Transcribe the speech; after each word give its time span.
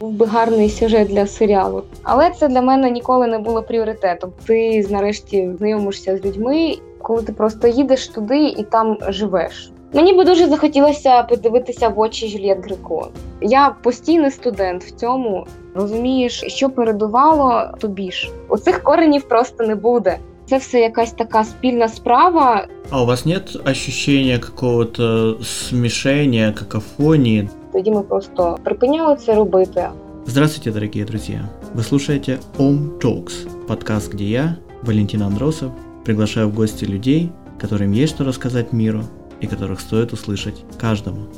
був 0.00 0.12
би 0.12 0.26
гарний 0.26 0.70
сюжет 0.70 1.08
для 1.08 1.26
серіалу. 1.26 1.82
Але 2.02 2.30
це 2.30 2.48
для 2.48 2.62
мене 2.62 2.90
ніколи 2.90 3.26
не 3.26 3.38
було 3.38 3.62
пріоритетом. 3.62 4.32
Ти 4.46 4.86
нарешті 4.90 5.50
знайомишся 5.58 6.16
з 6.16 6.24
людьми, 6.24 6.76
коли 7.02 7.22
ти 7.22 7.32
просто 7.32 7.68
їдеш 7.68 8.08
туди 8.08 8.48
і 8.48 8.62
там 8.62 8.98
живеш. 9.08 9.70
Мені 9.92 10.12
би 10.12 10.24
дуже 10.24 10.46
захотілося 10.48 11.22
подивитися 11.22 11.88
в 11.88 11.98
очі 12.00 12.28
Жюльєт 12.28 12.58
Греко. 12.64 13.08
Я 13.40 13.74
постійний 13.82 14.30
студент 14.30 14.84
в 14.84 14.90
цьому. 14.90 15.46
Розумієш, 15.74 16.44
що 16.46 16.70
передувало 16.70 17.62
тобі 17.80 18.12
ж. 18.12 18.30
Оцих 18.48 18.82
коренів 18.82 19.22
просто 19.22 19.64
не 19.64 19.74
буде. 19.74 20.18
Це 20.46 20.58
все 20.58 20.80
якась 20.80 21.12
така 21.12 21.44
спільна 21.44 21.88
справа. 21.88 22.66
А 22.90 23.02
у 23.02 23.06
вас 23.06 23.26
нет 23.26 23.56
ощущения 23.66 24.38
какого-то 24.38 25.36
смешения, 25.44 26.52
какофонии? 26.52 27.48
Тоді 27.78 27.90
ми 27.90 28.02
просто 28.02 28.58
припиняли 28.64 29.16
це 29.16 29.34
робити. 29.34 29.88
Здравствуйте, 30.26 30.72
дорогие 30.72 31.04
друзья! 31.04 31.48
Вы 31.76 31.82
слушаете 31.82 32.38
Om 32.58 32.98
Talks, 32.98 33.66
подкаст, 33.66 34.12
где 34.12 34.24
я, 34.24 34.56
Валентин 34.82 35.22
Андросов, 35.22 35.70
приглашаю 36.04 36.48
в 36.48 36.54
гости 36.54 36.86
людей, 36.86 37.30
которым 37.60 37.92
есть 37.92 38.14
что 38.14 38.24
рассказать 38.24 38.72
миру 38.72 39.04
и 39.40 39.46
которых 39.46 39.80
стоит 39.80 40.12
услышать 40.12 40.64
каждому. 40.80 41.28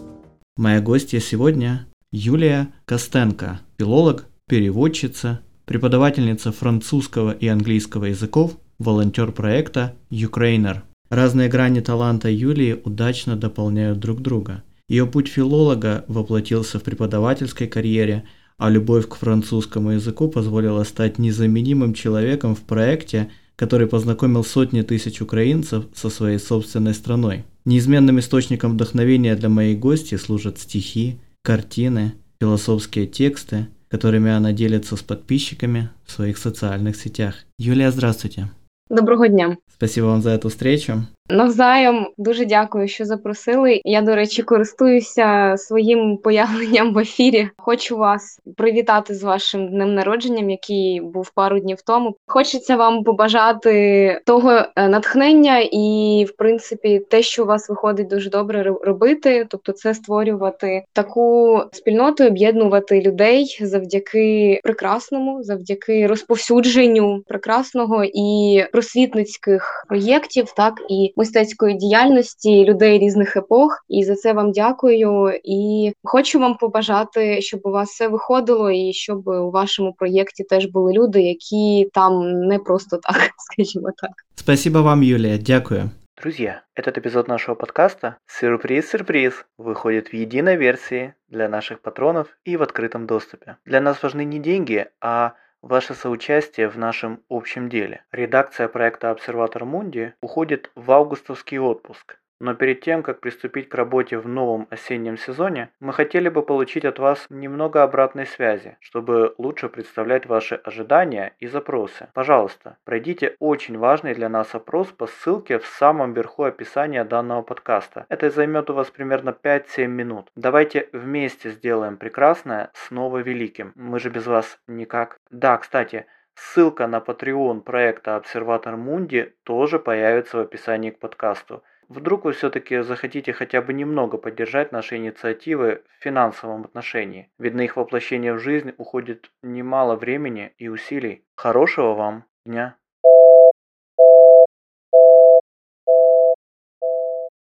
Моя 0.56 0.80
гостья 0.80 1.20
сегодня 1.20 1.86
Юлия 2.10 2.68
Костенко, 2.86 3.60
филолог, 3.78 4.24
переводчица, 4.48 5.40
преподавательница 5.66 6.52
французского 6.52 7.32
и 7.32 7.48
английского 7.48 8.06
языков, 8.06 8.52
волонтер 8.78 9.32
проекта 9.32 9.92
Ukrainer. 10.10 10.76
Разные 11.10 11.48
грани 11.48 11.80
таланта 11.80 12.30
Юлии 12.30 12.80
удачно 12.84 13.36
дополняют 13.36 13.98
друг 13.98 14.20
друга. 14.22 14.62
Ее 14.90 15.06
путь 15.06 15.28
филолога 15.28 16.04
воплотился 16.08 16.80
в 16.80 16.82
преподавательской 16.82 17.68
карьере, 17.68 18.24
а 18.58 18.68
любовь 18.68 19.06
к 19.06 19.14
французскому 19.14 19.92
языку 19.92 20.28
позволила 20.28 20.82
стать 20.82 21.16
незаменимым 21.16 21.94
человеком 21.94 22.56
в 22.56 22.62
проекте, 22.62 23.30
который 23.54 23.86
познакомил 23.86 24.42
сотни 24.42 24.82
тысяч 24.82 25.22
украинцев 25.22 25.84
со 25.94 26.10
своей 26.10 26.38
собственной 26.40 26.92
страной. 26.92 27.44
Неизменным 27.64 28.18
источником 28.18 28.72
вдохновения 28.72 29.36
для 29.36 29.48
моей 29.48 29.76
гости 29.76 30.16
служат 30.16 30.58
стихи, 30.58 31.20
картины, 31.42 32.14
философские 32.40 33.06
тексты, 33.06 33.68
которыми 33.88 34.32
она 34.32 34.50
делится 34.50 34.96
с 34.96 35.02
подписчиками 35.02 35.90
в 36.04 36.10
своих 36.10 36.36
социальных 36.36 36.96
сетях. 36.96 37.36
Юлия, 37.60 37.92
здравствуйте. 37.92 38.50
Доброго 38.88 39.28
дня. 39.28 39.56
Спасибо 39.72 40.06
вам 40.06 40.20
за 40.20 40.30
эту 40.30 40.48
встречу. 40.48 41.06
Навзаєм 41.30 42.06
дуже 42.18 42.44
дякую, 42.44 42.88
що 42.88 43.04
запросили. 43.04 43.80
Я, 43.84 44.02
до 44.02 44.14
речі, 44.14 44.42
користуюся 44.42 45.54
своїм 45.58 46.16
появленням 46.16 46.94
в 46.94 46.98
ефірі. 46.98 47.48
Хочу 47.56 47.96
вас 47.96 48.40
привітати 48.56 49.14
з 49.14 49.22
вашим 49.22 49.68
днем 49.68 49.94
народженням, 49.94 50.50
який 50.50 51.00
був 51.00 51.30
пару 51.30 51.60
днів 51.60 51.82
тому. 51.82 52.16
Хочеться 52.26 52.76
вам 52.76 53.04
побажати 53.04 54.20
того 54.26 54.52
е, 54.52 54.88
натхнення 54.88 55.58
і, 55.72 56.26
в 56.28 56.36
принципі, 56.36 57.02
те, 57.10 57.22
що 57.22 57.42
у 57.42 57.46
вас 57.46 57.68
виходить 57.68 58.08
дуже 58.08 58.30
добре 58.30 58.62
робити, 58.62 59.46
тобто 59.50 59.72
це 59.72 59.94
створювати 59.94 60.84
таку 60.92 61.60
спільноту, 61.72 62.26
об'єднувати 62.26 63.00
людей 63.00 63.58
завдяки 63.60 64.60
прекрасному, 64.62 65.42
завдяки 65.42 66.06
розповсюдженню 66.06 67.22
прекрасного 67.26 68.04
і 68.04 68.64
просвітницьких 68.72 69.84
проєктів, 69.88 70.52
так 70.56 70.74
і 70.88 71.12
мистецької 71.19 71.75
діяльності 71.75 72.65
людей 72.65 72.99
різних 72.99 73.37
епох. 73.37 73.85
І 73.89 74.03
за 74.03 74.15
це 74.15 74.33
вам 74.33 74.51
дякую. 74.51 75.39
І 75.43 75.91
хочу 76.03 76.39
вам 76.39 76.57
побажати, 76.57 77.41
щоб 77.41 77.61
у 77.63 77.69
вас 77.69 77.89
все 77.89 78.07
виходило, 78.07 78.71
і 78.71 78.93
щоб 78.93 79.27
у 79.27 79.51
вашому 79.51 79.93
проєкті 79.93 80.43
теж 80.43 80.65
були 80.65 80.93
люди, 80.93 81.21
які 81.21 81.89
там 81.93 82.41
не 82.41 82.59
просто 82.59 82.97
так, 82.97 83.29
скажімо 83.37 83.89
так. 83.97 84.11
Спасибо 84.35 84.81
вам, 84.81 85.03
Юлия. 85.03 85.37
Дякую. 85.37 85.89
Друзья, 86.17 86.63
этот 86.75 86.97
эпизод 86.97 87.27
нашего 87.27 87.55
подкаста 87.55 88.17
«Сюрприз-сюрприз» 88.25 89.45
выходит 89.57 90.07
в 90.07 90.13
единой 90.13 90.55
версии 90.55 91.13
для 91.27 91.49
наших 91.49 91.81
патронов 91.81 92.27
и 92.45 92.55
в 92.55 92.61
открытом 92.61 93.05
доступе. 93.05 93.57
Для 93.65 93.81
нас 93.81 94.01
важны 94.01 94.23
не 94.23 94.39
деньги, 94.39 94.87
а 95.01 95.33
ваше 95.62 95.94
соучастие 95.94 96.68
в 96.68 96.78
нашем 96.78 97.22
общем 97.28 97.68
деле. 97.68 98.04
Редакция 98.12 98.68
проекта 98.68 99.10
«Обсерватор 99.10 99.64
Мунди» 99.64 100.14
уходит 100.20 100.70
в 100.74 100.90
августовский 100.90 101.58
отпуск. 101.58 102.18
Но 102.40 102.54
перед 102.54 102.80
тем, 102.80 103.02
как 103.02 103.20
приступить 103.20 103.68
к 103.68 103.74
работе 103.74 104.16
в 104.16 104.26
новом 104.26 104.66
осеннем 104.70 105.18
сезоне, 105.18 105.70
мы 105.78 105.92
хотели 105.92 106.30
бы 106.30 106.42
получить 106.42 106.86
от 106.86 106.98
вас 106.98 107.26
немного 107.28 107.82
обратной 107.82 108.26
связи, 108.26 108.78
чтобы 108.80 109.34
лучше 109.36 109.68
представлять 109.68 110.24
ваши 110.24 110.54
ожидания 110.54 111.34
и 111.38 111.46
запросы. 111.46 112.08
Пожалуйста, 112.14 112.78
пройдите 112.84 113.36
очень 113.40 113.76
важный 113.76 114.14
для 114.14 114.30
нас 114.30 114.54
опрос 114.54 114.88
по 114.88 115.06
ссылке 115.06 115.58
в 115.58 115.66
самом 115.66 116.14
верху 116.14 116.44
описания 116.44 117.04
данного 117.04 117.42
подкаста. 117.42 118.06
Это 118.08 118.30
займет 118.30 118.70
у 118.70 118.74
вас 118.74 118.90
примерно 118.90 119.30
5-7 119.30 119.86
минут. 119.86 120.30
Давайте 120.34 120.88
вместе 120.94 121.50
сделаем 121.50 121.98
прекрасное 121.98 122.70
снова 122.72 123.18
великим. 123.18 123.72
Мы 123.74 124.00
же 124.00 124.08
без 124.08 124.26
вас 124.26 124.58
никак. 124.66 125.18
Да, 125.30 125.58
кстати, 125.58 126.06
Ссылка 126.34 126.86
на 126.86 127.00
Patreon 127.00 127.60
проекта 127.60 128.16
Обсерватор 128.16 128.76
Мунди 128.76 129.34
тоже 129.44 129.78
появится 129.78 130.38
в 130.38 130.40
описании 130.40 130.90
к 130.90 130.98
подкасту. 130.98 131.62
Вдруг 131.90 132.24
вы 132.24 132.32
все-таки 132.34 132.82
захотите 132.82 133.32
хотя 133.32 133.60
бы 133.60 133.72
немного 133.72 134.16
поддержать 134.16 134.70
наши 134.70 134.96
инициативы 134.96 135.82
в 135.88 136.04
финансовом 136.04 136.62
отношении, 136.62 137.32
ведь 137.36 137.54
на 137.54 137.62
их 137.62 137.76
воплощение 137.76 138.32
в 138.32 138.38
жизнь 138.38 138.72
уходит 138.78 139.32
немало 139.42 139.96
времени 139.96 140.54
и 140.56 140.68
усилий. 140.68 141.24
Хорошего 141.34 141.94
вам 141.94 142.24
дня! 142.46 142.76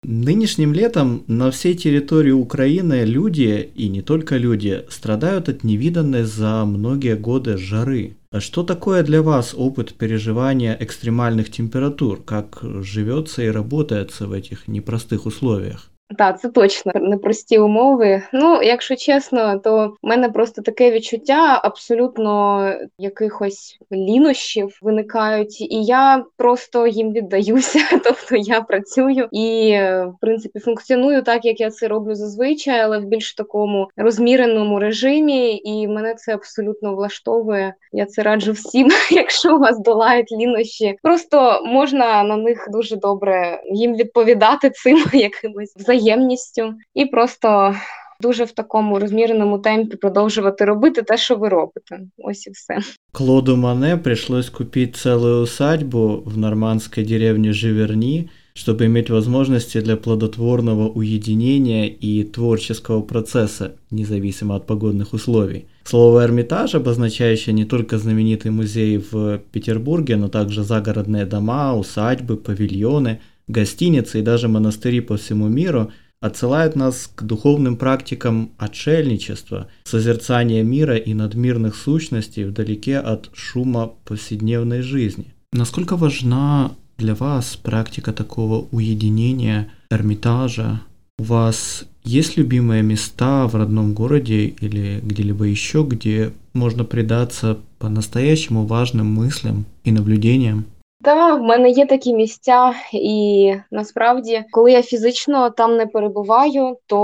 Нынешним 0.06 0.74
летом 0.74 1.24
на 1.28 1.50
всей 1.50 1.74
территории 1.74 2.30
Украины 2.30 3.04
люди, 3.04 3.70
и 3.74 3.88
не 3.88 4.02
только 4.02 4.36
люди, 4.36 4.84
страдают 4.90 5.48
от 5.48 5.64
невиданной 5.64 6.24
за 6.24 6.66
многие 6.66 7.16
годы 7.16 7.56
жары. 7.56 8.18
А 8.30 8.40
что 8.40 8.64
такое 8.64 9.02
для 9.02 9.22
вас 9.22 9.54
опыт 9.56 9.94
переживания 9.94 10.76
экстремальных 10.78 11.50
температур? 11.50 12.22
Как 12.22 12.58
живется 12.82 13.44
и 13.44 13.48
работается 13.48 14.26
в 14.26 14.32
этих 14.32 14.68
непростых 14.68 15.24
условиях? 15.24 15.90
Так, 16.18 16.40
це 16.40 16.48
точно 16.48 16.92
непрості 16.94 17.58
умови. 17.58 18.22
Ну, 18.32 18.62
якщо 18.62 18.96
чесно, 18.96 19.58
то 19.58 19.88
в 20.02 20.06
мене 20.06 20.28
просто 20.28 20.62
таке 20.62 20.90
відчуття 20.90 21.60
абсолютно 21.64 22.64
якихось 22.98 23.78
лінощів 23.92 24.78
виникають, 24.82 25.60
і 25.60 25.84
я 25.84 26.24
просто 26.36 26.86
їм 26.86 27.12
віддаюся. 27.12 27.78
Тобто 28.04 28.36
я 28.36 28.60
працюю 28.60 29.28
і, 29.32 29.72
в 30.06 30.14
принципі, 30.20 30.58
функціоную 30.58 31.22
так, 31.22 31.44
як 31.44 31.60
я 31.60 31.70
це 31.70 31.88
роблю 31.88 32.14
зазвичай, 32.14 32.80
але 32.80 32.98
в 32.98 33.04
більш 33.04 33.34
такому 33.34 33.88
розміреному 33.96 34.78
режимі, 34.78 35.60
і 35.64 35.88
мене 35.88 36.14
це 36.14 36.34
абсолютно 36.34 36.94
влаштовує. 36.94 37.74
Я 37.92 38.06
це 38.06 38.22
раджу 38.22 38.52
всім, 38.52 38.88
якщо 39.10 39.56
у 39.56 39.58
вас 39.58 39.80
долають 39.80 40.32
лінощі. 40.32 40.96
Просто 41.02 41.62
можна 41.66 42.24
на 42.24 42.36
них 42.36 42.68
дуже 42.72 42.96
добре 42.96 43.62
їм 43.72 43.96
відповідати 43.96 44.70
цим 44.70 45.04
якимось 45.12 45.72
взаємністю 45.93 46.73
і 46.93 47.05
просто 47.05 47.75
дуже 48.21 48.43
в 48.43 48.51
такому 48.51 48.99
розміреному 48.99 49.59
темпі 49.59 49.97
продовжувати 49.97 50.65
робити 50.65 51.01
те, 51.01 51.17
що 51.17 51.35
ви 51.35 51.49
робите. 51.49 51.99
Ось 52.17 52.47
і 52.47 52.51
все. 52.51 52.77
Клоду 53.11 53.57
Мане 53.57 53.97
пришлось 53.97 54.49
купить 54.49 54.95
целую 54.95 55.43
усадьбу 55.43 56.23
в 56.25 56.37
нормандской 56.37 57.05
деревне 57.05 57.53
Живерни, 57.53 58.29
чтобы 58.53 58.85
иметь 58.85 59.09
возможности 59.09 59.81
для 59.81 59.95
плодотворного 59.95 60.89
уединения 60.89 61.87
и 61.87 62.23
творческого 62.23 63.01
процесса, 63.01 63.71
независимо 63.91 64.55
от 64.55 64.65
погодных 64.65 65.13
условий. 65.13 65.65
Слово 65.83 66.25
«Эрмитаж», 66.25 66.75
обозначающее 66.75 67.53
не 67.53 67.65
только 67.65 67.97
знаменитый 67.97 68.51
музей 68.51 68.97
в 68.97 69.39
Петербурге, 69.51 70.17
но 70.17 70.27
также 70.27 70.63
загородные 70.63 71.25
дома, 71.25 71.73
усадьбы, 71.73 72.35
павильоны, 72.35 73.19
гостиницы 73.48 74.20
и 74.20 74.22
даже 74.22 74.48
монастыри 74.48 75.00
по 75.00 75.16
всему 75.16 75.48
миру– 75.48 75.90
отсылает 76.24 76.74
нас 76.74 77.10
к 77.14 77.22
духовным 77.22 77.76
практикам 77.76 78.52
отшельничества, 78.56 79.68
созерцания 79.84 80.62
мира 80.62 80.96
и 80.96 81.12
надмирных 81.12 81.76
сущностей 81.76 82.44
вдалеке 82.44 82.96
от 82.96 83.28
шума 83.34 83.92
повседневной 84.06 84.80
жизни. 84.80 85.34
Насколько 85.52 85.96
важна 85.96 86.72
для 86.96 87.14
вас 87.14 87.56
практика 87.56 88.14
такого 88.14 88.66
уединения, 88.70 89.70
эрмитажа? 89.90 90.80
У 91.18 91.24
вас 91.24 91.84
есть 92.04 92.38
любимые 92.38 92.82
места 92.82 93.46
в 93.46 93.54
родном 93.54 93.92
городе 93.92 94.46
или 94.46 95.00
где-либо 95.02 95.44
еще, 95.44 95.84
где 95.86 96.32
можно 96.54 96.84
предаться 96.84 97.58
по-настоящему 97.78 98.64
важным 98.64 99.08
мыслям 99.12 99.66
и 99.84 99.92
наблюдениям? 99.92 100.64
Так, 101.04 101.40
в 101.40 101.42
мене 101.42 101.70
є 101.70 101.86
такі 101.86 102.14
місця, 102.14 102.74
і 102.92 103.54
насправді, 103.70 104.44
коли 104.50 104.72
я 104.72 104.82
фізично 104.82 105.50
там 105.50 105.76
не 105.76 105.86
перебуваю, 105.86 106.76
то 106.86 106.98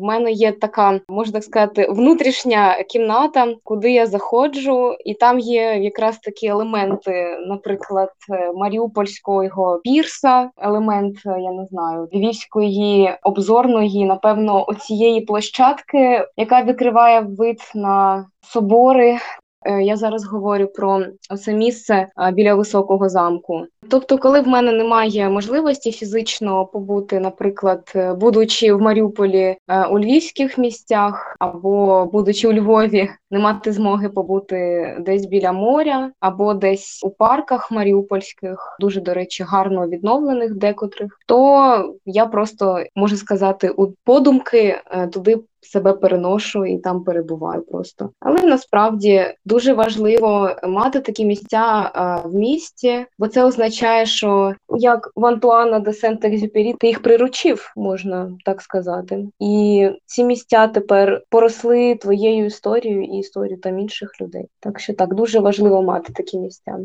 в 0.00 0.04
мене 0.04 0.32
є 0.32 0.52
така, 0.52 1.00
можна 1.08 1.40
сказати, 1.40 1.86
внутрішня 1.90 2.82
кімната, 2.82 3.54
куди 3.64 3.92
я 3.92 4.06
заходжу, 4.06 4.96
і 5.04 5.14
там 5.14 5.38
є 5.38 5.76
якраз 5.76 6.18
такі 6.18 6.46
елементи, 6.46 7.38
наприклад, 7.48 8.10
Маріупольського 8.54 9.80
пірса, 9.84 10.50
елемент, 10.58 11.16
я 11.24 11.52
не 11.52 11.66
знаю, 11.70 12.08
львівської 12.12 13.10
обзорної, 13.22 14.04
напевно, 14.04 14.64
оцієї 14.68 15.20
площадки, 15.20 16.24
яка 16.36 16.62
відкриває 16.62 17.20
вид 17.20 17.58
на 17.74 18.26
собори. 18.40 19.10
Е, 19.10 19.45
я 19.82 19.96
зараз 19.96 20.24
говорю 20.24 20.66
про 20.66 21.06
це 21.38 21.54
місце 21.54 22.08
біля 22.32 22.54
високого 22.54 23.08
замку. 23.08 23.66
Тобто, 23.90 24.18
коли 24.18 24.40
в 24.40 24.48
мене 24.48 24.72
немає 24.72 25.30
можливості 25.30 25.92
фізично 25.92 26.66
побути, 26.66 27.20
наприклад, 27.20 27.92
е, 27.96 28.14
будучи 28.14 28.72
в 28.72 28.80
Маріуполі 28.80 29.56
е, 29.68 29.86
у 29.86 29.98
львівських 29.98 30.58
місцях, 30.58 31.36
або 31.38 32.06
будучи 32.12 32.48
у 32.48 32.52
Львові, 32.52 33.10
не 33.30 33.38
мати 33.38 33.72
змоги 33.72 34.08
побути 34.08 34.96
десь 35.00 35.26
біля 35.26 35.52
моря, 35.52 36.10
або 36.20 36.54
десь 36.54 37.04
у 37.04 37.10
парках 37.10 37.70
маріупольських, 37.70 38.76
дуже 38.80 39.00
до 39.00 39.14
речі, 39.14 39.42
гарно 39.42 39.88
відновлених 39.88 40.54
декотрих, 40.54 41.18
то 41.26 41.94
я 42.06 42.26
просто 42.26 42.84
можу 42.94 43.16
сказати, 43.16 43.68
у 43.68 43.86
подумки 44.04 44.80
туди 45.12 45.38
себе 45.66 45.92
переношу 45.92 46.66
і 46.66 46.78
там 46.78 47.04
перебуваю 47.04 47.62
просто. 47.62 48.10
Але 48.20 48.42
насправді 48.42 49.34
дуже 49.44 49.74
важливо 49.74 50.50
мати 50.62 51.00
такі 51.00 51.24
місця 51.24 51.90
в 52.24 52.34
місті, 52.34 53.06
бо 53.18 53.28
це 53.28 53.44
означає, 53.44 53.66
що 54.05 54.53
як 54.77 55.11
в 55.15 55.25
Антуана 55.25 55.79
де 55.79 55.91
Сент-Екзюпері 55.91 56.73
ти 56.79 56.87
їх 56.87 57.01
приручив, 57.01 57.73
можна 57.75 58.31
так 58.45 58.61
сказати. 58.61 59.25
І 59.39 59.87
ці 60.05 60.23
місця 60.23 60.67
тепер 60.67 61.23
поросли 61.29 61.95
твоєю 61.95 62.45
історією 62.45 63.03
і 63.03 63.17
історією 63.17 63.61
там 63.61 63.79
інших 63.79 64.21
людей. 64.21 64.45
Так 64.59 64.79
що 64.79 64.93
так 64.93 65.15
дуже 65.15 65.39
важливо 65.39 65.83
мати 65.83 66.13
такі 66.13 66.37
місця. 66.37 66.77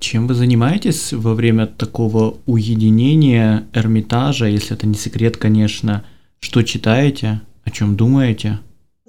Чем 0.00 0.26
вы 0.26 0.34
занимаетесь 0.34 1.12
во 1.12 1.34
время 1.34 1.66
такого 1.66 2.34
уединения 2.46 3.62
Эрмитажа, 3.72 4.46
если 4.46 4.76
это 4.76 4.86
не 4.86 4.94
секрет, 4.94 5.36
конечно? 5.36 6.02
Что 6.40 6.62
читаете? 6.62 7.40
О 7.64 7.70
чем 7.70 7.96
думаете? 7.96 8.58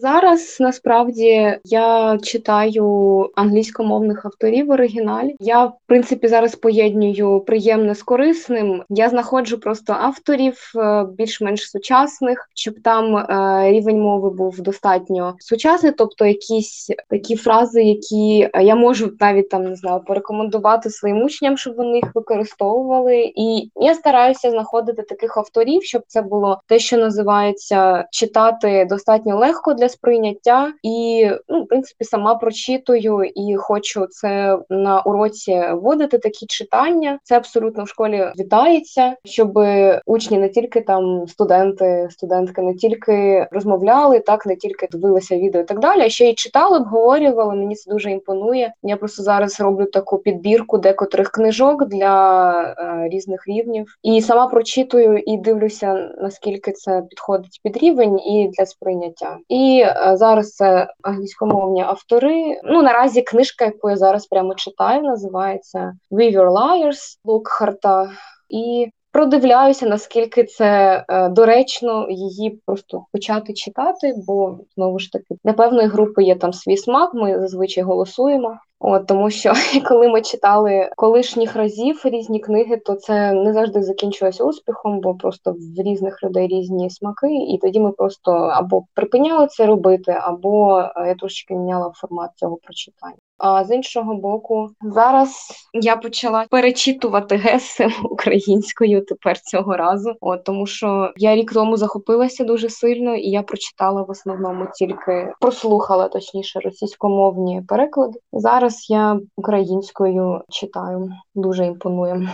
Зараз 0.01 0.57
насправді 0.61 1.59
я 1.65 2.19
читаю 2.23 3.31
англійськомовних 3.35 4.25
авторів 4.25 4.67
в 4.67 4.71
оригіналі. 4.71 5.37
Я 5.41 5.65
в 5.65 5.73
принципі 5.87 6.29
зараз 6.29 6.55
поєднюю 6.55 7.41
приємне 7.41 7.95
з 7.95 8.03
корисним. 8.03 8.83
Я 8.89 9.09
знаходжу 9.09 9.57
просто 9.57 9.93
авторів 9.93 10.73
е, 10.77 11.07
більш-менш 11.19 11.71
сучасних, 11.71 12.49
щоб 12.55 12.75
там 12.85 13.17
е, 13.17 13.71
рівень 13.73 14.01
мови 14.01 14.31
був 14.31 14.61
достатньо 14.61 15.35
сучасний, 15.39 15.93
тобто 15.93 16.27
якісь 16.27 16.91
такі 17.11 17.37
фрази, 17.37 17.83
які 17.83 18.51
я 18.61 18.75
можу 18.75 19.13
навіть 19.21 19.49
там 19.49 19.65
не 19.65 19.77
знаю 19.77 20.01
порекомендувати 20.07 20.91
своїм 20.91 21.23
учням, 21.23 21.57
щоб 21.57 21.77
вони 21.77 21.97
їх 21.97 22.15
використовували. 22.15 23.33
І 23.37 23.71
я 23.77 23.95
стараюся 23.95 24.51
знаходити 24.51 25.03
таких 25.03 25.37
авторів, 25.37 25.83
щоб 25.83 26.03
це 26.07 26.23
було 26.23 26.61
те, 26.67 26.79
що 26.79 26.97
називається 26.97 28.05
читати 28.11 28.87
достатньо 28.91 29.39
легко 29.39 29.75
для 29.75 29.90
сприйняття, 29.91 30.73
і 30.83 31.29
ну, 31.49 31.63
в 31.63 31.69
принципі 31.69 32.05
сама 32.05 32.35
прочитую 32.35 33.25
і 33.25 33.57
хочу 33.57 34.07
це 34.07 34.59
на 34.71 35.01
уроці 35.01 35.63
вводити 35.73 36.19
такі 36.19 36.47
читання. 36.47 37.19
Це 37.23 37.37
абсолютно 37.37 37.85
в 37.85 37.89
школі 37.89 38.33
вітається, 38.39 39.17
щоб 39.25 39.59
учні 40.07 40.39
не 40.39 40.49
тільки 40.49 40.81
там 40.81 41.27
студенти, 41.29 42.09
студентки 42.11 42.63
не 42.63 42.75
тільки 42.75 43.49
розмовляли, 43.51 44.21
так 44.21 44.47
не 44.47 44.57
тільки 44.57 44.89
дивилися 44.93 45.37
відео 45.37 45.61
і 45.61 45.65
так 45.65 45.79
далі, 45.79 46.01
а 46.01 46.09
ще 46.09 46.31
й 46.31 46.35
читали, 46.35 46.79
обговорювали. 46.79 47.55
Мені 47.57 47.75
це 47.75 47.91
дуже 47.91 48.11
імпонує. 48.11 48.73
Я 48.83 48.97
просто 48.97 49.23
зараз 49.23 49.61
роблю 49.61 49.85
таку 49.85 50.19
підбірку 50.19 50.79
декотрих 50.79 51.31
книжок 51.31 51.85
для 51.85 52.63
е, 52.63 53.09
різних 53.09 53.47
рівнів, 53.47 53.99
і 54.03 54.21
сама 54.23 54.47
прочитую 54.47 55.19
і 55.19 55.37
дивлюся 55.37 56.11
наскільки 56.19 56.73
це 56.73 57.03
підходить 57.11 57.61
під 57.63 57.77
рівень 57.77 58.21
і 58.21 58.51
для 58.59 58.67
сприйняття. 58.67 59.39
І 59.49 59.80
Е, 59.81 60.13
зараз 60.17 60.55
це 60.55 60.89
англійськомовні 61.03 61.83
автори. 61.83 62.61
Ну 62.65 62.83
наразі 62.83 63.23
книжка, 63.23 63.65
яку 63.65 63.91
я 63.91 63.97
зараз 63.97 64.27
прямо 64.27 64.55
читаю, 64.55 65.03
називається 65.03 65.95
We 66.11 66.37
Were 66.37 66.53
Liars 66.53 67.19
Лукхарта. 67.25 68.11
І 68.49 68.93
продивляюся, 69.13 69.87
наскільки 69.87 70.45
це 70.45 71.05
е, 71.09 71.29
доречно 71.29 72.07
її 72.11 72.61
просто 72.67 73.05
почати 73.13 73.53
читати, 73.53 74.15
бо 74.27 74.59
знову 74.75 74.99
ж 74.99 75.13
таки 75.13 75.35
для 75.45 75.53
певної 75.53 75.89
групи 75.89 76.23
є 76.23 76.35
там 76.35 76.53
свій 76.53 76.77
смак. 76.77 77.15
Ми 77.15 77.41
зазвичай 77.41 77.85
голосуємо. 77.85 78.59
От 78.83 79.07
тому, 79.07 79.31
що 79.31 79.53
коли 79.89 80.09
ми 80.09 80.23
читали 80.23 80.91
колишніх 80.97 81.57
разів 81.57 82.01
різні 82.05 82.41
книги, 82.41 82.77
то 82.77 82.95
це 82.95 83.33
не 83.33 83.53
завжди 83.53 83.83
закінчилося 83.83 84.45
успіхом, 84.45 85.01
бо 85.01 85.15
просто 85.15 85.53
в 85.53 85.83
різних 85.83 86.23
людей 86.23 86.47
різні 86.47 86.91
смаки, 86.91 87.35
і 87.35 87.59
тоді 87.63 87.81
ми 87.81 87.93
просто 87.93 88.31
або 88.33 88.85
припиняли 88.95 89.47
це 89.47 89.67
робити, 89.67 90.13
або 90.23 90.81
е, 90.81 91.09
я 91.09 91.15
трошки 91.15 91.55
міняла 91.55 91.93
формат 91.95 92.31
цього 92.37 92.57
прочитання. 92.57 93.17
А 93.43 93.65
з 93.65 93.71
іншого 93.71 94.15
боку, 94.15 94.71
зараз 94.83 95.53
я 95.73 95.97
почала 95.97 96.47
перечитувати 96.51 97.37
геси 97.37 97.89
українською 98.11 99.05
тепер 99.05 99.41
цього 99.41 99.77
разу, 99.77 100.15
от 100.21 100.45
тому 100.45 100.67
що 100.67 101.13
я 101.17 101.37
рік 101.37 101.53
тому 101.53 101.77
захопилася 101.77 102.45
дуже 102.45 102.69
сильно, 102.69 103.15
і 103.15 103.31
я 103.31 103.43
прочитала 103.43 104.03
в 104.03 104.11
основному 104.11 104.67
тільки 104.75 105.33
прослухала 105.41 106.09
точніше 106.09 106.61
російськомовні 106.61 107.63
переклади. 107.69 108.19
Зараз 108.33 108.91
я 108.91 109.21
українською 109.37 110.41
читаю, 110.49 111.11
дуже 111.35 111.67
імпонує. 111.67 112.29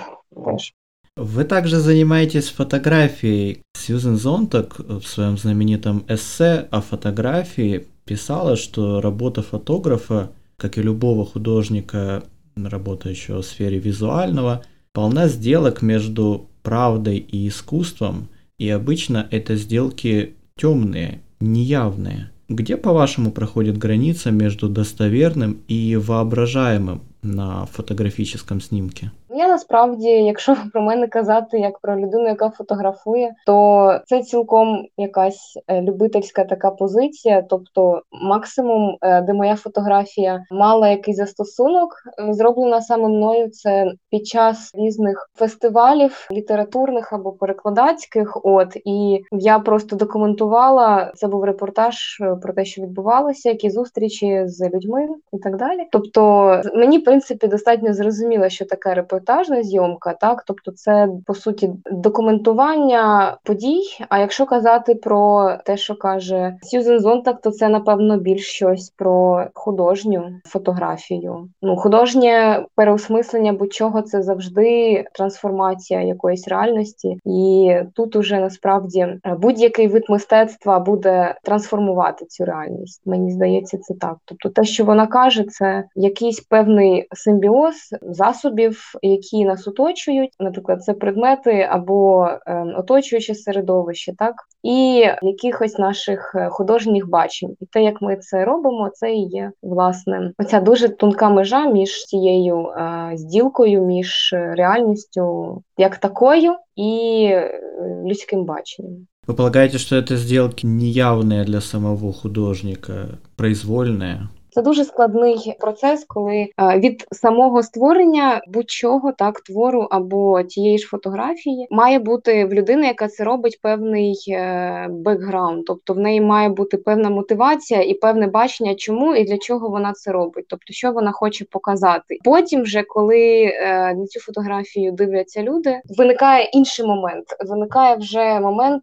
Теж. 0.44 0.74
Вы 1.16 1.44
также 1.44 1.78
занимаетесь 1.80 2.50
фотографией. 2.50 3.62
Сьюзен 3.74 4.16
Зонтак 4.16 4.78
в 4.78 5.06
своем 5.06 5.38
знаменитом 5.38 6.04
эссе 6.08 6.68
о 6.70 6.80
фотографии 6.82 7.86
писала, 8.04 8.56
что 8.56 9.00
работа 9.00 9.42
фотографа 9.42 10.28
как 10.56 10.78
и 10.78 10.82
любого 10.82 11.24
художника, 11.24 12.24
работающего 12.56 13.42
в 13.42 13.46
сфере 13.46 13.78
визуального, 13.78 14.64
полна 14.92 15.28
сделок 15.28 15.82
между 15.82 16.48
правдой 16.62 17.18
и 17.18 17.48
искусством, 17.48 18.28
и 18.58 18.68
обычно 18.68 19.28
это 19.30 19.56
сделки 19.56 20.34
темные, 20.56 21.20
неявные. 21.40 22.30
Где, 22.48 22.76
по-вашему, 22.76 23.32
проходит 23.32 23.76
граница 23.76 24.30
между 24.30 24.68
достоверным 24.68 25.58
и 25.68 25.96
воображаемым 25.96 27.02
на 27.22 27.66
фотографическом 27.66 28.60
снимке? 28.60 29.10
Я 29.30 29.48
насправді, 29.48 30.08
якщо 30.08 30.56
про 30.72 30.82
мене 30.82 31.08
казати 31.08 31.58
як 31.58 31.78
про 31.78 32.00
людину, 32.00 32.28
яка 32.28 32.50
фотографує, 32.50 33.34
то 33.46 34.00
це 34.06 34.22
цілком 34.22 34.86
якась 34.96 35.58
е, 35.68 35.82
любительська 35.82 36.44
така 36.44 36.70
позиція. 36.70 37.42
Тобто, 37.42 38.02
максимум, 38.12 38.98
е, 39.02 39.22
де 39.22 39.32
моя 39.32 39.56
фотографія 39.56 40.44
мала 40.50 40.88
якийсь 40.88 41.16
застосунок, 41.16 41.94
е, 42.18 42.32
зроблена 42.32 42.80
саме 42.80 43.08
мною. 43.08 43.50
Це 43.50 43.92
під 44.10 44.26
час 44.26 44.70
різних 44.74 45.30
фестивалів, 45.34 46.28
літературних 46.32 47.12
або 47.12 47.32
перекладацьких. 47.32 48.38
От 48.44 48.76
і 48.84 49.22
я 49.32 49.58
просто 49.58 49.96
документувала. 49.96 51.12
Це 51.14 51.26
був 51.26 51.44
репортаж 51.44 52.22
про 52.42 52.52
те, 52.52 52.64
що 52.64 52.82
відбувалося, 52.82 53.48
які 53.48 53.70
зустрічі 53.70 54.42
з 54.46 54.70
людьми 54.70 55.08
і 55.32 55.38
так 55.38 55.56
далі. 55.56 55.86
Тобто, 55.92 56.52
мені 56.74 56.98
в 56.98 57.04
принципі 57.04 57.46
достатньо 57.46 57.94
зрозуміло, 57.94 58.48
що 58.48 58.64
таке 58.64 58.94
репортаж 58.94 59.15
репортажна 59.16 59.62
зйомка, 59.62 60.12
так 60.12 60.44
тобто, 60.46 60.72
це 60.72 61.08
по 61.26 61.34
суті 61.34 61.70
документування 61.92 63.36
подій. 63.44 63.82
А 64.08 64.18
якщо 64.18 64.46
казати 64.46 64.94
про 64.94 65.50
те, 65.64 65.76
що 65.76 65.94
каже 65.94 66.56
Сьюзен 66.62 67.00
Зонтак, 67.00 67.40
то 67.40 67.50
це 67.50 67.68
напевно 67.68 68.18
більш 68.18 68.46
щось 68.46 68.90
про 68.90 69.46
художню 69.54 70.24
фотографію. 70.44 71.48
Ну, 71.62 71.76
художнє 71.76 72.64
переосмислення 72.74 73.52
будь-чого 73.52 74.02
це 74.02 74.22
завжди 74.22 75.04
трансформація 75.14 76.00
якоїсь 76.00 76.48
реальності, 76.48 77.18
і 77.24 77.74
тут 77.94 78.16
уже 78.16 78.40
насправді 78.40 79.06
будь-який 79.38 79.88
вид 79.88 80.04
мистецтва 80.08 80.78
буде 80.78 81.34
трансформувати 81.42 82.24
цю 82.24 82.44
реальність. 82.44 83.02
Мені 83.06 83.30
здається, 83.30 83.78
це 83.78 83.94
так. 83.94 84.16
Тобто, 84.24 84.48
те, 84.48 84.64
що 84.64 84.84
вона 84.84 85.06
каже, 85.06 85.44
це 85.44 85.84
якийсь 85.94 86.40
певний 86.40 87.06
симбіоз 87.12 87.74
засобів 88.02 88.92
які 89.05 89.45
нас 89.45 89.67
оточують, 89.67 90.31
наприклад, 90.39 90.83
це 90.83 90.93
предмети 90.93 91.67
або 91.71 92.27
е, 92.47 92.65
оточуюче 92.77 93.35
середовище, 93.35 94.13
так 94.17 94.35
і 94.63 95.07
якихось 95.21 95.77
наших 95.77 96.35
е, 96.35 96.49
художніх 96.49 97.09
бачень. 97.09 97.55
І 97.59 97.65
те, 97.65 97.83
як 97.83 98.01
ми 98.01 98.17
це 98.17 98.45
робимо, 98.45 98.89
це 98.93 99.13
і 99.13 99.27
є 99.27 99.51
власне 99.63 100.31
оця 100.37 100.59
дуже 100.59 100.89
тонка 100.89 101.29
межа 101.29 101.65
між 101.65 102.05
цією 102.05 102.67
е, 102.67 103.11
зділкою, 103.15 103.81
між 103.81 104.29
реальністю 104.33 105.61
як 105.77 105.97
такою 105.97 106.55
і 106.75 107.23
е, 107.31 107.61
людським 108.05 108.45
баченням. 108.45 109.07
Вы 109.27 109.35
полагаете, 109.35 109.77
что 109.77 109.95
это 109.95 110.17
сделки 110.17 110.65
неявные 110.65 111.45
для 111.45 111.61
самого 111.61 112.11
художника, 112.11 113.19
произвольные? 113.37 114.29
Це 114.56 114.62
дуже 114.62 114.84
складний 114.84 115.56
процес, 115.60 116.04
коли 116.04 116.34
е, 116.34 116.78
від 116.78 117.06
самого 117.12 117.62
створення 117.62 118.40
будь-чого 118.48 119.12
так 119.12 119.40
твору 119.40 119.88
або 119.90 120.42
тієї 120.42 120.78
ж 120.78 120.86
фотографії 120.86 121.66
має 121.70 121.98
бути 121.98 122.44
в 122.44 122.52
людини, 122.52 122.86
яка 122.86 123.08
це 123.08 123.24
робить 123.24 123.58
певний 123.62 124.24
е, 124.28 124.86
бекграунд, 124.90 125.64
тобто 125.66 125.94
в 125.94 125.98
неї 125.98 126.20
має 126.20 126.48
бути 126.48 126.76
певна 126.76 127.10
мотивація 127.10 127.82
і 127.82 127.94
певне 127.94 128.26
бачення, 128.26 128.74
чому 128.74 129.14
і 129.14 129.24
для 129.24 129.38
чого 129.38 129.68
вона 129.68 129.92
це 129.92 130.12
робить, 130.12 130.44
тобто 130.48 130.72
що 130.72 130.92
вона 130.92 131.12
хоче 131.12 131.44
показати. 131.44 132.18
Потім, 132.24 132.62
вже 132.62 132.82
коли 132.82 133.42
е, 133.44 133.94
на 133.94 134.06
цю 134.06 134.20
фотографію 134.20 134.92
дивляться 134.92 135.42
люди, 135.42 135.80
виникає 135.98 136.44
інший 136.44 136.86
момент. 136.86 137.24
Виникає 137.48 137.96
вже 137.96 138.40
момент 138.40 138.82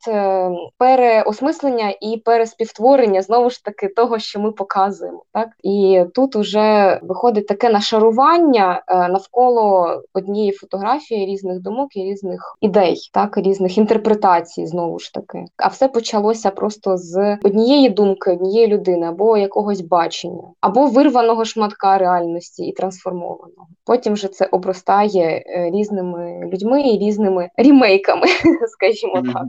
переосмислення 0.78 1.94
і 2.02 2.22
переспівтворення 2.26 3.22
знову 3.22 3.50
ж 3.50 3.64
таки 3.64 3.88
того, 3.88 4.20
що 4.20 4.40
ми 4.40 4.52
показуємо, 4.52 5.24
так. 5.34 5.50
І 5.64 6.04
тут 6.14 6.36
уже 6.36 7.00
виходить 7.04 7.48
таке 7.48 7.70
нашарування 7.70 8.84
е, 8.88 9.08
навколо 9.08 9.88
однієї 10.14 10.52
фотографії 10.52 11.26
різних 11.26 11.62
думок 11.62 11.96
і 11.96 12.04
різних 12.04 12.58
ідей, 12.62 13.10
так 13.14 13.38
різних 13.38 13.78
інтерпретацій, 13.78 14.66
знову 14.66 15.00
ж 15.00 15.14
таки. 15.14 15.46
А 15.58 15.68
все 15.68 15.88
почалося 15.88 16.52
просто 16.52 16.98
з 16.98 17.38
однієї 17.44 17.90
думки, 17.90 18.32
однієї 18.32 18.68
людини, 18.68 19.08
або 19.08 19.38
якогось 19.38 19.82
бачення, 19.82 20.44
або 20.62 20.88
вирваного 20.88 21.46
шматка 21.46 21.98
реальності 21.98 22.64
і 22.64 22.74
трансформованого. 22.74 23.68
Потім 23.86 24.14
вже 24.14 24.28
це 24.28 24.46
обростає 24.46 25.44
е, 25.48 25.72
різними 25.74 26.50
людьми 26.54 26.82
і 26.82 26.98
різними 26.98 27.50
рімейками, 27.58 28.28
скажімо 28.68 29.22
так. 29.34 29.48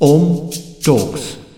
Om 0.00 0.48
Talks 0.80 1.49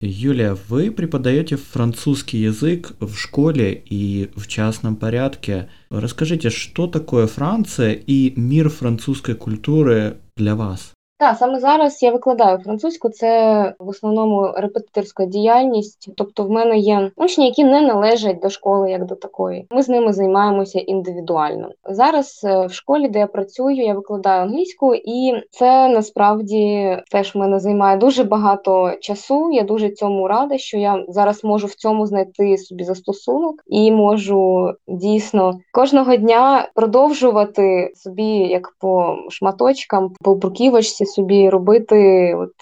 Юлия, 0.00 0.56
вы 0.68 0.92
преподаете 0.92 1.56
французский 1.56 2.38
язык 2.38 2.92
в 3.00 3.16
школе 3.16 3.82
и 3.84 4.30
в 4.36 4.46
частном 4.46 4.94
порядке. 4.94 5.70
Расскажите, 5.90 6.50
что 6.50 6.86
такое 6.86 7.26
Франция 7.26 7.94
и 7.94 8.32
мир 8.38 8.68
французской 8.68 9.34
культуры 9.34 10.18
для 10.36 10.54
вас? 10.54 10.92
Так, 11.18 11.36
саме 11.38 11.60
зараз 11.60 12.02
я 12.02 12.10
викладаю 12.10 12.58
французьку, 12.58 13.08
це 13.08 13.74
в 13.78 13.88
основному 13.88 14.52
репетиторська 14.56 15.24
діяльність. 15.24 16.10
Тобто, 16.16 16.44
в 16.44 16.50
мене 16.50 16.78
є 16.78 17.10
учні, 17.16 17.46
які 17.46 17.64
не 17.64 17.80
належать 17.80 18.40
до 18.40 18.50
школи 18.50 18.90
як 18.90 19.04
до 19.06 19.14
такої. 19.14 19.66
Ми 19.70 19.82
з 19.82 19.88
ними 19.88 20.12
займаємося 20.12 20.78
індивідуально. 20.78 21.70
Зараз 21.90 22.40
е, 22.44 22.66
в 22.66 22.72
школі, 22.72 23.08
де 23.08 23.18
я 23.18 23.26
працюю, 23.26 23.76
я 23.76 23.94
викладаю 23.94 24.42
англійську, 24.42 24.94
і 24.94 25.42
це 25.50 25.88
насправді 25.88 26.96
теж 27.10 27.34
мене 27.34 27.60
займає 27.60 27.96
дуже 27.96 28.24
багато 28.24 28.92
часу. 29.00 29.50
Я 29.52 29.62
дуже 29.62 29.90
цьому 29.90 30.28
рада, 30.28 30.58
що 30.58 30.78
я 30.78 31.04
зараз 31.08 31.44
можу 31.44 31.66
в 31.66 31.74
цьому 31.74 32.06
знайти 32.06 32.58
собі 32.58 32.84
застосунок 32.84 33.62
і 33.66 33.92
можу 33.92 34.72
дійсно 34.88 35.58
кожного 35.72 36.16
дня 36.16 36.68
продовжувати 36.74 37.92
собі 37.94 38.26
як 38.26 38.74
по 38.80 39.16
шматочкам, 39.30 40.10
по 40.22 40.34
бруківочці 40.34 41.07
собі 41.08 41.50
робити, 41.50 42.34
от 42.38 42.52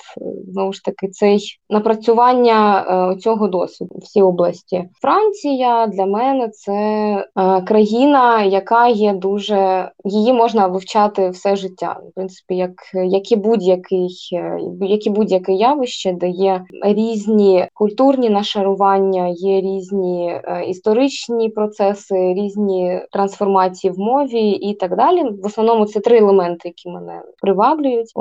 знову 0.49 0.73
ж 0.73 0.85
таки, 0.85 1.09
цей 1.09 1.41
напрацювання 1.71 2.81
е, 2.81 3.17
цього 3.17 3.49
досвіду 3.49 3.95
в 3.99 4.03
цій 4.03 4.23
області. 4.23 4.85
Франція 5.01 5.87
для 5.87 6.07
мене 6.07 6.49
це 6.49 6.73
е, 6.73 7.61
країна, 7.61 8.43
яка 8.43 8.89
є 8.89 9.13
дуже 9.13 9.91
її 10.05 10.33
можна 10.33 10.67
вивчати 10.67 11.31
все 11.31 11.57
життя. 11.57 12.01
В 12.11 12.15
принципі, 12.15 12.57
як 12.57 12.73
як 12.95 13.33
і 13.33 13.37
будь-який, 13.37 14.09
е, 14.33 14.59
як 14.81 15.07
і 15.07 15.11
будь-яке 15.11 15.53
явище, 15.53 16.13
де 16.13 16.29
є 16.29 16.65
різні 16.83 17.67
культурні 17.75 18.31
нашарування, 18.31 19.27
є 19.29 19.61
різні 19.61 20.41
історичні 20.69 21.49
процеси, 21.49 22.35
різні 22.35 23.01
трансформації 23.13 23.93
в 23.93 23.99
мові 23.99 24.51
і 24.51 24.75
так 24.75 24.97
далі. 24.97 25.23
В 25.43 25.47
основному 25.47 25.85
це 25.85 26.01
три 26.01 26.19
елементи, 26.19 26.69
які 26.69 26.89
мене 26.89 27.23
приваблюють. 27.41 28.13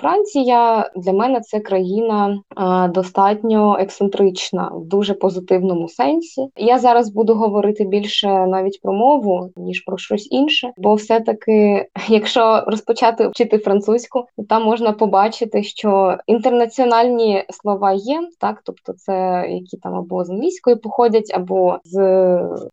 Франція 0.00 0.90
для 0.96 1.12
мене 1.12 1.40
це 1.40 1.60
країна 1.60 2.38
а, 2.56 2.88
достатньо 2.88 3.76
ексцентрична 3.80 4.70
в 4.74 4.84
дуже 4.84 5.14
позитивному 5.14 5.88
сенсі. 5.88 6.48
Я 6.56 6.78
зараз 6.78 7.10
буду 7.10 7.34
говорити 7.34 7.84
більше 7.84 8.28
навіть 8.28 8.80
про 8.82 8.92
мову 8.92 9.50
ніж 9.56 9.80
про 9.80 9.98
щось 9.98 10.28
інше, 10.30 10.72
бо 10.76 10.94
все-таки, 10.94 11.86
якщо 12.08 12.64
розпочати 12.66 13.28
вчити 13.28 13.58
французьку, 13.58 14.24
то 14.36 14.42
там 14.42 14.64
можна 14.64 14.92
побачити, 14.92 15.62
що 15.62 16.16
інтернаціональні 16.26 17.44
слова 17.50 17.92
є, 17.92 18.20
так 18.40 18.60
тобто 18.64 18.92
це 18.92 19.46
які 19.48 19.76
там 19.76 19.94
або 19.94 20.24
з 20.24 20.30
англійської 20.30 20.76
походять, 20.76 21.32
або 21.34 21.78
з, 21.84 21.98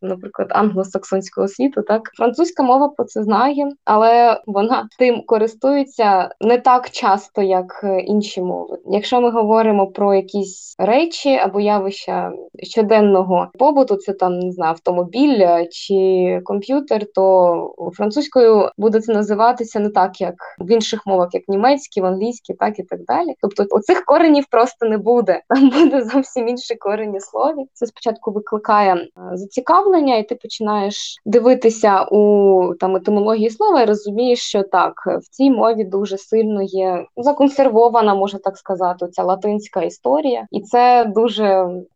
наприклад, 0.02 0.48
англосаксонського 0.52 1.48
світу. 1.48 1.82
Так 1.82 2.12
французька 2.18 2.64
мова 2.64 2.88
про 2.90 3.06
це 3.06 3.24
знає, 3.24 3.72
але 3.86 4.42
вона 4.46 4.88
тим 5.00 5.24
користується 5.26 6.30
не 6.42 6.58
так 6.58 6.69
часто, 6.92 7.42
як 7.42 7.82
е, 7.84 8.00
інші 8.00 8.42
мови. 8.42 8.78
Якщо 8.86 9.22
ми 9.22 9.32
говоримо 9.32 9.88
про 9.88 10.14
якісь 10.14 10.76
речі 10.80 11.36
або 11.36 11.60
явища 11.60 12.32
щоденного 12.64 13.48
побуту, 13.60 13.96
це 13.96 14.14
там 14.14 14.40
не 14.40 14.52
знаю, 14.52 14.72
автомобіль 14.72 15.40
е, 15.40 15.68
чи 15.72 16.42
комп'ютер, 16.44 17.06
то 17.16 17.76
французькою 17.94 18.70
буде 18.78 19.02
це 19.02 19.14
називатися 19.14 19.80
не 19.80 19.90
так, 19.90 20.22
як 20.22 20.36
в 20.60 20.72
інших 20.72 21.06
мовах, 21.06 21.30
як 21.32 21.44
німецький, 21.48 22.04
в 22.04 22.06
англійській, 22.06 22.54
так 22.54 22.80
і 22.80 22.84
так 22.84 23.00
далі. 23.06 23.36
Тобто, 23.42 23.66
оцих 23.70 24.06
коренів 24.06 24.46
просто 24.52 24.86
не 24.86 24.98
буде. 24.98 25.42
Там 25.50 25.70
буде 25.70 26.02
зовсім 26.04 26.48
інші 26.48 26.76
корені 26.76 27.20
слові. 27.20 27.66
Це 27.74 27.86
спочатку 27.86 28.32
викликає 28.32 28.96
е, 28.96 29.08
зацікавлення, 29.34 30.18
і 30.18 30.28
ти 30.28 30.36
починаєш 30.36 31.22
дивитися 31.26 32.04
у 32.04 32.74
там 32.80 32.96
етимології 32.96 33.50
слова 33.50 33.82
і 33.82 33.86
розумієш, 33.86 34.40
що 34.40 34.64
так 34.64 34.94
в 35.22 35.30
цій 35.30 35.52
мові 35.52 35.84
дуже 35.84 36.18
сильно 36.18 36.59
є 36.63 37.07
законсервована, 37.17 38.15
можна 38.15 38.39
так 38.39 38.57
сказати, 38.57 39.07
ця 39.13 39.23
латинська 39.23 39.83
історія, 39.83 40.47
і 40.51 40.61
це 40.61 41.13
дуже 41.15 41.45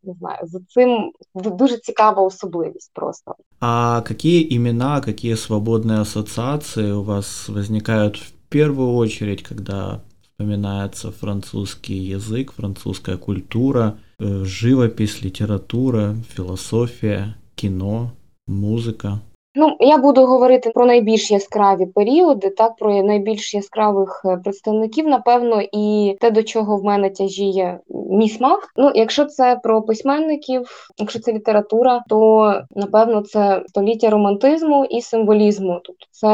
не 0.05 0.15
знаю 0.19 0.39
за 0.43 0.59
цим 0.69 1.13
дуже 1.35 1.77
цікава 1.79 2.23
особливість. 2.23 2.91
Просто 2.95 3.35
а 3.61 4.03
які 4.09 4.55
імена, 4.55 5.03
які 5.07 5.37
свободні 5.37 5.93
асоціації 5.93 6.93
у 6.93 7.05
вас 7.05 7.49
возникають 7.49 8.21
в 8.21 8.31
першу 8.49 8.97
очередь, 8.97 9.43
когда 9.43 10.01
вспоминается 10.23 11.11
французский 11.11 11.97
язык, 11.97 12.53
французская 12.53 13.17
культура, 13.17 13.99
э, 14.21 14.45
живопись, 14.45 15.23
литература, 15.23 16.15
философия, 16.29 17.37
кино, 17.57 18.13
музыка? 18.47 19.21
Ну, 19.56 19.78
я 19.80 19.98
буду 19.98 20.26
говорити 20.26 20.70
про 20.70 20.86
найбільш 20.86 21.32
яскраві 21.32 21.86
періоди, 21.86 22.50
так 22.50 22.76
про 22.76 23.04
найбільш 23.04 23.54
яскравих 23.54 24.22
е, 24.26 24.38
представників, 24.38 25.08
напевно, 25.08 25.62
і 25.72 26.18
те, 26.22 26.32
до 26.32 26.44
чого 26.44 26.78
в 26.78 26.84
мене 26.84 27.10
тяжіє 27.10 27.80
мій 27.90 28.30
смак. 28.30 28.60
Ну, 28.76 28.92
якщо 28.96 29.26
це 29.26 29.60
про 29.64 29.82
письменників, 29.82 30.90
якщо 30.98 31.20
це 31.20 31.34
література, 31.34 32.04
то 32.10 32.54
напевно 32.76 33.22
це 33.22 33.64
століття 33.68 34.10
романтизму 34.10 34.86
і 34.86 35.02
символізму. 35.02 35.80
Тобто, 35.84 36.06
це 36.12 36.30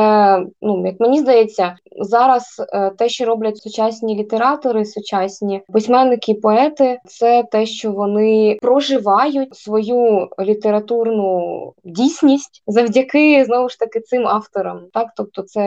ну 0.61 0.85
як 0.85 0.99
мені 0.99 1.19
здається, 1.19 1.75
зараз 2.01 2.61
е, 2.73 2.91
те, 2.97 3.09
що 3.09 3.25
роблять 3.25 3.57
сучасні 3.57 4.15
літератори, 4.15 4.85
сучасні 4.85 5.61
письменники, 5.73 6.33
поети, 6.33 6.99
це 7.05 7.43
те, 7.51 7.65
що 7.65 7.91
вони 7.91 8.57
проживають 8.61 9.55
свою 9.55 10.27
літературну 10.39 11.73
дійсність 11.83 12.63
завдяки 12.67 13.08
завдяки 13.09 13.45
знову 13.45 13.69
ж 13.69 13.79
таки 13.79 13.99
цим 13.99 14.27
авторам. 14.27 14.81
Так, 14.93 15.07
тобто, 15.15 15.41
це 15.41 15.61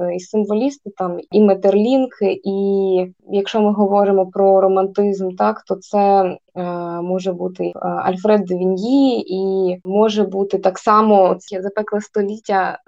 е, 0.00 0.14
і 0.14 0.20
символісти, 0.20 0.90
там 0.96 1.18
і 1.30 1.40
Метерлінг, 1.40 2.18
і 2.22 3.06
якщо 3.30 3.60
ми 3.60 3.72
говоримо 3.72 4.26
про 4.26 4.60
романтизм, 4.60 5.30
так 5.30 5.62
то 5.66 5.76
це 5.76 6.36
Е, 6.56 6.62
може 7.02 7.32
бути 7.32 7.64
е, 7.64 7.78
Альфред 7.88 8.44
де 8.44 8.54
і 9.26 9.76
може 9.84 10.22
бути 10.24 10.58
так 10.58 10.78
само 10.78 11.36
запекле 11.60 12.00
століття 12.00 12.78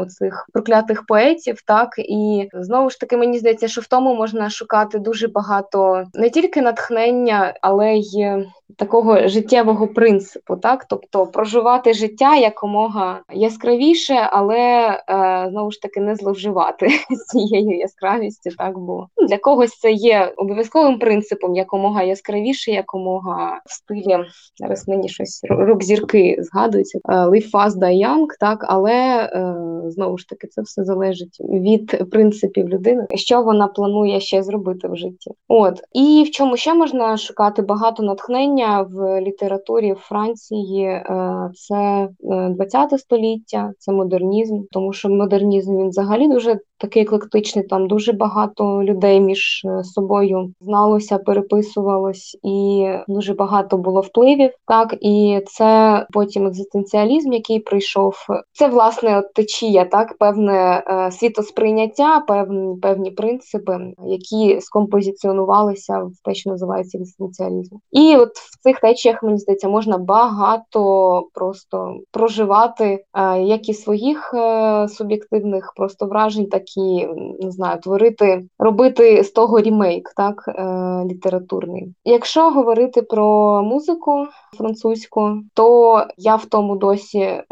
оцих 0.00 0.46
проклятих 0.52 1.06
поетів. 1.06 1.62
Так 1.66 1.88
і 1.98 2.48
знову 2.54 2.90
ж 2.90 3.00
таки 3.00 3.16
мені 3.16 3.38
здається, 3.38 3.68
що 3.68 3.80
в 3.80 3.86
тому 3.86 4.14
можна 4.14 4.50
шукати 4.50 4.98
дуже 4.98 5.28
багато 5.28 6.04
не 6.14 6.30
тільки 6.30 6.62
натхнення, 6.62 7.54
але 7.62 7.94
й 7.94 8.46
такого 8.76 9.28
життєвого 9.28 9.88
принципу, 9.88 10.56
так 10.56 10.84
тобто 10.88 11.26
проживати 11.26 11.94
життя 11.94 12.36
якомога 12.36 13.20
яскравіше 13.32 13.55
яскравіше, 13.56 14.28
але 14.32 14.58
е, 14.58 15.48
знову 15.50 15.70
ж 15.70 15.82
таки 15.82 16.00
не 16.00 16.16
зловживати 16.16 16.88
цією 17.26 17.78
яскравістю. 17.78 18.50
Так 18.58 18.78
бо 18.78 19.06
для 19.28 19.38
когось 19.38 19.78
це 19.78 19.92
є 19.92 20.32
обов'язковим 20.36 20.98
принципом 20.98 21.56
якомога 21.56 22.02
яскравіше, 22.02 22.70
якомога 22.70 23.60
в 23.66 23.72
стилі 23.72 24.18
зараз 24.56 24.88
мені 24.88 25.08
щось 25.08 25.40
рок 25.48 25.82
зірки 25.82 26.36
згадується. 26.38 26.98
Е, 27.08 27.12
Live 27.12 27.50
fast, 27.50 27.78
die 27.78 28.26
так 28.40 28.64
але 28.68 28.92
е, 28.92 29.54
знову 29.90 30.18
ж 30.18 30.28
таки 30.28 30.46
це 30.46 30.62
все 30.62 30.84
залежить 30.84 31.38
від 31.40 32.10
принципів 32.10 32.68
людини, 32.68 33.06
що 33.14 33.42
вона 33.42 33.66
планує 33.66 34.20
ще 34.20 34.42
зробити 34.42 34.88
в 34.88 34.96
житті. 34.96 35.30
От 35.48 35.80
і 35.92 36.24
в 36.26 36.30
чому 36.30 36.56
ще 36.56 36.74
можна 36.74 37.16
шукати 37.16 37.62
багато 37.62 38.02
натхнення 38.02 38.86
в 38.90 39.20
літературі 39.20 39.94
Франції. 39.98 40.84
Е, 40.84 41.50
це 41.54 42.08
20 42.20 42.92
е, 42.92 42.98
століття, 43.46 43.72
це 43.78 43.92
модернізм, 43.92 44.62
тому 44.70 44.92
що 44.92 45.08
модернізм 45.08 45.78
він 45.78 45.88
взагалі 45.88 46.28
дуже 46.28 46.60
такий 46.78 47.02
еклектичний. 47.02 47.64
Там 47.64 47.88
дуже 47.88 48.12
багато 48.12 48.84
людей 48.84 49.20
між 49.20 49.62
е, 49.64 49.84
собою 49.84 50.52
зналося, 50.60 51.18
переписувалось, 51.18 52.38
і 52.42 52.88
дуже 53.08 53.34
багато 53.34 53.76
було 53.76 54.00
впливів. 54.00 54.50
Так 54.66 54.96
і 55.00 55.40
це 55.46 56.06
потім 56.12 56.46
екзистенціалізм, 56.46 57.32
який 57.32 57.60
прийшов. 57.60 58.14
Це 58.52 58.68
власне 58.68 59.18
от 59.18 59.32
течія, 59.34 59.84
так 59.84 60.18
певне 60.18 60.82
світосприйняття, 61.12 62.20
певні 62.20 62.76
певні 62.80 63.10
принципи, 63.10 63.78
які 64.06 64.60
скомпозиціонувалися 64.60 65.98
в 65.98 66.12
те, 66.24 66.34
що 66.34 66.50
називається 66.50 66.98
екзистенціалізм. 66.98 67.76
І 67.92 68.16
от 68.16 68.36
в 68.36 68.58
цих 68.62 68.80
течіях 68.80 69.22
мені 69.22 69.38
здається 69.38 69.68
можна 69.68 69.98
багато 69.98 71.22
просто 71.32 71.98
проживати 72.10 73.04
е, 73.14 73.42
як 73.42 73.68
і 73.68 73.74
своїх 73.74 74.34
е, 74.34 74.88
суб'єктивних 74.88 75.72
просто 75.76 76.06
вражень, 76.06 76.46
так 76.46 76.62
і 76.76 77.06
не 77.40 77.50
знаю, 77.50 77.80
творити, 77.80 78.44
робити 78.58 79.22
з 79.22 79.30
того 79.30 79.60
рімейк, 79.60 80.12
так 80.16 80.44
е, 80.48 80.62
літературний. 81.04 81.94
Якщо 82.04 82.50
говорити 82.50 83.02
про 83.02 83.62
музику 83.62 84.26
французьку, 84.58 85.40
то 85.54 86.02
я 86.16 86.36
в 86.36 86.46
тому 86.46 86.76
досі 86.76 87.42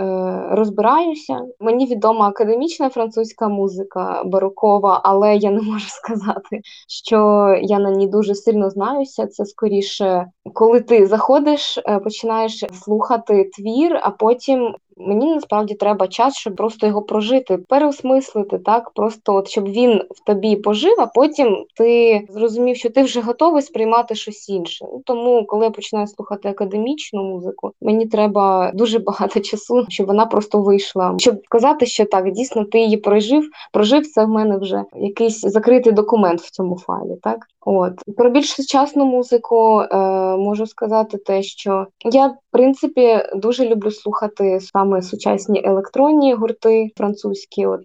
розбираюся. 0.50 1.40
Мені 1.60 1.86
відома 1.86 2.28
академічна 2.28 2.88
французька 2.88 3.48
музика 3.48 4.22
барокова, 4.24 5.00
але 5.04 5.36
я 5.36 5.50
не 5.50 5.62
можу 5.62 5.86
сказати, 5.88 6.60
що 6.88 7.16
я 7.62 7.78
на 7.78 7.90
ній 7.90 8.06
дуже 8.06 8.34
сильно 8.34 8.70
знаюся. 8.70 9.26
Це 9.26 9.44
скоріше, 9.44 10.26
коли 10.54 10.80
ти 10.80 11.06
заходиш, 11.06 11.78
починаєш 12.04 12.64
слухати 12.72 13.50
твір, 13.56 14.00
а 14.02 14.10
потім 14.10 14.74
Мені 14.96 15.34
насправді 15.34 15.74
треба 15.74 16.08
час, 16.08 16.36
щоб 16.36 16.56
просто 16.56 16.86
його 16.86 17.02
прожити, 17.02 17.58
переосмислити, 17.58 18.58
так 18.58 18.90
просто 18.90 19.34
от 19.34 19.48
щоб 19.48 19.68
він 19.68 20.02
в 20.10 20.24
тобі 20.26 20.56
пожив, 20.56 20.94
а 20.98 21.06
потім 21.06 21.64
ти 21.76 22.20
зрозумів, 22.30 22.76
що 22.76 22.90
ти 22.90 23.02
вже 23.02 23.20
готовий 23.20 23.62
сприймати 23.62 24.14
щось 24.14 24.48
інше. 24.48 24.86
Ну 24.92 25.02
тому, 25.04 25.46
коли 25.46 25.64
я 25.64 25.70
починаю 25.70 26.06
слухати 26.06 26.48
академічну 26.48 27.24
музику, 27.24 27.72
мені 27.80 28.06
треба 28.06 28.72
дуже 28.74 28.98
багато 28.98 29.40
часу, 29.40 29.86
щоб 29.88 30.06
вона 30.06 30.26
просто 30.26 30.60
вийшла. 30.60 31.14
Щоб 31.18 31.40
сказати, 31.44 31.86
що 31.86 32.04
так 32.04 32.30
дійсно 32.30 32.64
ти 32.64 32.78
її 32.78 32.96
прожив, 32.96 33.50
прожив 33.72 34.06
це 34.06 34.24
в 34.24 34.28
мене 34.28 34.58
вже 34.58 34.84
якийсь 34.96 35.40
закритий 35.40 35.92
документ 35.92 36.40
в 36.40 36.50
цьому 36.50 36.78
файлі. 36.78 37.16
Так, 37.22 37.46
от 37.64 37.92
про 38.16 38.30
більш 38.30 38.52
сучасну 38.52 39.04
музику 39.04 39.80
е, 39.80 39.96
можу 40.36 40.66
сказати 40.66 41.18
те, 41.18 41.42
що 41.42 41.86
я 42.04 42.26
в 42.26 42.36
принципі 42.50 43.18
дуже 43.34 43.68
люблю 43.68 43.90
слухати 43.90 44.58
саме 44.60 45.02
сучасні 45.02 45.62
електронні 45.64 46.34
гурти 46.34 46.90
французькі. 46.96 47.66
От 47.66 47.80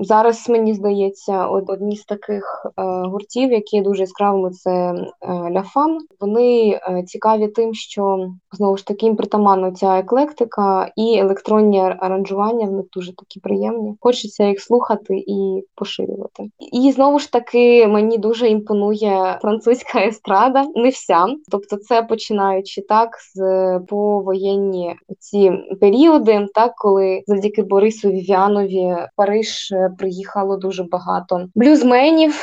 зараз 0.00 0.48
мені 0.48 0.74
здається, 0.74 1.46
одні 1.46 1.96
з 1.96 2.04
таких 2.04 2.66
е, 2.66 2.82
гуртів, 3.08 3.52
які 3.52 3.80
дуже 3.80 4.02
яскравими, 4.02 4.50
це 4.50 4.70
е, 4.70 5.04
Ляфан. 5.50 5.98
Вони 6.20 6.68
е, 6.70 7.02
цікаві 7.06 7.48
тим, 7.48 7.74
що 7.74 8.28
знову 8.52 8.76
ж 8.76 8.86
таки 8.86 9.06
їм 9.06 9.16
притаманна 9.16 9.72
ця 9.72 9.98
еклектика 9.98 10.92
і 10.96 11.18
електронні 11.18 11.80
аранжування 11.80 12.66
в 12.66 12.72
них 12.72 12.86
дуже 12.92 13.16
такі 13.16 13.40
приємні. 13.40 13.94
Хочеться 14.00 14.44
їх 14.44 14.60
слухати 14.60 15.14
і 15.26 15.64
поширювати. 15.74 16.50
І 16.72 16.92
знову 16.92 17.18
ж 17.18 17.32
таки 17.32 17.86
мені 17.86 18.18
дуже 18.18 18.48
імпонує 18.48 19.21
французька 19.42 20.06
естрада, 20.06 20.64
не 20.74 20.88
вся. 20.88 21.26
Тобто, 21.50 21.76
це 21.76 22.02
починаючи 22.02 22.82
так 22.82 23.08
з 23.34 23.80
повоєнні 23.88 24.96
ці 25.18 25.52
періоди 25.80 26.46
так 26.54 26.72
коли 26.76 27.22
завдяки 27.26 27.62
Борису 27.62 28.08
Вів'янові 28.08 28.96
Париж 29.16 29.72
е, 29.72 29.90
приїхало 29.98 30.56
дуже 30.56 30.82
багато 30.84 31.46
блюзменів 31.54 32.34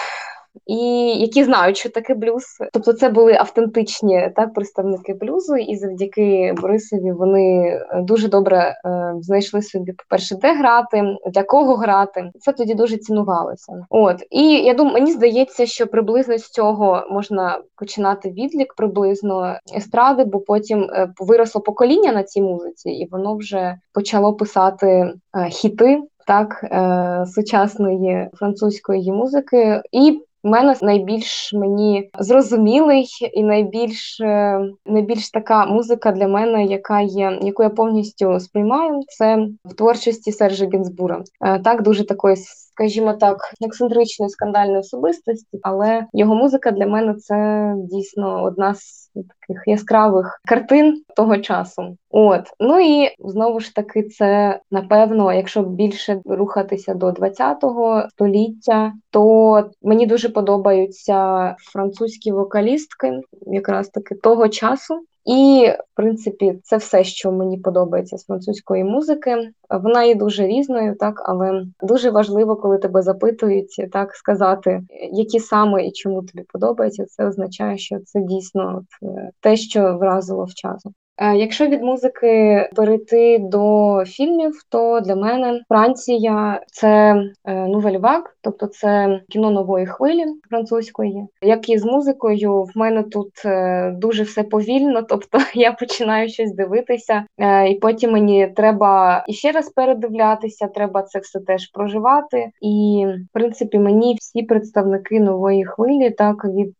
і 0.65 0.77
які 1.19 1.43
знають, 1.43 1.77
що 1.77 1.89
таке 1.89 2.13
блюз. 2.13 2.43
Тобто, 2.73 2.93
це 2.93 3.09
були 3.09 3.33
автентичні 3.33 4.31
так 4.35 4.53
представники 4.53 5.13
блюзу, 5.13 5.55
і 5.55 5.75
завдяки 5.75 6.53
Борисові 6.61 7.11
вони 7.11 7.67
е, 7.67 8.01
дуже 8.03 8.27
добре 8.27 8.57
е, 8.57 9.13
знайшли 9.21 9.61
собі, 9.61 9.91
по 9.91 10.03
перше, 10.09 10.35
де 10.35 10.55
грати, 10.55 11.03
для 11.33 11.43
кого 11.43 11.75
грати. 11.75 12.31
Це 12.39 12.51
тоді 12.51 12.73
дуже 12.73 12.97
цінувалося. 12.97 13.73
От 13.89 14.23
і 14.29 14.51
я 14.51 14.73
думаю, 14.73 14.93
мені 14.93 15.11
здається, 15.11 15.65
що 15.65 15.87
приблизно 15.87 16.37
з 16.37 16.49
цього 16.49 17.03
можна 17.11 17.59
починати 17.75 18.29
відлік 18.29 18.73
приблизно 18.73 19.55
естради, 19.77 20.23
бо 20.23 20.39
потім 20.39 20.83
е, 20.83 21.13
виросло 21.19 21.61
покоління 21.61 22.11
на 22.11 22.23
цій 22.23 22.41
музиці, 22.41 22.89
і 22.89 23.07
воно 23.11 23.35
вже 23.35 23.77
почало 23.93 24.33
писати 24.33 24.87
е, 24.87 25.49
хіти. 25.49 26.01
Так, 26.27 26.63
е, 26.63 27.25
сучасної 27.25 28.29
французької 28.33 29.11
музики, 29.11 29.81
і 29.91 30.21
у 30.43 30.49
мене 30.49 30.75
найбільш 30.81 31.53
мені 31.53 32.09
зрозумілий 32.19 33.07
і 33.33 33.43
найбільш 33.43 34.21
е, 34.21 34.61
найбільш 34.85 35.29
така 35.29 35.65
музика 35.65 36.11
для 36.11 36.27
мене, 36.27 36.65
яка 36.65 37.01
є, 37.01 37.39
яку 37.41 37.63
я 37.63 37.69
повністю 37.69 38.39
сприймаю, 38.39 39.01
це 39.07 39.47
в 39.65 39.73
творчості 39.73 40.31
Сержа 40.31 40.65
Гінзбура. 40.65 41.23
Е, 41.41 41.59
так 41.59 41.81
дуже 41.81 42.05
такої, 42.05 42.35
скажімо 42.79 43.13
так, 43.13 43.37
ексцентричної 43.61 44.29
скандальної 44.29 44.79
особистості, 44.79 45.59
але 45.61 46.05
його 46.13 46.35
музика 46.35 46.71
для 46.71 46.87
мене 46.87 47.13
це 47.13 47.73
дійсно 47.77 48.43
одна 48.43 48.73
з 48.75 49.11
таких 49.15 49.63
яскравих 49.65 50.41
картин 50.47 51.03
того 51.15 51.37
часу. 51.37 51.97
От 52.09 52.41
ну 52.59 52.79
і 52.79 53.09
знову 53.19 53.59
ж 53.59 53.75
таки, 53.75 54.03
це 54.03 54.59
напевно, 54.71 55.33
якщо 55.33 55.61
більше 55.61 56.21
рухатися 56.25 56.93
до 56.93 57.09
20-го 57.09 58.03
століття, 58.09 58.93
то 59.09 59.63
мені 59.81 60.05
дуже 60.05 60.29
подобаються 60.29 61.55
французькі 61.73 62.31
вокалістки, 62.31 63.21
якраз 63.47 63.89
таки 63.89 64.15
того 64.15 64.49
часу. 64.49 64.99
І, 65.29 65.67
в 65.93 65.95
принципі, 65.95 66.59
це 66.63 66.77
все, 66.77 67.03
що 67.03 67.31
мені 67.31 67.57
подобається 67.57 68.17
з 68.17 68.25
французької 68.25 68.83
музики. 68.83 69.51
Вона 69.69 70.03
є 70.03 70.15
дуже 70.15 70.47
різною, 70.47 70.95
так 70.95 71.21
але 71.25 71.65
дуже 71.81 72.11
важливо, 72.11 72.55
коли 72.55 72.77
тебе 72.77 73.01
запитують, 73.01 73.87
так 73.91 74.15
сказати, 74.15 74.81
які 75.11 75.39
саме 75.39 75.85
і 75.85 75.91
чому 75.91 76.23
тобі 76.23 76.45
подобається. 76.53 77.05
Це 77.05 77.27
означає, 77.27 77.77
що 77.77 77.99
це 77.99 78.21
дійсно 78.21 78.83
е, 79.03 79.31
те, 79.39 79.57
що 79.57 79.97
вразило 79.97 80.43
в 80.43 80.53
часу. 80.53 80.93
Е, 81.21 81.35
якщо 81.35 81.67
від 81.67 81.81
музики 81.81 82.69
перейти 82.75 83.39
до 83.39 84.03
фільмів, 84.05 84.53
то 84.69 84.99
для 84.99 85.15
мене 85.15 85.61
Франція 85.69 86.61
це 86.71 87.15
Нувель 87.45 87.99
Вак, 87.99 88.37
тобто 88.41 88.67
це 88.67 89.21
кіно 89.29 89.51
нової 89.51 89.85
хвилі 89.85 90.25
французької. 90.49 91.25
Як 91.41 91.69
і 91.69 91.77
з 91.77 91.85
музикою, 91.85 92.63
в 92.63 92.71
мене 92.75 93.03
тут 93.03 93.31
е, 93.45 93.91
дуже 93.97 94.23
все 94.23 94.43
повільно, 94.43 95.01
тобто 95.01 95.39
я 95.53 95.71
починаю 95.71 96.29
щось 96.29 96.53
дивитися, 96.53 97.23
е, 97.37 97.69
і 97.69 97.75
потім 97.75 98.11
мені 98.11 98.47
треба 98.55 99.23
іще 99.27 99.51
раз 99.51 99.69
передивлятися, 99.69 100.67
треба 100.67 101.01
це 101.01 101.19
все 101.19 101.39
теж 101.39 101.67
проживати. 101.67 102.49
І 102.61 103.05
в 103.29 103.33
принципі 103.33 103.79
мені 103.79 104.17
всі 104.19 104.43
представники 104.43 105.19
нової 105.19 105.65
хвилі, 105.65 106.09
так 106.09 106.45
від 106.45 106.75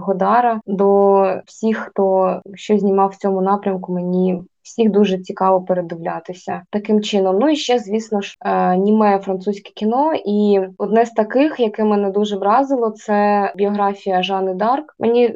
Годара 0.00 0.60
до 0.66 1.22
всіх, 1.46 1.78
хто 1.78 2.40
щось 2.54 2.80
знімав 2.80 3.08
в 3.08 3.16
цьому 3.16 3.40
напрямку 3.40 3.69
напрямку 3.70 3.92
мені 3.92 4.42
всіх 4.62 4.90
дуже 4.90 5.18
цікаво 5.18 5.62
передивлятися 5.62 6.62
таким 6.70 7.02
чином. 7.02 7.38
Ну 7.40 7.50
і 7.50 7.56
ще, 7.56 7.78
звісно 7.78 8.20
ж, 8.20 8.36
е, 8.44 8.76
німе 8.76 9.18
французьке 9.18 9.70
кіно. 9.74 10.12
І 10.26 10.60
одне 10.78 11.06
з 11.06 11.10
таких, 11.10 11.60
яке 11.60 11.84
мене 11.84 12.10
дуже 12.10 12.36
вразило, 12.36 12.90
це 12.90 13.52
біографія 13.56 14.22
Жанни 14.22 14.54
Дарк. 14.54 14.94
Мені 14.98 15.28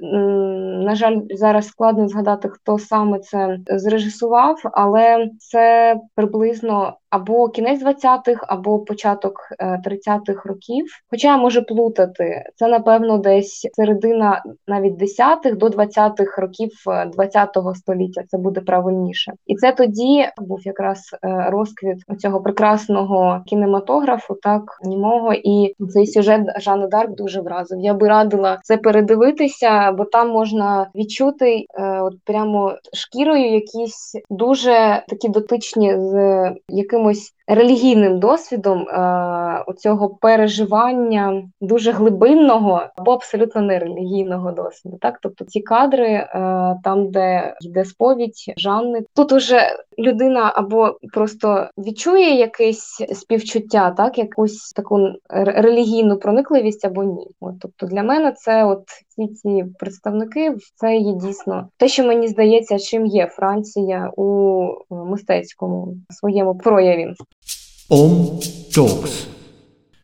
на 0.85 0.95
жаль, 0.95 1.21
зараз 1.31 1.67
складно 1.67 2.09
згадати, 2.09 2.49
хто 2.49 2.79
саме 2.79 3.19
це 3.19 3.59
зрежисував, 3.69 4.61
але 4.65 5.31
це 5.39 5.97
приблизно 6.15 6.97
або 7.15 7.49
кінець 7.49 7.85
20-х, 7.85 8.47
або 8.49 8.79
початок 8.79 9.49
30-х 9.61 10.49
років. 10.49 10.87
Хоча 11.11 11.29
я 11.29 11.37
можу 11.37 11.65
плутати, 11.65 12.45
це 12.57 12.69
напевно 12.69 13.19
десь 13.19 13.69
середина 13.73 14.43
навіть 14.69 15.03
10-х 15.03 15.51
до 15.51 15.67
20-х 15.67 16.43
років 16.43 16.71
20-го 16.87 17.75
століття. 17.75 18.23
Це 18.29 18.39
буде 18.39 18.61
правильніше, 18.61 19.33
і 19.47 19.57
це 19.57 19.73
тоді 19.73 20.29
був 20.39 20.61
якраз 20.65 21.01
розквіт 21.49 21.99
цього 22.19 22.41
прекрасного 22.41 23.43
кінематографу, 23.47 24.35
так 24.35 24.63
німого, 24.85 25.33
і 25.35 25.75
цей 25.91 26.07
сюжет 26.07 26.41
Жанни 26.57 26.87
Дарк 26.87 27.11
дуже 27.11 27.41
вразив. 27.41 27.81
Я 27.81 27.95
би 27.95 28.09
радила 28.09 28.59
це 28.63 28.77
передивитися, 28.77 29.93
бо 29.93 30.05
там 30.05 30.29
можна 30.29 30.91
відчути 30.95 31.67
е, 31.75 32.01
от 32.01 32.15
прямо 32.25 32.75
шкірою 32.93 33.53
якісь 33.53 34.13
дуже 34.31 35.05
такі 35.09 35.29
дотичні 35.29 35.95
з 35.99 36.51
якимось 37.05 37.35
релігійним 37.47 38.21
досвідом 38.21 38.89
е, 38.89 39.65
цього 39.79 40.09
переживання 40.09 41.43
дуже 41.61 41.93
глибинного 41.93 42.83
або 42.97 43.13
абсолютно 43.13 43.61
нерелігійного 43.61 44.53
досвіду. 44.53 44.99
Так, 45.01 45.19
тобто 45.23 45.45
ці 45.45 45.61
кадри, 45.61 46.09
е, 46.09 46.29
там, 46.85 47.11
де 47.11 47.55
йде 47.61 47.85
сповідь 47.85 48.55
Жанни, 48.57 49.05
тут 49.15 49.33
уже 49.33 49.77
людина 49.99 50.53
або 50.55 50.99
просто 51.13 51.69
відчує 51.79 52.35
якесь 52.35 53.05
співчуття, 53.13 53.91
так 53.91 54.19
якусь 54.19 54.73
таку 54.73 55.09
релігійну 55.31 56.19
проникливість 56.19 56.85
або 56.85 57.05
ні. 57.05 57.27
От, 57.41 57.55
Тобто 57.61 57.87
для 57.87 58.03
мене 58.03 58.33
це 58.33 58.65
от 58.65 58.85
всі 59.09 59.29
ці 59.29 59.65
представники, 59.79 60.55
це 60.75 60.97
є 60.97 61.13
дійсно 61.13 61.69
те, 61.77 61.89
що 61.89 62.05
мені 62.05 62.29
здається, 62.29 62.79
чим 62.79 63.07
є 63.07 63.27
Франція 63.27 64.11
у 64.17 64.65
мистецькому 64.91 65.95
своєму 66.11 66.55
прояві. 66.55 67.15
Ом 67.91 68.41
Talks. 68.75 69.27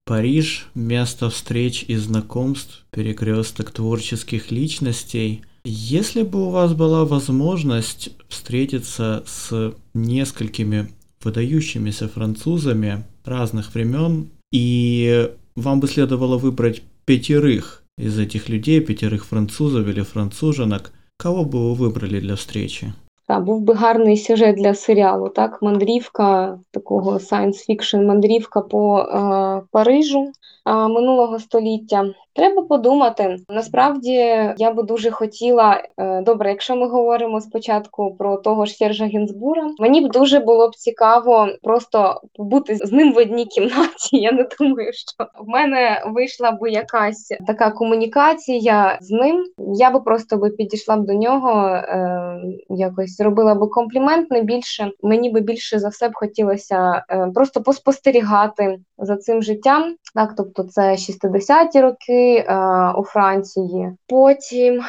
Париж– 0.05 0.67
место 0.75 1.31
встреч 1.31 1.83
и 1.89 1.97
знакомств, 1.97 2.85
перекресток 2.91 3.71
творческих 3.71 4.51
личностей. 4.51 5.43
Если 5.65 6.23
бы 6.23 6.47
у 6.47 6.51
вас 6.51 6.75
была 6.75 7.07
возможность 7.07 8.11
встретиться 8.29 9.25
с 9.27 9.73
несколькими 9.95 10.91
выдающимися 11.25 12.09
французами 12.09 13.07
разных 13.25 13.73
времен, 13.73 14.29
и 14.53 15.31
вам 15.57 15.81
бы 15.81 15.89
следовало 15.89 16.37
выбрать 16.37 16.83
пятерых 17.07 17.83
из 17.97 18.19
этих 18.19 18.51
людей, 18.51 18.81
пятерых 18.81 19.25
французов 19.25 19.89
или 19.89 20.03
француженок, 20.03 20.93
кого 21.17 21.47
бы 21.47 21.71
вы 21.71 21.75
выбрали 21.77 22.21
для 22.21 22.37
встречи? 22.37 22.93
Та, 23.31 23.41
був 23.41 23.61
би 23.61 23.75
гарний 23.75 24.17
сюжет 24.17 24.57
для 24.57 24.75
серіалу, 24.75 25.29
так? 25.29 25.63
Мандрівка, 25.63 26.59
такого 26.71 27.13
science 27.13 27.71
fiction 27.71 28.07
мандрівка 28.07 28.61
по 28.61 28.99
е, 28.99 29.63
Парижу 29.71 30.33
е, 30.67 30.73
минулого 30.75 31.39
століття. 31.39 32.05
Треба 32.35 32.63
подумати. 32.63 33.37
Насправді 33.49 34.13
я 34.59 34.73
би 34.77 34.83
дуже 34.83 35.11
хотіла. 35.11 35.83
Е, 35.99 36.23
добре, 36.23 36.51
якщо 36.51 36.77
ми 36.77 36.89
говоримо 36.89 37.41
спочатку 37.41 38.17
про 38.19 38.37
того 38.37 38.67
ж 38.67 38.75
Сержа 38.75 39.07
Гінзбура, 39.07 39.71
мені 39.79 40.01
б 40.01 40.11
дуже 40.11 40.41
було 40.41 40.69
б 40.69 40.77
цікаво 40.77 41.49
просто 41.63 42.21
бути 42.39 42.77
з 42.77 42.93
ним 42.93 43.13
в 43.13 43.17
одній 43.17 43.47
кімнаті. 43.47 44.17
Я 44.17 44.33
не 44.33 44.47
думаю, 44.61 44.93
що 44.93 45.27
в 45.45 45.49
мене 45.49 46.03
вийшла 46.07 46.51
б 46.53 46.71
якась 46.71 47.29
така 47.47 47.71
комунікація 47.71 48.99
з 49.01 49.11
ним. 49.11 49.45
Я 49.75 49.91
би 49.91 50.01
просто 50.01 50.37
би 50.37 50.51
підійшла 50.51 50.97
б 50.97 51.07
до 51.07 51.15
нього, 51.15 51.67
е, 51.67 52.41
якось 52.69 53.20
зробила 53.21 53.55
б 53.55 53.71
комплімент 53.71 54.31
не 54.31 54.43
більше. 54.43 54.93
Мені 55.03 55.31
би 55.31 55.41
більше 55.41 55.79
за 55.79 55.89
все 55.89 56.09
б 56.09 56.13
хотілося 56.15 57.05
е, 57.11 57.31
просто 57.35 57.63
поспостерігати 57.63 58.79
за 58.99 59.17
цим 59.17 59.43
життям. 59.43 59.97
Так, 60.15 60.35
тобто 60.37 60.63
це 60.63 60.93
60-ті 60.93 61.81
роки 61.81 62.35
е, 62.37 62.55
у 62.97 63.05
Франції. 63.05 63.93
Потім 64.09 64.83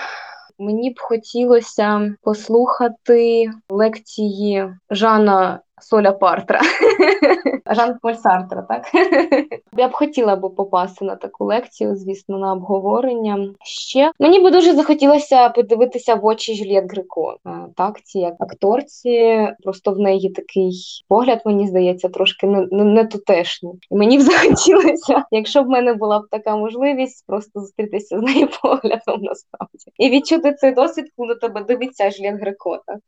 мені 0.59 0.89
б 0.89 0.99
хотілося 0.99 2.15
послухати 2.21 3.51
лекції 3.69 4.73
Жана 4.89 5.59
Соля 5.83 6.11
Партра. 6.11 6.59
Жан 7.75 7.99
Поль 8.01 8.15
Сартра, 8.15 8.61
так? 8.61 8.85
Я 9.77 9.87
б 9.87 9.91
хотіла 9.91 10.35
б 10.35 10.55
попасти 10.55 11.05
на 11.05 11.15
таку 11.15 11.45
лекцію, 11.45 11.95
звісно, 11.95 12.37
на 12.37 12.53
обговорення. 12.53 13.53
Ще 13.63 14.11
мені 14.19 14.39
би 14.39 14.51
дуже 14.51 14.73
захотілося 14.73 15.49
подивитися 15.49 16.15
в 16.15 16.25
очі 16.25 16.55
Жюльєт 16.55 16.91
Грико. 16.91 17.37
Так, 17.77 18.01
ці 18.03 18.19
як 18.19 18.33
акторці, 18.39 19.47
просто 19.63 19.91
в 19.91 19.99
неї 19.99 20.29
такий 20.29 20.71
погляд, 21.07 21.41
мені 21.45 21.67
здається, 21.67 22.09
трошки 22.09 22.47
не, 22.47 22.67
не, 22.71 22.83
не 22.83 23.05
тутешній. 23.05 23.73
І 23.91 23.95
мені 23.95 24.17
б 24.17 24.21
захотілося, 24.31 25.25
якщо 25.31 25.63
б 25.63 25.65
в 25.65 25.69
мене 25.69 25.93
була 25.93 26.19
б 26.19 26.27
така 26.31 26.55
можливість, 26.55 27.25
просто 27.27 27.59
зустрітися 27.59 28.19
з 28.19 28.21
нею 28.21 28.47
поглядом 28.61 29.21
насправді. 29.21 29.85
І 29.97 30.09
відчути 30.09 30.53
цей 30.53 30.73
досвід, 30.73 31.05
коли 31.17 31.35
тебе 31.35 31.63
дивиться 31.63 32.11
Жюльєт 32.11 32.41
Грико. 32.41 32.79
Так? 32.87 32.99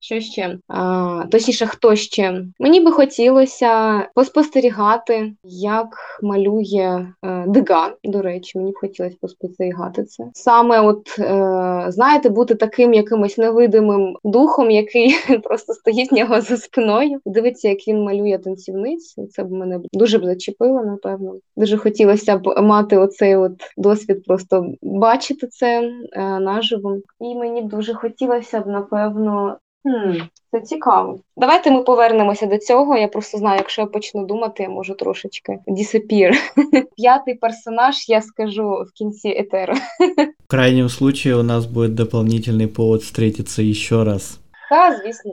Що 0.00 0.20
ще? 0.20 0.58
А, 0.68 1.22
Точніше, 1.30 1.66
хто 1.78 1.96
ще? 1.96 2.44
Мені 2.58 2.80
би 2.80 2.92
хотілося 2.92 4.02
поспостерігати, 4.14 5.32
як 5.44 5.88
малює 6.22 7.06
е, 7.24 7.44
Дега. 7.46 7.92
До 8.04 8.22
речі, 8.22 8.58
мені 8.58 8.70
б 8.70 8.74
хотілося 8.80 9.16
поспостерігати 9.20 10.04
це. 10.04 10.24
Саме, 10.32 10.80
от 10.80 11.18
е, 11.18 11.84
знаєте, 11.88 12.28
бути 12.28 12.54
таким 12.54 12.94
якимось 12.94 13.38
невидимим 13.38 14.16
духом, 14.24 14.70
який 14.70 15.14
просто 15.44 15.74
стоїть 15.74 16.12
в 16.12 16.14
нього 16.14 16.40
за 16.40 16.56
спиною. 16.56 17.20
Дивиться, 17.26 17.68
як 17.68 17.88
він 17.88 18.04
малює 18.04 18.38
танцівниць. 18.38 19.16
Це 19.30 19.44
б 19.44 19.52
мене 19.52 19.80
дуже 19.92 20.18
б 20.18 20.24
зачепило, 20.24 20.84
напевно. 20.84 21.34
Дуже 21.56 21.76
хотілося 21.76 22.36
б 22.36 22.60
мати 22.62 22.96
оцей 22.96 23.36
от 23.36 23.52
досвід, 23.76 24.24
просто 24.24 24.66
бачити 24.82 25.46
це 25.46 25.90
е, 26.12 26.40
наживо. 26.40 26.98
І 27.20 27.34
мені 27.34 27.62
б 27.62 27.68
дуже 27.68 27.94
хотілося 27.94 28.60
б, 28.60 28.66
напевно, 28.66 29.56
Хм, 29.85 30.17
Це 30.51 30.61
цікаво. 30.61 31.19
Давайте 31.37 31.71
ми 31.71 31.83
повернемося 31.83 32.45
до 32.45 32.57
цього. 32.57 32.97
Я 32.97 33.07
просто 33.07 33.37
знаю, 33.37 33.57
якщо 33.57 33.81
я 33.81 33.87
почну 33.87 34.25
думати, 34.25 34.63
я 34.63 34.69
можу 34.69 34.93
трошечки 34.93 35.59
disappear. 35.67 36.33
П'ятий 36.97 37.35
персонаж 37.35 38.09
я 38.09 38.21
скажу 38.21 38.85
в 38.89 38.91
кінці 38.97 39.27
етеру. 39.29 39.73
В 40.39 40.47
крайнем 40.47 40.89
случае 40.89 41.35
у 41.35 41.43
нас 41.43 41.65
будет 41.65 41.95
дополнительный 41.95 42.67
повод 42.67 43.01
встретиться 43.01 43.61
еще 43.61 44.03
раз. 44.03 44.39
Да, 44.71 44.99
звісно. 45.03 45.31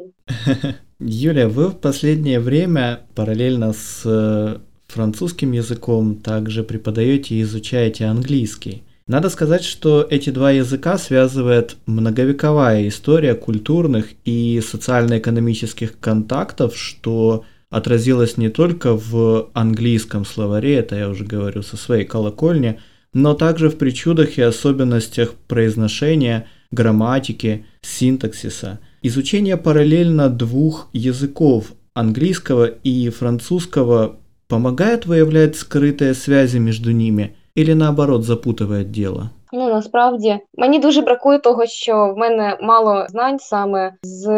Юлия, 1.01 1.47
вы 1.47 1.69
в 1.69 1.81
последнее 1.81 2.41
время 2.41 2.99
параллельно 3.15 3.73
с 3.73 4.03
э, 4.05 4.59
французским 4.87 5.53
языком 5.53 6.17
также 6.17 6.63
преподаете 6.63 7.35
и 7.35 7.43
изучаете 7.43 8.05
английский. 8.07 8.83
Надо 9.08 9.30
сказать, 9.30 9.64
что 9.64 10.06
эти 10.10 10.32
два 10.32 10.50
языка 10.50 10.98
связывает 10.98 11.78
многовековая 11.86 12.88
история 12.88 13.36
культурных 13.36 14.08
и 14.24 14.60
социально-экономических 14.68 16.00
контактов, 16.00 16.76
что 16.76 17.46
отразилось 17.70 18.38
не 18.38 18.50
только 18.50 18.96
в 18.96 19.52
английском 19.54 20.26
словаре, 20.26 20.78
это 20.78 20.96
я 20.96 21.08
уже 21.08 21.24
говорю 21.24 21.62
со 21.62 21.78
своей 21.78 22.04
колокольни, 22.04 22.80
но 23.14 23.36
также 23.36 23.70
в 23.70 23.78
причудах 23.78 24.40
и 24.40 24.42
особенностях 24.42 25.36
произношения, 25.48 26.48
грамматики, 26.72 27.68
синтаксиса. 27.84 28.80
Изучение 29.04 29.58
параллельно 29.58 30.30
двух 30.30 30.90
языков, 30.94 31.74
английского 31.94 32.66
и 32.66 33.10
французского, 33.10 34.18
помогает 34.48 35.06
выявлять 35.06 35.58
скрытые 35.58 36.16
связи 36.16 36.58
между 36.58 36.90
ними– 36.90 37.36
или 37.56 37.74
наоборот 37.74 38.24
запутывает 38.24 38.92
дело? 38.92 39.30
Ну 39.54 39.70
насправді 39.70 40.40
мені 40.58 40.80
дуже 40.80 41.02
бракує 41.02 41.40
того, 41.40 41.66
що 41.66 42.14
в 42.16 42.18
мене 42.18 42.58
мало 42.62 43.06
знань 43.10 43.40
саме 43.40 43.94
з 44.04 44.30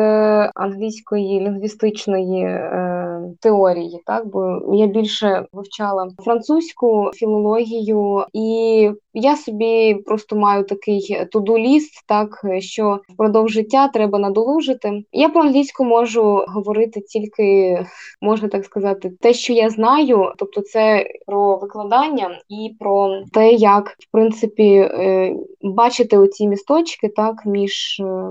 англійської 0.56 1.42
лінгвістичної 1.42 2.44
е, 2.44 3.22
теорії, 3.40 4.02
так 4.06 4.28
бо 4.28 4.62
я 4.76 4.88
більше 4.88 5.46
вивчала 5.54 6.10
французьку 6.24 7.12
філологію, 7.14 8.26
і 8.34 8.90
я 9.20 9.36
собі 9.36 9.94
просто 10.06 10.36
маю 10.36 10.64
такий 10.64 11.26
туду-ліст, 11.32 12.04
так 12.08 12.42
що 12.60 13.00
впродовж 13.10 13.52
життя 13.52 13.88
треба 13.88 14.20
надолужити. 14.20 15.04
Я 15.12 15.30
по 15.30 15.40
англійську 15.40 15.86
можу 15.86 16.46
говорити 16.48 17.02
тільки 17.02 17.80
можна 18.22 18.48
так 18.48 18.66
сказати, 18.66 19.12
те, 19.22 19.34
що 19.34 19.54
я 19.54 19.70
знаю, 19.70 20.34
тобто 20.38 20.62
це 20.62 21.08
про 21.26 21.58
викладання 21.58 22.40
і 22.50 22.76
про 22.80 23.22
те, 23.34 23.52
як 23.52 23.90
в 24.00 24.12
принципі. 24.12 24.74
Е, 24.74 25.36
бачити 25.62 26.18
оці 26.18 26.48
місточки 26.48 27.08
так 27.08 27.46
між 27.46 28.00
е, 28.00 28.30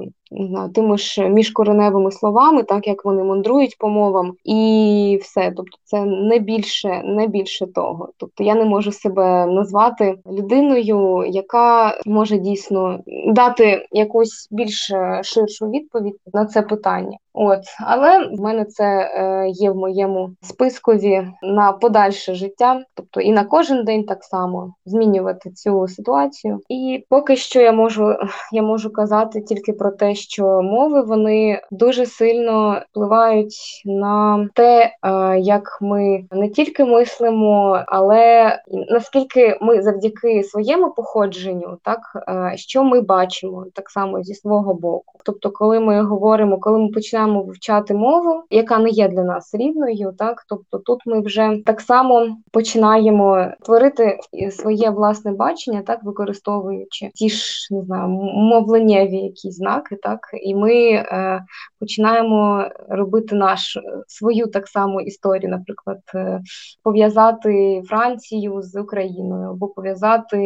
тими 0.74 0.98
ж 0.98 1.28
міжкореневими 1.28 2.12
словами, 2.12 2.62
так 2.62 2.86
як 2.86 3.04
вони 3.04 3.24
мандрують 3.24 3.78
по 3.78 3.88
мовам, 3.88 4.32
і 4.44 5.18
все. 5.22 5.52
Тобто, 5.56 5.78
це 5.84 6.04
не 6.04 6.38
більше, 6.38 7.02
не 7.04 7.26
більше 7.26 7.66
того. 7.66 8.08
Тобто 8.16 8.44
я 8.44 8.54
не 8.54 8.64
можу 8.64 8.92
себе 8.92 9.46
назвати 9.46 10.14
людиною, 10.32 11.24
яка 11.28 11.98
може 12.06 12.38
дійсно 12.38 13.00
дати 13.26 13.86
якусь 13.92 14.48
більш 14.50 14.92
ширшу 15.22 15.70
відповідь 15.70 16.16
на 16.34 16.46
це 16.46 16.62
питання. 16.62 17.18
От, 17.38 17.60
але 17.80 18.28
в 18.28 18.40
мене 18.40 18.64
це 18.64 18.84
е, 18.84 19.48
є 19.48 19.70
в 19.70 19.76
моєму 19.76 20.30
спискові 20.42 21.28
на 21.42 21.72
подальше 21.72 22.34
життя, 22.34 22.82
тобто 22.94 23.20
і 23.20 23.32
на 23.32 23.44
кожен 23.44 23.84
день 23.84 24.04
так 24.04 24.24
само 24.24 24.74
змінювати 24.86 25.50
цю 25.50 25.88
ситуацію. 25.88 26.60
І 26.68 27.04
поки 27.08 27.36
що 27.36 27.60
я 27.60 27.72
можу 27.72 28.16
я 28.52 28.62
можу 28.62 28.92
казати 28.92 29.40
тільки 29.40 29.72
про 29.72 29.90
те, 29.90 30.14
що 30.14 30.62
мови 30.62 31.02
вони 31.02 31.60
дуже 31.70 32.06
сильно 32.06 32.82
впливають 32.90 33.82
на 33.84 34.48
те, 34.54 34.92
е, 35.02 35.38
як 35.38 35.78
ми 35.80 36.24
не 36.30 36.48
тільки 36.48 36.84
мислимо, 36.84 37.80
але 37.86 38.52
наскільки 38.90 39.58
ми 39.60 39.82
завдяки 39.82 40.44
своєму 40.44 40.90
походженню, 40.90 41.78
так 41.82 42.00
е, 42.28 42.52
що 42.56 42.84
ми 42.84 43.00
бачимо 43.00 43.66
так 43.74 43.90
само 43.90 44.22
зі 44.22 44.34
свого 44.34 44.74
боку. 44.74 45.14
Тобто, 45.24 45.50
коли 45.50 45.80
ми 45.80 46.02
говоримо, 46.02 46.58
коли 46.58 46.78
ми 46.78 46.88
починаємо 46.88 47.25
вивчати 47.34 47.94
мову, 47.94 48.42
яка 48.50 48.78
не 48.78 48.88
є 48.88 49.08
для 49.08 49.22
нас 49.22 49.54
рідною, 49.54 50.12
так? 50.18 50.44
Тобто 50.48 50.78
тут 50.78 51.00
ми 51.06 51.20
вже 51.20 51.58
так 51.66 51.80
само 51.80 52.36
починаємо 52.52 53.46
творити 53.64 54.18
своє 54.50 54.90
власне 54.90 55.32
бачення, 55.32 55.82
так? 55.82 56.04
Використовуючи 56.04 57.10
ті 57.14 57.28
ж 57.28 57.68
не 57.70 57.82
знаю, 57.82 58.08
мовленнєві 58.34 59.16
якісь 59.16 59.56
знаки, 59.56 59.96
так? 60.02 60.20
І 60.42 60.54
ми 60.54 60.74
е, 60.74 61.42
починаємо 61.80 62.68
робити 62.88 63.36
наш 63.36 63.78
свою 64.08 64.46
так 64.46 64.68
само 64.68 65.00
історію, 65.00 65.50
наприклад, 65.50 66.00
е, 66.14 66.40
пов'язати 66.82 67.82
Францію 67.88 68.62
з 68.62 68.76
Україною 68.76 69.50
або 69.50 69.68
пов'язати 69.68 70.38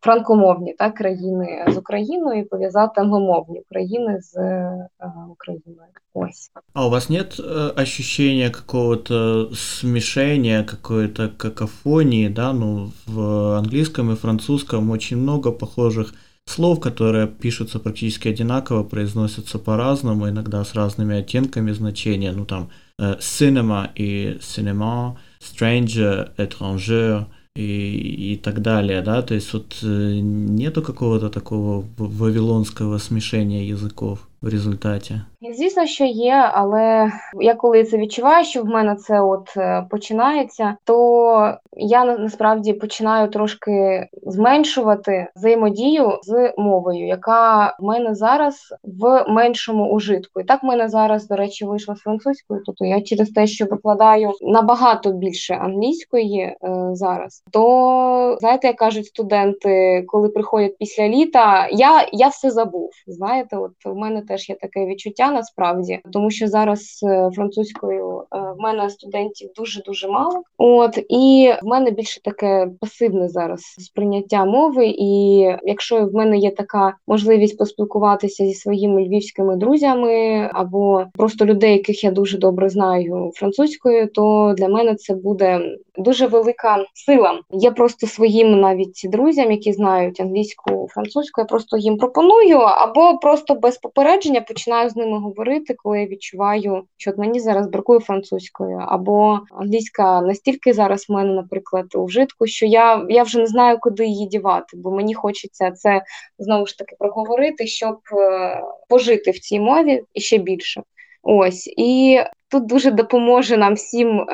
франкомовні 0.00 0.74
так 0.74 0.94
країни 0.94 1.64
з 1.68 1.76
Україною, 1.76 2.40
і 2.40 2.44
пов'язати 2.44 3.00
англомовні 3.00 3.62
країни 3.68 4.20
з 4.20 4.36
е, 4.36 4.88
Україною. 5.30 5.88
Ось. 6.20 6.50
А 6.72 6.86
у 6.86 6.90
вас 6.90 7.08
нет 7.08 7.38
э, 7.38 7.72
ощущения 7.76 8.50
какого-то 8.50 9.50
смешения, 9.54 10.64
какой-то 10.64 11.28
какофонии, 11.28 12.28
да, 12.28 12.52
ну, 12.52 12.92
в 13.06 13.58
английском 13.58 14.10
и 14.12 14.16
французском 14.16 14.90
очень 14.90 15.16
много 15.16 15.52
похожих 15.52 16.14
слов, 16.44 16.80
которые 16.80 17.28
пишутся 17.28 17.78
практически 17.78 18.28
одинаково, 18.28 18.82
произносятся 18.82 19.58
по-разному, 19.58 20.28
иногда 20.28 20.64
с 20.64 20.74
разными 20.74 21.16
оттенками 21.16 21.72
значения, 21.72 22.32
ну, 22.32 22.44
там, 22.44 22.70
э, 22.98 23.16
cinema 23.20 23.90
и 23.94 24.38
cinema, 24.40 25.16
stranger, 25.40 26.34
étranger– 26.36 27.26
и, 27.58 28.34
и 28.34 28.36
так 28.36 28.62
далее, 28.62 29.02
да, 29.02 29.20
то 29.22 29.34
есть 29.34 29.52
вот 29.52 29.78
э, 29.82 30.20
нету 30.20 30.80
какого-то 30.80 31.28
такого 31.28 31.84
вавилонского 31.96 32.98
смешения 32.98 33.64
языков 33.64 34.27
в 34.42 34.48
результаті. 34.48 35.14
Звісно, 35.54 35.86
що 35.86 36.04
є, 36.04 36.50
але 36.54 37.12
я 37.40 37.54
коли 37.54 37.84
це 37.84 37.98
відчуваю, 37.98 38.44
що 38.44 38.62
в 38.62 38.66
мене 38.66 38.96
це 38.96 39.20
от 39.20 39.56
е, 39.56 39.86
починається, 39.90 40.76
то 40.84 41.54
я 41.76 42.04
насправді 42.04 42.72
починаю 42.72 43.28
трошки 43.28 44.06
зменшувати 44.26 45.26
взаємодію 45.36 46.18
з 46.22 46.52
мовою, 46.58 47.06
яка 47.06 47.76
в 47.80 47.84
мене 47.84 48.14
зараз 48.14 48.74
в 48.84 49.24
меншому 49.28 49.90
ужитку. 49.90 50.40
І 50.40 50.44
так 50.44 50.62
в 50.62 50.66
мене 50.66 50.88
зараз, 50.88 51.28
до 51.28 51.36
речі, 51.36 51.64
вийшло 51.64 51.96
з 51.96 51.98
французькою. 51.98 52.62
Тобто 52.66 52.84
я 52.84 53.00
через 53.00 53.30
те, 53.30 53.46
що 53.46 53.64
викладаю 53.64 54.32
набагато 54.40 55.12
більше 55.12 55.54
англійської 55.54 56.40
е, 56.40 56.56
зараз, 56.92 57.44
то 57.50 58.36
знаєте, 58.40 58.66
як 58.66 58.76
кажуть 58.76 59.06
студенти, 59.06 60.04
коли 60.06 60.28
приходять 60.28 60.78
після 60.78 61.08
літа, 61.08 61.68
я 61.72 62.08
я 62.12 62.28
все 62.28 62.50
забув. 62.50 62.90
Знаєте, 63.06 63.56
от 63.56 63.72
в 63.84 63.94
мене 63.94 64.22
теж 64.28 64.48
є 64.48 64.54
таке 64.54 64.86
відчуття 64.86 65.30
насправді, 65.30 66.00
тому 66.12 66.30
що 66.30 66.46
зараз 66.46 67.00
е, 67.02 67.30
французькою 67.34 68.22
е, 68.32 68.38
в 68.58 68.60
мене 68.60 68.90
студентів 68.90 69.50
дуже 69.56 69.82
дуже 69.82 70.08
мало. 70.08 70.42
От 70.58 70.98
і 71.08 71.52
в 71.62 71.66
мене 71.66 71.90
більше 71.90 72.22
таке 72.22 72.68
пасивне 72.80 73.28
зараз 73.28 73.60
сприйняття 73.60 74.44
мови. 74.44 74.86
І 74.86 75.38
якщо 75.62 76.06
в 76.06 76.14
мене 76.14 76.38
є 76.38 76.50
така 76.50 76.94
можливість 77.06 77.58
поспілкуватися 77.58 78.46
зі 78.46 78.54
своїми 78.54 79.04
львівськими 79.04 79.56
друзями 79.56 80.50
або 80.52 81.04
просто 81.14 81.44
людей, 81.44 81.72
яких 81.72 82.04
я 82.04 82.10
дуже 82.10 82.38
добре 82.38 82.68
знаю 82.68 83.30
французькою, 83.34 84.08
то 84.08 84.54
для 84.56 84.68
мене 84.68 84.94
це 84.94 85.14
буде 85.14 85.60
дуже 85.96 86.26
велика 86.26 86.84
сила. 86.94 87.40
Я 87.50 87.70
просто 87.70 88.06
своїм 88.06 88.60
навіть 88.60 89.00
друзям, 89.04 89.52
які 89.52 89.72
знають 89.72 90.20
англійську 90.20 90.88
французьку, 90.90 91.40
я 91.40 91.44
просто 91.44 91.76
їм 91.76 91.96
пропоную 91.96 92.58
або 92.58 93.18
просто 93.18 93.54
без 93.54 93.78
попередження 93.78 94.17
починаю 94.40 94.90
з 94.90 94.96
ними 94.96 95.18
говорити, 95.18 95.74
коли 95.74 96.00
я 96.00 96.06
відчуваю, 96.06 96.82
що 96.96 97.10
от 97.10 97.18
мені 97.18 97.40
зараз 97.40 97.66
бракує 97.66 98.00
французькою, 98.00 98.84
або 98.88 99.40
англійська 99.52 100.20
настільки 100.20 100.72
зараз 100.72 101.08
в 101.08 101.12
мене, 101.12 101.32
наприклад, 101.32 101.94
у 101.94 102.04
вжитку, 102.04 102.46
що 102.46 102.66
я 102.66 103.06
я 103.08 103.22
вже 103.22 103.38
не 103.38 103.46
знаю, 103.46 103.78
куди 103.80 104.06
її 104.06 104.26
дівати, 104.26 104.76
бо 104.76 104.90
мені 104.90 105.14
хочеться 105.14 105.70
це 105.70 106.02
знову 106.38 106.66
ж 106.66 106.78
таки 106.78 106.96
проговорити, 106.98 107.66
щоб 107.66 107.98
е, 108.12 108.62
пожити 108.88 109.30
в 109.30 109.38
цій 109.38 109.60
мові 109.60 110.02
і 110.14 110.20
ще 110.20 110.38
більше. 110.38 110.82
Ось 111.22 111.66
і 111.76 112.20
тут 112.50 112.66
дуже 112.66 112.90
допоможе 112.90 113.56
нам 113.56 113.74
всім 113.74 114.26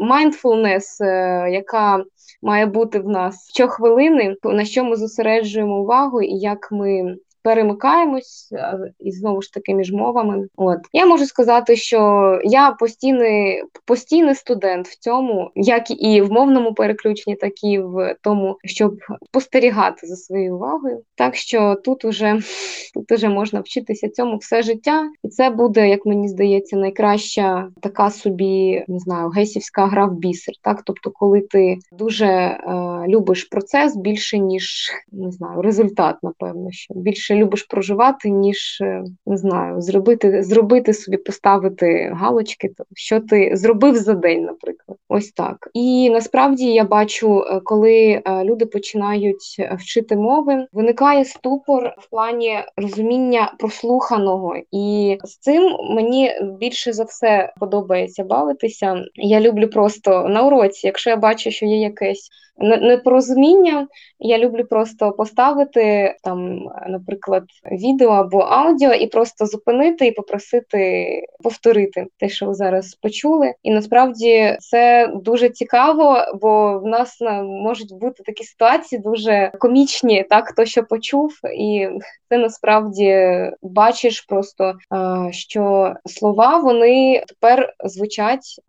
mindfulness, 0.00 1.04
е, 1.04 1.50
яка 1.50 2.04
має 2.42 2.66
бути 2.66 2.98
в 2.98 3.08
нас 3.08 3.50
щохвилини, 3.54 4.36
на 4.44 4.64
що 4.64 4.84
ми 4.84 4.96
зосереджуємо 4.96 5.80
увагу, 5.80 6.22
і 6.22 6.34
як 6.34 6.72
ми 6.72 7.16
перемикаємось 7.42 8.52
і 9.00 9.12
знову 9.12 9.42
ж 9.42 9.52
таки 9.52 9.74
між 9.74 9.92
мовами. 9.92 10.48
От 10.56 10.78
я 10.92 11.06
можу 11.06 11.26
сказати, 11.26 11.76
що 11.76 12.40
я 12.44 12.70
постійний 12.70 13.62
постійний 13.84 14.34
студент 14.34 14.88
в 14.88 14.98
цьому, 14.98 15.50
як 15.54 15.90
і 15.90 16.20
в 16.20 16.32
мовному 16.32 16.74
переключенні, 16.74 17.36
так 17.36 17.64
і 17.64 17.78
в 17.78 18.16
тому, 18.22 18.56
щоб 18.64 18.96
спостерігати 19.28 20.06
за 20.06 20.16
своєю 20.16 20.56
увагою. 20.56 21.02
Так 21.14 21.36
що 21.36 21.76
тут 21.84 22.04
уже 22.04 22.40
тут 22.94 23.12
уже 23.12 23.28
можна 23.28 23.60
вчитися 23.60 24.08
цьому 24.08 24.36
все 24.36 24.62
життя, 24.62 25.10
і 25.24 25.28
це 25.28 25.50
буде, 25.50 25.88
як 25.88 26.06
мені 26.06 26.28
здається, 26.28 26.76
найкраща 26.76 27.68
така 27.82 28.10
собі 28.10 28.84
не 28.88 28.98
знаю, 28.98 29.28
гейсівська 29.28 29.86
гра 29.86 30.06
в 30.06 30.14
бісер. 30.14 30.54
Так, 30.62 30.82
тобто, 30.84 31.10
коли 31.10 31.40
ти 31.40 31.78
дуже 31.92 32.26
е, 32.26 32.58
любиш 33.08 33.44
процес 33.44 33.96
більше 33.96 34.38
ніж 34.38 34.90
не 35.12 35.30
знаю, 35.30 35.62
результат, 35.62 36.16
напевно, 36.22 36.68
що 36.70 36.94
більше 36.94 37.27
любиш 37.34 37.62
проживати, 37.62 38.30
ніж 38.30 38.78
е, 38.80 39.04
не 39.26 39.36
знаю, 39.36 39.80
зробити 39.80 40.42
зробити 40.42 40.94
собі, 40.94 41.16
поставити 41.16 42.12
галочки, 42.14 42.68
то 42.68 42.84
що 42.94 43.20
ти 43.20 43.50
зробив 43.54 43.96
за 43.96 44.14
день, 44.14 44.44
наприклад. 44.44 44.98
Ось 45.08 45.32
так. 45.32 45.70
І 45.74 46.10
насправді 46.10 46.72
я 46.72 46.84
бачу, 46.84 47.40
е, 47.42 47.60
коли 47.64 48.22
е, 48.24 48.44
люди 48.44 48.66
починають 48.66 49.56
вчити 49.78 50.16
мови, 50.16 50.66
виникає 50.72 51.24
ступор 51.24 51.94
в 51.98 52.10
плані 52.10 52.58
розуміння 52.76 53.54
прослуханого, 53.58 54.54
і 54.72 55.18
з 55.24 55.38
цим 55.38 55.76
мені 55.94 56.32
більше 56.60 56.92
за 56.92 57.04
все 57.04 57.52
подобається 57.60 58.24
бавитися. 58.24 59.04
Я 59.14 59.40
люблю 59.40 59.68
просто 59.68 60.28
на 60.28 60.42
уроці, 60.42 60.86
якщо 60.86 61.10
я 61.10 61.16
бачу, 61.16 61.50
що 61.50 61.66
є 61.66 61.80
якесь 61.80 62.30
непорозуміння. 62.58 63.88
Я 64.18 64.38
люблю 64.38 64.64
просто 64.64 65.12
поставити 65.12 66.14
там, 66.22 66.58
наприклад, 66.88 67.17
відео 67.72 68.08
або 68.08 68.38
аудіо, 68.38 68.92
і 68.92 69.06
просто 69.06 69.46
зупинити 69.46 70.06
і 70.06 70.12
попросити 70.12 71.22
повторити 71.42 72.06
те, 72.18 72.28
що 72.28 72.46
ви 72.46 72.54
зараз 72.54 72.94
почули. 72.94 73.54
І 73.62 73.70
насправді 73.70 74.56
це 74.60 75.10
дуже 75.14 75.48
цікаво, 75.48 76.16
бо 76.40 76.78
в 76.78 76.86
нас 76.86 77.18
можуть 77.44 77.98
бути 78.00 78.22
такі 78.22 78.44
ситуації 78.44 79.02
дуже 79.02 79.52
комічні, 79.58 80.26
так 80.30 80.48
хто 80.48 80.64
що 80.64 80.82
почув, 80.82 81.32
і 81.58 81.88
це 82.28 82.38
насправді 82.38 83.30
бачиш 83.62 84.20
просто, 84.20 84.74
що 85.30 85.94
слова 86.06 86.58
вони 86.58 87.24
тепер 87.28 87.74
звучать 87.84 88.60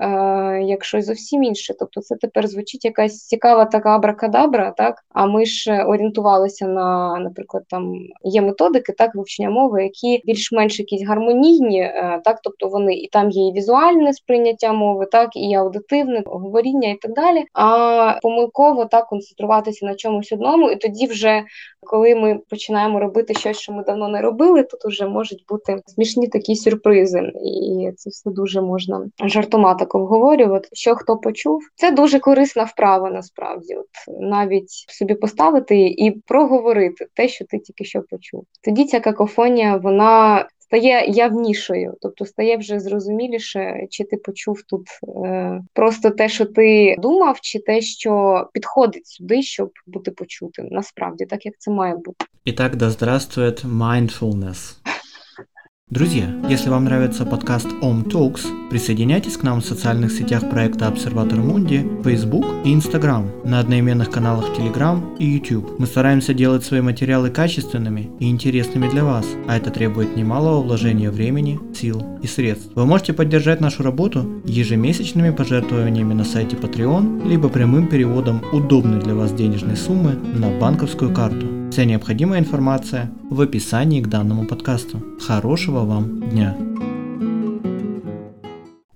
як 0.61 0.83
щось 0.83 1.05
зовсім 1.05 1.43
інше. 1.43 1.73
Тобто, 1.79 2.01
це 2.01 2.15
тепер 2.15 2.47
звучить 2.47 2.85
якась 2.85 3.27
цікава 3.27 3.65
така 3.65 3.95
абракадабра, 3.95 4.73
так 4.77 5.03
а 5.13 5.25
ми 5.25 5.45
ж 5.45 5.83
орієнтувалися 5.83 6.67
на, 6.67 7.19
наприклад, 7.19 7.63
там 7.69 7.93
є 8.23 8.41
методики 8.41 8.93
так 8.93 9.15
вивчення 9.15 9.49
мови, 9.49 9.83
які 9.83 10.21
більш-менш 10.25 10.79
якісь 10.79 11.07
гармонійні, 11.07 11.81
е, 11.81 12.21
так, 12.23 12.39
тобто 12.43 12.67
вони 12.67 12.93
і 12.93 13.07
там 13.07 13.29
є 13.29 13.47
і 13.47 13.51
візуальне 13.51 14.13
сприйняття 14.13 14.73
мови, 14.73 15.05
так 15.11 15.29
і 15.35 15.53
аудитивне 15.53 16.23
говоріння 16.25 16.89
і 16.89 16.95
так 16.95 17.13
далі. 17.13 17.45
А 17.53 18.19
помилково 18.21 18.85
так 18.85 19.07
концентруватися 19.07 19.85
на 19.85 19.95
чомусь 19.95 20.31
одному, 20.31 20.71
і 20.71 20.75
тоді 20.75 21.07
вже 21.07 21.43
коли 21.81 22.15
ми 22.15 22.39
починаємо 22.49 22.99
робити 22.99 23.33
щось, 23.33 23.48
що 23.53 23.73
ми 23.73 23.83
давно 23.83 24.07
не 24.07 24.21
робили, 24.21 24.63
тут 24.63 24.85
вже 24.85 25.07
можуть 25.07 25.45
бути 25.49 25.81
смішні 25.85 26.27
такі 26.27 26.55
сюрпризи, 26.55 27.31
і 27.45 27.91
це 27.97 28.09
все 28.09 28.29
дуже 28.29 28.62
можна 28.62 29.07
жартома 29.23 29.75
так 29.75 29.95
обговорювати. 29.95 30.69
Що 30.73 30.95
хто 30.95 31.17
почув, 31.17 31.62
це 31.75 31.91
дуже 31.91 32.19
корисна 32.19 32.63
вправа 32.63 33.09
насправді, 33.09 33.75
от 33.75 34.19
навіть 34.19 34.69
собі 34.69 35.15
поставити 35.15 35.88
і 35.88 36.12
проговорити 36.12 37.07
те, 37.13 37.27
що 37.27 37.45
ти 37.45 37.59
тільки 37.59 37.85
що 37.85 38.01
почув. 38.09 38.43
Тоді 38.63 38.85
ця 38.85 38.99
какофонія 38.99 39.77
вона 39.77 40.45
стає 40.69 41.05
явнішою, 41.08 41.93
тобто 42.01 42.25
стає 42.25 42.58
вже 42.58 42.79
зрозуміліше, 42.79 43.88
чи 43.89 44.03
ти 44.03 44.17
почув 44.17 44.62
тут 44.62 44.88
е, 45.25 45.62
просто 45.73 46.10
те, 46.10 46.29
що 46.29 46.45
ти 46.45 46.95
думав, 46.99 47.39
чи 47.41 47.60
те, 47.60 47.82
що 47.82 48.45
підходить 48.53 49.08
сюди, 49.08 49.41
щоб 49.41 49.71
бути 49.88 50.12
почутим. 50.12 50.67
Насправді, 50.71 51.25
так 51.25 51.45
як 51.45 51.55
це 51.58 51.71
має 51.71 51.95
бути. 51.95 52.25
І 52.45 52.53
так, 52.53 52.75
да 52.75 52.89
здравствует 52.89 53.65
mindfulness. 53.65 54.88
Друзья, 55.89 56.32
если 56.47 56.69
вам 56.69 56.84
нравится 56.84 57.25
подкаст 57.25 57.65
Om 57.82 58.12
Talks, 58.12 58.41
присоединяйтесь 58.69 59.38
к 59.38 59.41
нам 59.41 59.60
в 59.60 59.65
социальных 59.65 60.12
сетях 60.12 60.47
проекта 60.47 60.88
Обсерватор 60.88 61.39
Мунди, 61.39 61.84
Facebook 62.04 62.45
и 62.63 62.75
Instagram, 62.75 63.32
на 63.43 63.60
одноименных 63.60 64.12
каналах 64.12 64.56
Telegram 64.56 65.17
и 65.17 65.25
YouTube. 65.25 65.80
Мы 65.80 65.88
стараемся 65.88 66.36
делать 66.36 66.63
свои 66.63 66.82
материалы 66.82 67.32
качественными 67.32 68.12
и 68.19 68.30
интересными 68.30 68.88
для 68.88 69.04
вас, 69.04 69.25
а 69.47 69.58
это 69.58 69.71
требует 69.71 70.15
немалого 70.15 70.62
вложения 70.62 71.10
времени, 71.10 71.60
сил 71.75 72.06
и 72.21 72.28
средств. 72.28 72.69
Вы 72.75 72.86
можете 72.86 73.13
поддержать 73.13 73.60
нашу 73.60 73.82
работу 73.82 74.43
ежемесячными 74.45 75.32
пожертвованиями 75.32 76.13
на 76.13 76.23
сайте 76.23 76.56
Patreon, 76.56 77.28
либо 77.28 77.49
прямым 77.49 77.88
переводом 77.88 78.43
удобной 78.54 79.02
для 79.02 79.15
вас 79.15 79.34
денежной 79.34 79.75
суммы 79.75 80.12
на 80.12 80.52
банковскую 80.60 81.12
карту. 81.12 81.58
Вся 81.71 81.86
необходимая 81.86 82.39
информация 82.39 83.12
в 83.29 83.39
описании 83.41 84.01
к 84.01 84.08
данному 84.08 84.45
подкасту. 84.45 85.03
Хорошего 85.21 85.86
вам 85.86 86.29
дня! 86.29 86.58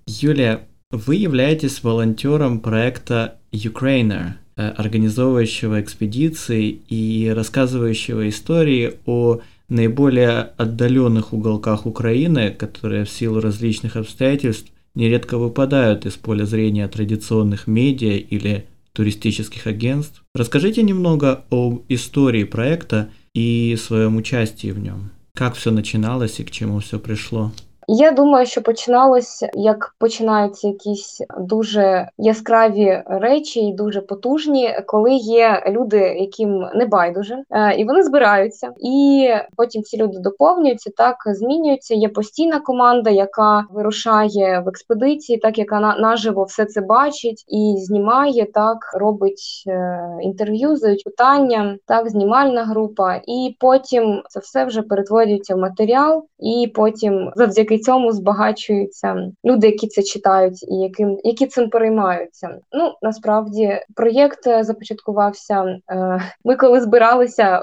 Юлия, 0.08 0.68
вы 0.90 1.16
являетесь 1.16 1.84
волонтером 1.84 2.60
проекта 2.60 3.36
Ukrainer, 3.52 4.34
э, 4.56 4.70
организовывающего 4.70 5.82
экспедиции 5.82 6.80
и 6.90 7.32
рассказывающего 7.36 8.28
истории 8.28 8.94
о 9.06 9.42
наиболее 9.70 10.52
отдаленных 10.58 11.32
уголках 11.32 11.86
Украины, 11.86 12.50
которые 12.52 13.06
в 13.06 13.10
силу 13.10 13.40
различных 13.40 13.98
обстоятельств 13.98 14.72
нередко 14.96 15.38
выпадают 15.38 16.08
из 16.08 16.14
поля 16.14 16.46
зрения 16.46 16.88
традиционных 16.88 17.68
медиа 17.68 18.18
или 18.18 18.66
туристических 18.94 19.68
агентств. 19.68 20.24
Расскажите 20.34 20.84
немного 20.84 21.46
об 21.50 21.84
истории 21.90 22.44
проекта 22.44 23.10
и 23.34 23.76
своем 23.80 24.16
участии 24.18 24.72
в 24.72 24.80
нем. 24.80 25.12
Как 25.36 25.56
все 25.56 25.72
начиналось 25.72 26.40
и 26.40 26.44
к 26.44 26.52
чему 26.52 26.80
все 26.80 27.00
пришло? 27.00 27.52
Я 27.88 28.12
думаю, 28.12 28.46
що 28.46 28.62
починалося, 28.62 29.50
як 29.54 29.96
починаються 30.00 30.68
якісь 30.68 31.22
дуже 31.40 32.10
яскраві 32.18 33.04
речі 33.06 33.60
і 33.60 33.74
дуже 33.74 34.02
потужні, 34.02 34.76
коли 34.88 35.14
є 35.14 35.64
люди, 35.68 35.98
яким 35.98 36.66
не 36.76 36.86
байдуже, 36.86 37.44
е, 37.50 37.76
і 37.76 37.86
вони 37.86 38.04
збираються, 38.04 38.72
і 38.80 39.30
потім 39.58 39.84
ці 39.84 39.98
люди 39.98 40.20
доповнюються, 40.20 40.92
так 40.98 41.16
змінюються. 41.26 41.96
Є 41.96 42.10
постійна 42.10 42.60
команда, 42.60 43.10
яка 43.10 43.66
вирушає 43.70 44.64
в 44.66 44.70
експедиції, 44.70 45.38
так 45.38 45.58
яка 45.58 45.80
наживо 45.80 46.44
все 46.44 46.66
це 46.66 46.82
бачить 46.82 47.46
і 47.48 47.76
знімає, 47.78 48.46
так 48.54 48.78
робить 48.94 49.64
е, 49.68 50.10
інтерв'ю, 50.22 50.76
задають 50.76 51.04
питання, 51.04 51.78
так 51.86 52.10
знімальна 52.10 52.64
група, 52.66 53.16
і 53.16 53.56
потім 53.60 54.24
це 54.30 54.40
все 54.40 54.66
вже 54.66 54.82
перетворюється 54.82 55.56
в 55.56 55.60
матеріал, 55.60 56.26
і 56.40 56.72
потім 56.76 57.32
завдяки 57.36 57.73
завдяки 57.74 57.84
цьому 57.84 58.12
збагачуються 58.12 59.32
люди, 59.46 59.68
які 59.68 59.88
це 59.88 60.04
читають, 60.04 60.64
і 60.64 60.76
яким 60.76 61.18
які 61.24 61.48
цим 61.48 61.70
переймаються. 61.70 62.60
Ну 62.74 62.94
насправді 63.02 63.80
проєкт 63.96 64.44
започаткувався. 64.62 65.80
Е, 65.92 66.22
ми 66.46 66.56
коли 66.56 66.82
збиралися 66.82 67.58
е, 67.58 67.62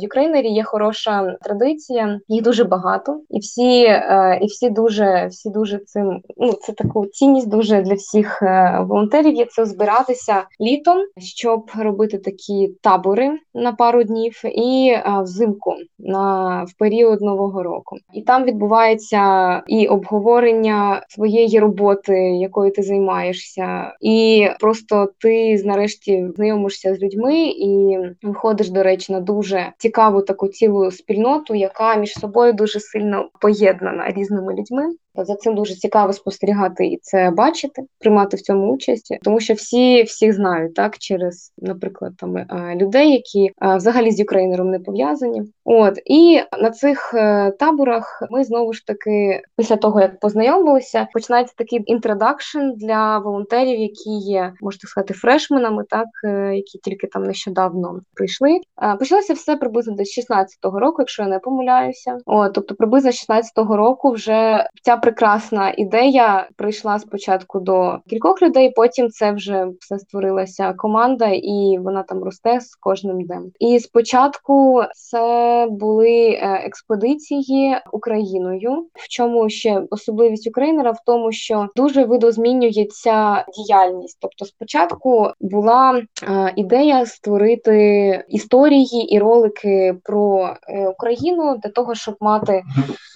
в 0.00 0.04
Українері, 0.04 0.48
є 0.48 0.64
хороша 0.64 1.36
традиція, 1.42 2.20
їх 2.28 2.44
дуже 2.44 2.64
багато, 2.64 3.20
і 3.30 3.38
всі 3.38 3.84
е, 3.84 4.38
і 4.42 4.46
всі 4.46 4.70
дуже 4.70 5.26
всі 5.30 5.50
дуже 5.50 5.78
цим. 5.78 6.20
Ну 6.36 6.52
це 6.52 6.72
таку 6.72 7.06
цінність 7.06 7.48
дуже 7.48 7.82
для 7.82 7.94
всіх 7.94 8.42
волонтерів. 8.80 9.34
Є 9.34 9.46
це 9.46 9.64
збиратися 9.64 10.44
літом, 10.60 10.98
щоб 11.18 11.70
робити 11.78 12.18
такі 12.18 12.74
табори 12.82 13.30
на 13.54 13.72
пару 13.72 14.02
днів, 14.04 14.42
і 14.44 14.96
взимку 15.22 15.74
на 15.98 16.64
в 16.64 16.78
період 16.78 17.20
нового 17.20 17.62
року. 17.62 17.96
І 18.12 18.22
там 18.22 18.44
відбувається 18.44 19.18
і 19.66 19.86
обговорення 19.86 21.02
своєї 21.08 21.58
роботи, 21.58 22.12
якою 22.18 22.72
ти 22.72 22.82
займаєшся, 22.82 23.94
і 24.00 24.48
просто 24.60 25.08
ти 25.18 25.62
нарешті 25.64 26.28
знайомишся 26.36 26.94
з 26.94 27.02
людьми 27.02 27.46
і 27.46 27.98
виходиш, 28.22 28.70
до 28.70 28.82
речі, 28.82 29.12
на 29.12 29.20
дуже 29.20 29.72
цікаву 29.78 30.22
таку 30.22 30.48
цілу 30.48 30.90
спільноту, 30.90 31.54
яка 31.54 31.96
між 31.96 32.12
собою 32.12 32.52
дуже 32.52 32.80
сильно 32.80 33.28
поєднана 33.40 34.10
різними 34.10 34.54
людьми. 34.54 34.84
За 35.24 35.34
цим 35.34 35.54
дуже 35.54 35.74
цікаво 35.74 36.12
спостерігати 36.12 36.86
і 36.86 36.98
це 37.02 37.30
бачити, 37.30 37.82
приймати 37.98 38.36
в 38.36 38.40
цьому 38.40 38.72
участь, 38.72 39.18
тому 39.22 39.40
що 39.40 39.54
всі 39.54 40.02
всіх 40.02 40.34
знають 40.34 40.74
так 40.74 40.98
через, 40.98 41.52
наприклад, 41.58 42.12
там 42.16 42.36
е, 42.36 42.46
людей, 42.76 43.12
які 43.12 43.50
е, 43.62 43.76
взагалі 43.76 44.10
з 44.10 44.20
Ukraїner'ом 44.20 44.70
не 44.70 44.78
пов'язані. 44.78 45.42
От 45.64 45.98
і 46.04 46.40
на 46.60 46.70
цих 46.70 47.14
е, 47.14 47.50
таборах 47.50 48.22
ми 48.30 48.44
знову 48.44 48.72
ж 48.72 48.86
таки, 48.86 49.42
після 49.56 49.76
того 49.76 50.00
як 50.00 50.20
познайомилися, 50.20 51.08
починається 51.12 51.54
такий 51.56 51.82
introduction 51.86 52.70
для 52.76 53.18
волонтерів, 53.18 53.80
які 53.80 54.10
є, 54.10 54.52
можна 54.60 54.88
сказати, 54.88 55.14
freshmen 55.14 55.61
ами, 55.61 55.84
так 55.90 56.06
які 56.54 56.78
тільки 56.78 57.06
там 57.06 57.22
нещодавно 57.22 58.00
прийшли. 58.14 58.60
Почалося 58.98 59.34
все 59.34 59.56
приблизно 59.56 59.94
десь 59.94 60.18
16-го 60.18 60.80
року, 60.80 60.96
якщо 60.98 61.22
я 61.22 61.28
не 61.28 61.38
помиляюся. 61.38 62.18
От, 62.26 62.52
тобто, 62.52 62.74
приблизно 62.74 63.10
16-го 63.10 63.76
року 63.76 64.10
вже 64.10 64.68
ця 64.82 64.96
прекрасна 65.08 65.74
ідея 65.76 66.48
прийшла 66.56 66.98
спочатку 66.98 67.60
до 67.60 67.98
кількох 68.10 68.42
людей. 68.42 68.72
Потім 68.76 69.08
це 69.08 69.32
вже 69.32 69.66
все 69.80 69.98
створилася 69.98 70.72
команда, 70.72 71.26
і 71.26 71.78
вона 71.80 72.02
там 72.02 72.24
росте 72.24 72.60
з 72.60 72.74
кожним 72.74 73.24
днем. 73.24 73.50
І 73.60 73.80
спочатку 73.80 74.82
це 74.94 75.66
були 75.70 76.28
е, 76.28 76.62
експедиції 76.64 77.76
Україною. 77.92 78.86
В 78.94 79.08
чому 79.08 79.50
ще 79.50 79.82
особливість 79.90 80.48
Українера 80.48 80.90
в 80.90 80.98
тому, 81.06 81.32
що 81.32 81.68
дуже 81.76 82.04
видозмінюється 82.04 83.44
діяльність. 83.56 84.18
Тобто, 84.20 84.44
спочатку 84.44 85.30
була 85.40 86.02
е, 86.22 86.52
ідея 86.56 87.06
створити 87.06 88.24
історії 88.28 89.14
і 89.14 89.18
ролики 89.18 89.94
про 90.04 90.54
е, 90.68 90.88
Україну 90.88 91.56
для 91.62 91.70
того, 91.70 91.94
щоб 91.94 92.16
мати 92.20 92.62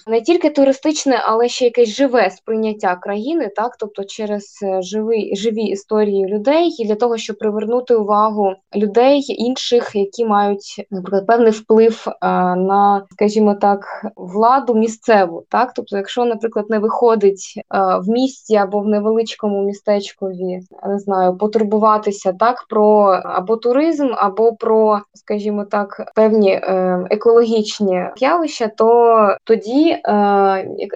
не 0.07 0.21
тільки 0.21 0.49
туристичне, 0.49 1.21
але 1.25 1.47
ще 1.47 1.65
якесь 1.83 1.95
живе 1.95 2.29
сприйняття 2.29 2.95
країни, 2.95 3.51
так 3.55 3.75
тобто 3.79 4.03
через 4.03 4.59
е, 4.63 4.81
живі, 4.81 5.35
живі 5.35 5.63
історії 5.63 6.25
людей, 6.25 6.75
і 6.79 6.85
для 6.87 6.95
того, 6.95 7.17
щоб 7.17 7.37
привернути 7.37 7.95
увагу 7.95 8.53
людей 8.75 9.25
інших, 9.27 9.91
які 9.93 10.25
мають 10.25 10.85
наприклад 10.91 11.27
певний 11.27 11.51
вплив 11.51 12.05
а, 12.19 12.55
на, 12.55 13.05
скажімо 13.11 13.55
так, 13.61 14.05
владу 14.15 14.75
місцеву. 14.75 15.43
Так, 15.49 15.73
тобто, 15.75 15.97
якщо, 15.97 16.25
наприклад, 16.25 16.65
не 16.69 16.79
виходить 16.79 17.61
а, 17.69 17.97
в 17.97 18.09
місті 18.09 18.55
або 18.55 18.79
в 18.79 18.87
невеличкому 18.87 19.63
містечкові, 19.63 20.59
не 20.87 20.99
знаю, 20.99 21.37
потурбуватися 21.37 22.33
так 22.33 22.65
про 22.69 23.03
або 23.23 23.57
туризм, 23.57 24.07
або 24.15 24.53
про, 24.53 24.99
скажімо 25.13 25.65
так, 25.65 26.11
певні 26.15 26.51
е, 26.51 26.99
екологічні 27.09 28.05
явища, 28.17 28.67
то 28.67 29.37
тоді 29.43 29.89
е, 29.89 30.01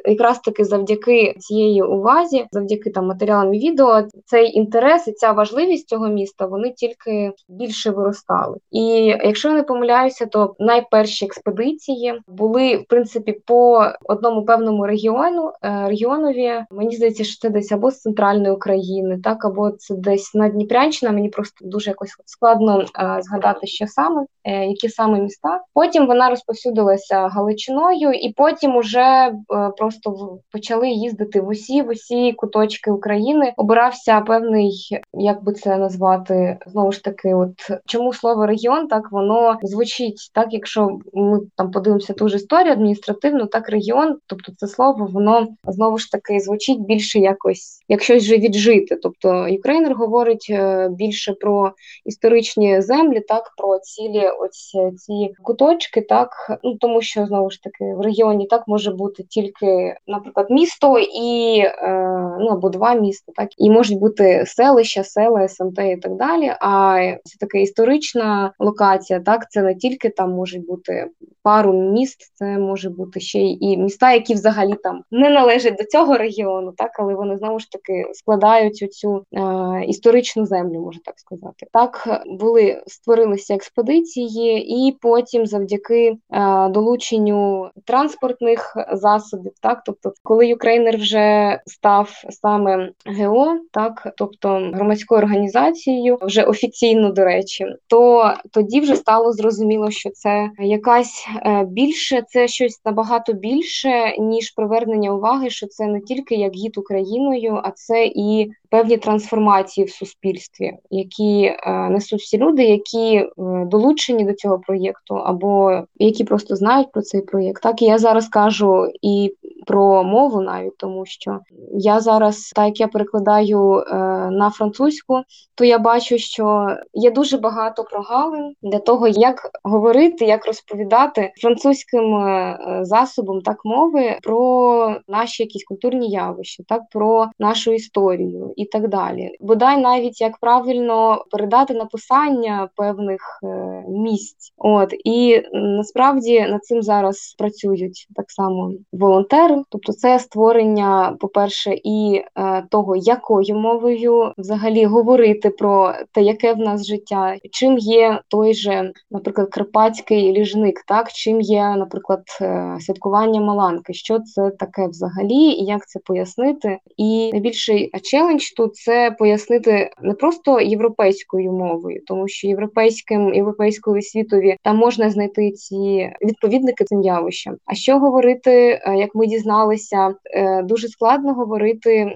якраз 0.06 0.40
таки 0.40 0.66
завдяки 0.78 1.36
цієї 1.40 1.82
увазі, 1.82 2.46
завдяки 2.52 2.90
там 2.90 3.08
матеріалам 3.08 3.54
і 3.54 3.60
відео, 3.60 4.04
цей 4.26 4.58
інтерес 4.58 5.08
і 5.08 5.12
ця 5.12 5.32
важливість 5.32 5.90
цього 5.90 6.08
міста 6.08 6.46
вони 6.46 6.72
тільки 6.72 7.32
більше 7.50 7.92
виростали. 7.92 8.58
І 8.72 8.84
якщо 9.06 9.50
я 9.50 9.54
не 9.54 9.64
помиляюся, 9.64 10.26
то 10.26 10.56
найперші 10.60 11.26
експедиції 11.26 12.22
були 12.28 12.78
в 12.78 12.86
принципі 12.86 13.42
по 13.46 13.86
одному 14.04 14.46
певному 14.46 14.88
регіону 14.88 15.52
е, 15.64 15.88
регіонові. 15.88 16.54
Мені 16.72 16.96
здається, 16.96 17.24
що 17.24 17.40
це 17.40 17.50
десь 17.50 17.72
або 17.72 17.92
з 17.92 18.02
центральної 18.02 18.54
України, 18.54 19.20
так 19.24 19.46
або 19.46 19.72
це 19.72 19.96
десь 19.96 20.34
на 20.34 20.50
Дніпрянщина. 20.50 21.12
Мені 21.12 21.30
просто 21.30 21.66
дуже 21.66 21.90
якось 21.90 22.12
складно 22.26 22.82
е, 22.82 22.86
згадати, 23.22 23.68
що 23.68 23.88
саме 23.88 24.26
е, 24.44 24.66
які 24.66 24.90
саме 24.90 25.20
міста. 25.20 25.62
Потім 25.74 26.08
вона 26.08 26.30
розповсюдилася 26.30 27.28
Галичиною, 27.28 28.12
і 28.12 28.34
потім 28.38 28.76
уже 28.76 29.32
просто 29.78 30.38
почали 30.58 30.90
їздити 30.90 31.42
в 31.42 31.48
усі 31.48 31.82
в 31.82 31.90
усі 31.90 32.34
куточки 32.34 32.92
України. 32.92 33.54
Обирався 33.58 34.22
певний, 34.22 35.00
як 35.14 35.44
би 35.44 35.54
це 35.54 35.78
назвати, 35.78 36.58
знову 36.68 36.92
ж 36.92 37.04
таки, 37.04 37.34
от 37.34 37.54
чому 37.86 38.14
слово 38.14 38.46
регіон 38.46 38.88
так 38.88 39.12
воно 39.12 39.58
звучить 39.64 40.32
так, 40.34 40.48
якщо 40.52 41.00
ми 41.14 41.40
там 41.56 41.72
подивимося 41.72 42.14
ту 42.14 42.30
ж 42.30 42.36
історію 42.36 42.74
адміністративну, 42.74 43.46
так 43.46 43.70
регіон, 43.70 44.18
тобто 44.28 44.52
це 44.58 44.68
слово, 44.68 45.10
воно 45.12 45.48
знову 45.64 45.98
ж 45.98 46.12
таки 46.12 46.40
звучить 46.40 46.82
більше 46.82 47.20
якось 47.20 47.78
як 47.90 48.04
щось 48.04 48.24
вже 48.24 48.38
віджити. 48.38 48.96
Тобто 48.96 49.48
Ukraїner 49.48 49.96
говорить 49.96 50.48
е, 50.50 50.90
більше 50.92 51.34
про 51.34 51.72
історичні 52.06 52.82
землі, 52.82 53.20
так 53.20 53.54
про 53.58 53.80
цілі 53.80 54.30
ось 54.40 54.72
ці 54.98 55.34
куточки, 55.44 56.02
так 56.02 56.30
ну 56.64 56.76
тому 56.76 57.02
що 57.02 57.26
знову 57.26 57.50
ж 57.50 57.64
таки 57.64 57.94
в 57.96 58.02
регіоні 58.02 58.48
так 58.48 58.68
може 58.68 58.92
бути 58.92 59.24
тільки, 59.24 59.96
наприклад, 60.08 60.47
місто 60.50 61.00
і 61.00 61.60
е, 61.60 62.38
ну 62.40 62.48
або 62.48 62.70
два 62.70 62.94
міста, 62.94 63.32
так 63.36 63.50
і 63.58 63.70
можуть 63.70 64.00
бути 64.00 64.44
селища, 64.48 65.04
села, 65.04 65.48
СМТ 65.48 65.80
і 65.80 65.98
так 65.98 66.16
далі. 66.16 66.54
А 66.62 66.98
це 67.24 67.38
така 67.40 67.58
історична 67.58 68.54
локація, 68.60 69.20
так 69.20 69.52
це 69.52 69.62
не 69.62 69.76
тільки 69.76 70.10
там 70.10 70.32
можуть 70.32 70.66
бути 70.68 71.08
пару 71.48 71.74
міст, 71.74 72.32
це 72.34 72.46
може 72.46 72.90
бути 72.90 73.20
ще 73.20 73.40
і 73.40 73.78
міста, 73.78 74.14
які 74.14 74.34
взагалі 74.34 74.76
там 74.84 75.02
не 75.12 75.30
належать 75.30 75.76
до 75.76 75.84
цього 75.84 76.18
регіону, 76.18 76.74
так 76.78 76.92
але 77.00 77.16
вони 77.16 77.38
знову 77.38 77.60
ж 77.60 77.72
таки 77.72 78.06
складають 78.14 78.84
оцю 78.84 79.24
е, 79.34 79.86
історичну 79.86 80.46
землю, 80.46 80.82
можна 80.82 81.02
так 81.06 81.20
сказати. 81.20 81.68
Так 81.74 82.24
були 82.40 82.84
створилися 82.88 83.56
експедиції, 83.56 84.60
і 84.60 84.98
потім, 85.02 85.46
завдяки 85.46 86.18
е, 86.32 86.70
долученню 86.70 87.70
транспортних 87.86 88.78
засобів, 88.94 89.52
так 89.62 89.82
тобто, 89.86 90.14
коли 90.24 90.37
Ukraїner 90.44 90.98
вже 90.98 91.60
став 91.66 92.12
саме 92.30 92.92
ГО, 93.06 93.60
так 93.72 94.14
тобто 94.18 94.72
громадською 94.74 95.22
організацією, 95.22 96.18
вже 96.22 96.44
офіційно 96.44 97.12
до 97.12 97.24
речі, 97.24 97.66
то 97.88 98.34
тоді 98.52 98.80
вже 98.80 98.96
стало 98.96 99.32
зрозуміло, 99.34 99.92
що 99.92 100.10
це 100.10 100.50
якась 100.60 101.28
е, 101.46 101.66
більше, 101.66 102.24
це 102.28 102.48
щось 102.48 102.82
набагато 102.86 103.34
більше 103.34 104.16
ніж 104.20 104.52
привернення 104.52 105.14
уваги, 105.14 105.50
що 105.50 105.68
це 105.68 105.88
не 105.88 106.02
тільки 106.02 106.36
як 106.36 106.54
гід 106.54 106.78
Україною, 106.78 107.62
а 107.64 107.72
це 107.72 108.06
і 108.06 108.52
певні 108.70 108.98
трансформації 108.98 109.88
в 109.88 109.92
суспільстві, 109.92 110.72
які 110.90 111.44
е, 111.44 111.90
несуть 111.90 112.22
всі 112.22 112.38
люди, 112.38 112.64
які 112.64 113.16
е, 113.16 113.28
долучені 113.66 114.26
до 114.26 114.34
цього 114.34 114.60
проєкту, 114.60 115.16
або 115.16 115.82
які 115.96 116.24
просто 116.24 116.56
знають 116.56 116.92
про 116.92 117.02
цей 117.02 117.22
проєкт. 117.22 117.64
Так 117.64 117.82
і 117.82 117.86
я 117.86 117.98
зараз 117.98 118.28
кажу 118.28 118.92
і 119.02 119.34
про 119.68 120.04
мову 120.04 120.42
навіть 120.42 120.78
тому, 120.78 121.06
що 121.06 121.40
я 121.74 122.00
зараз, 122.00 122.52
так 122.56 122.66
як 122.66 122.80
я 122.80 122.88
перекладаю 122.88 123.74
е, 123.74 123.96
на 124.32 124.50
французьку, 124.50 125.22
то 125.56 125.66
я 125.66 125.80
бачу, 125.80 126.18
що 126.18 126.68
є 126.94 127.12
дуже 127.12 127.38
багато 127.38 127.84
прогалин 127.84 128.54
для 128.62 128.80
того, 128.80 129.08
як 129.08 129.50
говорити, 129.64 130.26
як 130.26 130.48
розповідати 130.48 131.32
французьким 131.42 132.16
е, 132.16 132.58
засобом 132.82 133.42
так 133.42 133.66
мови 133.66 134.18
про 134.24 134.96
наші 135.08 135.44
якісь 135.44 135.64
культурні 135.64 136.10
явища, 136.10 136.64
так 136.68 136.82
про 136.92 137.28
нашу 137.40 137.72
історію 137.72 138.54
і 138.56 138.66
так 138.66 138.88
далі. 138.88 139.38
Бодай 139.40 139.82
навіть 139.82 140.22
як 140.22 140.38
правильно 140.38 141.26
передати 141.32 141.74
написання 141.74 142.70
певних 142.76 143.40
е, 143.44 143.48
місць. 143.88 144.54
От 144.58 144.94
і 145.06 145.42
насправді 145.54 146.42
над 146.42 146.64
цим 146.64 146.82
зараз 146.82 147.36
працюють 147.38 148.08
так 148.16 148.32
само 148.32 148.72
волонтери, 148.92 149.57
тобто 149.70 149.94
це 149.94 150.20
створення, 150.20 151.18
по-перше, 151.20 151.76
і 151.84 152.24
е, 152.36 152.64
того, 152.70 152.96
якою 152.96 153.56
мовою 153.56 154.34
взагалі 154.38 154.86
говорити 154.86 155.50
про 155.50 155.94
те, 156.14 156.22
яке 156.22 156.54
в 156.54 156.58
нас 156.58 156.86
життя, 156.86 157.36
чим 157.52 157.78
є 157.78 158.22
той 158.28 158.54
же, 158.54 158.92
наприклад, 159.12 159.50
карпатський 159.50 160.34
ліжник, 160.34 160.84
так 160.88 161.12
чим 161.12 161.42
є, 161.42 161.76
наприклад, 161.76 162.24
е, 162.42 162.78
святкування 162.80 163.42
Маланки, 163.42 163.94
що 163.94 164.20
це 164.20 164.50
таке 164.50 164.88
взагалі, 164.88 165.34
і 165.34 165.66
як 165.66 165.88
це 165.88 166.00
пояснити. 166.06 166.78
І 166.98 167.30
найбільший 167.32 167.92
челендж 168.04 168.52
тут 168.58 168.76
це 168.76 169.16
пояснити 169.20 169.92
не 170.02 170.14
просто 170.14 170.62
європейською 170.62 171.52
мовою, 171.52 172.02
тому 172.08 172.28
що 172.28 172.48
європейським 172.48 173.34
європейською 173.34 174.02
світові 174.02 174.58
там 174.64 174.78
можна 174.78 175.10
знайти 175.10 175.52
ці 175.52 176.12
відповідники 176.22 176.84
цим 176.84 177.02
явищам. 177.02 177.56
А 177.66 177.76
що 177.76 178.00
говорити, 178.00 178.52
е, 178.52 178.96
як 178.98 179.16
ми 179.16 179.28
дізналися, 179.48 180.14
е, 180.34 180.64
дуже 180.64 180.88
складно 180.88 181.34
говорити, 181.34 182.16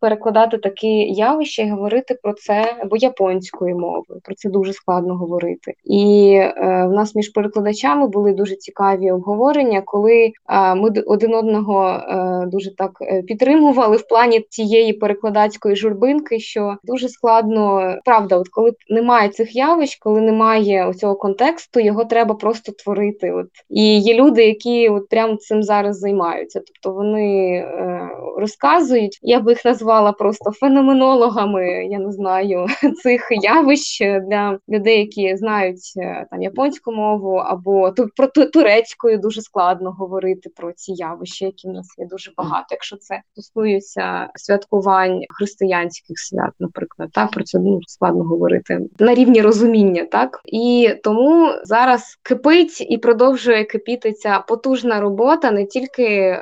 перекладати 0.00 0.58
такі 0.58 0.88
явища 1.12 1.62
і 1.62 1.70
говорити 1.70 2.18
про 2.22 2.32
це 2.32 2.76
або 2.82 2.96
японською 2.96 3.78
мовою. 3.78 4.20
Про 4.24 4.34
це 4.34 4.48
дуже 4.48 4.72
складно 4.72 5.16
говорити. 5.16 5.74
І 5.84 6.32
е, 6.34 6.52
в 6.88 6.92
нас 6.92 7.14
між 7.14 7.28
перекладачами 7.28 8.08
були 8.08 8.32
дуже 8.32 8.56
цікаві 8.56 9.10
обговорення, 9.10 9.82
коли 9.84 10.32
ми 10.76 10.90
один 11.06 11.34
одного 11.34 12.00
дуже 12.46 12.76
так 12.76 12.90
підтримували 13.26 13.96
в 13.96 14.08
плані 14.08 14.40
цієї 14.40 14.92
перекладацької 14.92 15.76
журбинки, 15.76 16.40
що 16.40 16.76
дуже 16.84 17.08
складно 17.08 17.94
правда, 18.04 18.36
от 18.36 18.48
коли 18.48 18.72
немає 18.88 19.28
цих 19.28 19.56
явищ, 19.56 19.98
коли 19.98 20.20
немає 20.20 20.92
цього 20.94 21.16
контексту, 21.16 21.80
його 21.80 22.04
треба 22.04 22.34
просто 22.34 22.72
творити. 22.72 23.32
От 23.32 23.46
і 23.70 24.00
є 24.00 24.14
люди, 24.14 24.46
які 24.46 24.88
от 24.88 25.08
прямо 25.08 25.36
цим 25.36 25.62
зараз 25.62 25.98
займаються. 25.98 26.57
Тобто 26.66 26.96
вони 26.96 27.50
е, 27.56 28.10
розказують, 28.38 29.18
я 29.22 29.40
би 29.40 29.52
їх 29.52 29.64
назвала 29.64 30.12
просто 30.12 30.50
феноменологами. 30.50 31.86
Я 31.86 31.98
не 31.98 32.12
знаю 32.12 32.66
цих 33.02 33.28
явищ 33.30 34.00
для 34.00 34.58
людей, 34.68 34.98
які 34.98 35.36
знають 35.36 35.92
е, 35.96 36.26
там 36.30 36.42
японську 36.42 36.92
мову 36.92 37.34
або 37.34 37.92
про 38.16 38.26
турецькою 38.46 39.18
дуже 39.18 39.42
складно 39.42 39.90
говорити 39.90 40.50
про 40.56 40.72
ці 40.72 40.92
явища, 40.92 41.46
які 41.46 41.68
в 41.68 41.70
нас 41.70 41.94
є 41.98 42.06
дуже 42.06 42.32
багато. 42.36 42.66
Якщо 42.70 42.96
це 42.96 43.20
стосується 43.32 44.28
святкувань 44.34 45.20
християнських 45.30 46.18
свят, 46.18 46.52
наприклад, 46.58 47.08
так 47.12 47.30
про 47.30 47.44
це 47.44 47.58
ну, 47.58 47.80
складно 47.86 48.24
говорити 48.24 48.80
на 48.98 49.14
рівні 49.14 49.42
розуміння, 49.42 50.06
так 50.10 50.40
і 50.44 50.94
тому 51.02 51.52
зараз 51.64 52.18
кипить 52.22 52.86
і 52.90 52.98
продовжує 52.98 53.64
кипіти 53.64 54.12
ця 54.12 54.44
потужна 54.48 55.00
робота 55.00 55.50
не 55.50 55.66
тільки 55.66 56.37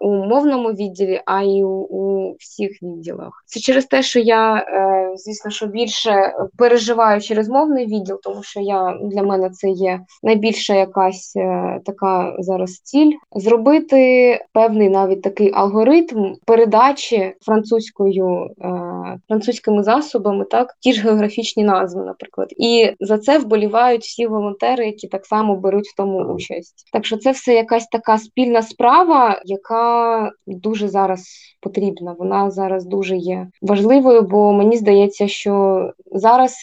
у 0.00 0.14
мовному 0.14 0.68
відділі, 0.68 1.20
а 1.26 1.42
й 1.42 1.62
у, 1.62 1.68
у 1.68 2.36
всіх 2.38 2.82
відділах. 2.82 3.44
Це 3.46 3.60
через 3.60 3.84
те, 3.84 4.02
що 4.02 4.20
я 4.20 4.56
е, 4.56 5.04
звісно, 5.16 5.50
що 5.50 5.66
більше 5.66 6.34
переживаю 6.58 7.20
через 7.20 7.48
мовний 7.48 7.86
відділ, 7.86 8.20
тому 8.22 8.42
що 8.42 8.60
я 8.60 8.98
для 9.02 9.22
мене 9.22 9.50
це 9.50 9.68
є 9.68 10.00
найбільша 10.22 10.74
якась 10.74 11.32
е, 11.36 11.80
така 11.84 12.36
зараз 12.38 12.78
ціль 12.78 13.12
зробити 13.36 14.40
певний 14.52 14.88
навіть 14.88 15.22
такий 15.22 15.50
алгоритм 15.54 16.34
передачі 16.46 17.34
французькою 17.40 18.50
е, 18.60 19.18
французькими 19.28 19.82
засобами, 19.82 20.44
так 20.44 20.74
ті 20.80 20.92
ж 20.92 21.02
географічні 21.02 21.64
назви, 21.64 22.04
наприклад, 22.04 22.48
і 22.56 22.92
за 23.00 23.18
це 23.18 23.38
вболівають 23.38 24.02
всі 24.02 24.26
волонтери, 24.26 24.86
які 24.86 25.08
так 25.08 25.26
само 25.26 25.56
беруть 25.56 25.88
в 25.88 25.96
тому 25.96 26.34
участь. 26.34 26.88
Так 26.92 27.06
що 27.06 27.16
це 27.16 27.30
все 27.30 27.54
якась 27.54 27.86
така 27.86 28.18
спільна 28.18 28.62
справа, 28.62 29.33
яка 29.44 30.30
дуже 30.46 30.88
зараз 30.88 31.24
потрібна. 31.60 32.14
Вона 32.18 32.50
зараз 32.50 32.84
дуже 32.86 33.16
є 33.16 33.46
важливою, 33.62 34.22
бо 34.22 34.52
мені 34.52 34.76
здається, 34.76 35.28
що 35.28 35.92
зараз 36.12 36.54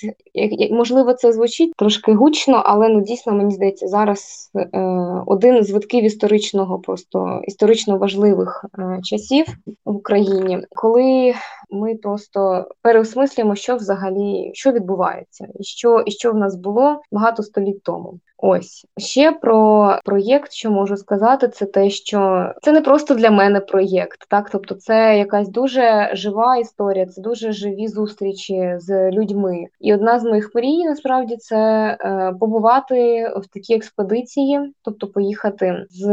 можливо 0.72 1.14
це 1.14 1.34
звучить 1.34 1.74
трошки 1.78 2.14
гучно, 2.14 2.62
але 2.66 2.90
ну 2.90 3.02
дійсно 3.02 3.34
мені 3.34 3.52
здається, 3.52 3.88
зараз 3.88 4.52
е, 4.56 4.80
один 5.26 5.64
з 5.64 5.72
витків 5.72 6.04
історичного, 6.04 6.80
просто 6.80 7.42
історично 7.44 7.98
важливих 7.98 8.66
е, 8.80 9.00
часів 9.04 9.46
в 9.86 9.96
Україні, 9.96 10.66
коли 10.70 11.34
ми 11.70 11.96
просто 11.96 12.68
переосмислюємо, 12.82 13.56
що 13.56 13.76
взагалі 13.76 14.52
що 14.54 14.72
відбувається, 14.72 15.48
і 15.60 15.64
що 15.64 16.04
і 16.06 16.12
що 16.12 16.32
в 16.32 16.36
нас 16.36 16.56
було 16.56 17.02
багато 17.12 17.44
століть 17.44 17.84
тому. 17.84 18.20
Ось 18.44 18.86
ще 18.98 19.32
про 19.32 19.90
проєкт, 20.06 20.52
що 20.52 20.72
можу 20.72 20.98
сказати, 20.98 21.48
це 21.48 21.66
те, 21.66 21.90
що 21.90 22.52
це 22.62 22.72
не 22.72 22.82
просто 22.82 23.16
для 23.16 23.32
мене 23.32 23.60
проєкт, 23.60 24.26
так 24.30 24.50
тобто, 24.50 24.76
це 24.76 25.18
якась 25.18 25.50
дуже 25.50 26.12
жива 26.14 26.58
історія, 26.58 27.06
це 27.06 27.22
дуже 27.22 27.52
живі 27.52 27.88
зустрічі 27.88 28.76
з 28.78 29.12
людьми. 29.12 29.66
І 29.80 29.94
одна 29.94 30.20
з 30.20 30.24
моїх 30.24 30.56
мрій 30.56 30.84
насправді 30.84 31.38
це 31.38 31.58
е, 32.02 32.34
побувати 32.40 33.28
в 33.38 33.48
такій 33.54 33.76
експедиції, 33.76 34.60
тобто 34.82 35.08
поїхати 35.08 35.86
з 35.90 36.08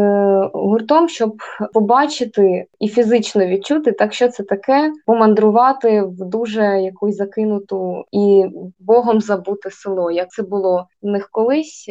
гуртом, 0.52 1.08
щоб 1.08 1.36
побачити 1.74 2.66
і 2.80 2.88
фізично 2.88 3.46
відчути, 3.46 3.92
так 3.92 4.14
що 4.14 4.28
це 4.28 4.42
таке, 4.42 4.92
помандрувати 5.06 6.02
в 6.02 6.24
дуже 6.24 6.62
якусь 6.62 7.16
закинуту 7.16 8.04
і 8.12 8.46
богом 8.78 9.20
забуте 9.20 9.70
село, 9.70 10.10
як 10.10 10.30
це 10.30 10.42
було 10.42 10.86
в 11.02 11.06
них 11.06 11.28
колись. 11.32 11.88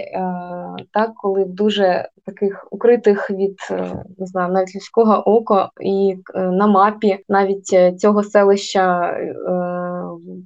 Так, 0.94 1.12
коли 1.16 1.46
дуже 1.46 2.10
таких 2.28 2.68
укритих 2.72 3.32
від 3.32 3.58
е, 3.72 4.04
не 4.18 4.26
знаю, 4.26 4.54
навіть 4.54 4.76
людського 4.76 5.30
ока 5.30 5.70
і 5.82 6.16
е, 6.36 6.42
на 6.42 6.68
мапі 6.68 7.20
навіть 7.30 7.70
е, 7.74 7.94
цього 7.94 8.24
селища 8.24 9.18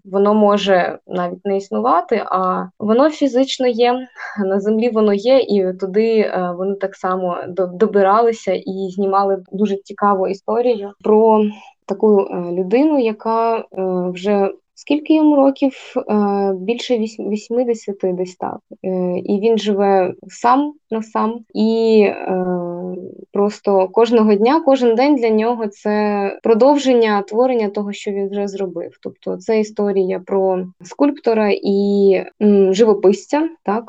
воно 0.05 0.33
може 0.33 0.99
навіть 1.07 1.45
не 1.45 1.57
існувати, 1.57 2.23
а 2.25 2.65
воно 2.79 3.09
фізично 3.09 3.67
є. 3.67 4.07
На 4.45 4.59
землі 4.59 4.89
воно 4.89 5.13
є, 5.13 5.39
і 5.39 5.73
туди 5.73 6.33
вони 6.57 6.75
так 6.75 6.95
само 6.95 7.37
добиралися 7.73 8.53
і 8.53 8.89
знімали 8.95 9.43
дуже 9.51 9.75
цікаву 9.75 10.27
історію 10.27 10.91
про 11.03 11.43
таку 11.85 12.27
людину, 12.51 12.99
яка 12.99 13.65
вже 14.13 14.51
Скільки 14.81 15.15
йому 15.15 15.35
років? 15.35 15.93
Е, 16.09 16.53
більше 16.53 16.97
80 16.97 17.95
десь 18.03 18.35
так. 18.35 18.59
Е, 18.85 19.19
і 19.19 19.39
він 19.39 19.57
живе 19.57 20.13
сам 20.27 20.73
на 20.91 21.01
сам, 21.03 21.39
і 21.53 22.01
е, 22.07 22.45
просто 23.33 23.87
кожного 23.87 24.35
дня, 24.35 24.61
кожен 24.65 24.95
день 24.95 25.15
для 25.15 25.29
нього 25.29 25.67
це 25.67 26.39
продовження 26.43 27.21
творення 27.21 27.69
того, 27.69 27.93
що 27.93 28.11
він 28.11 28.29
вже 28.29 28.47
зробив. 28.47 28.91
Тобто 29.03 29.37
це 29.37 29.59
історія 29.59 30.21
про 30.25 30.65
скульптора 30.83 31.51
і 31.63 32.23
живописця, 32.69 33.49
так 33.63 33.83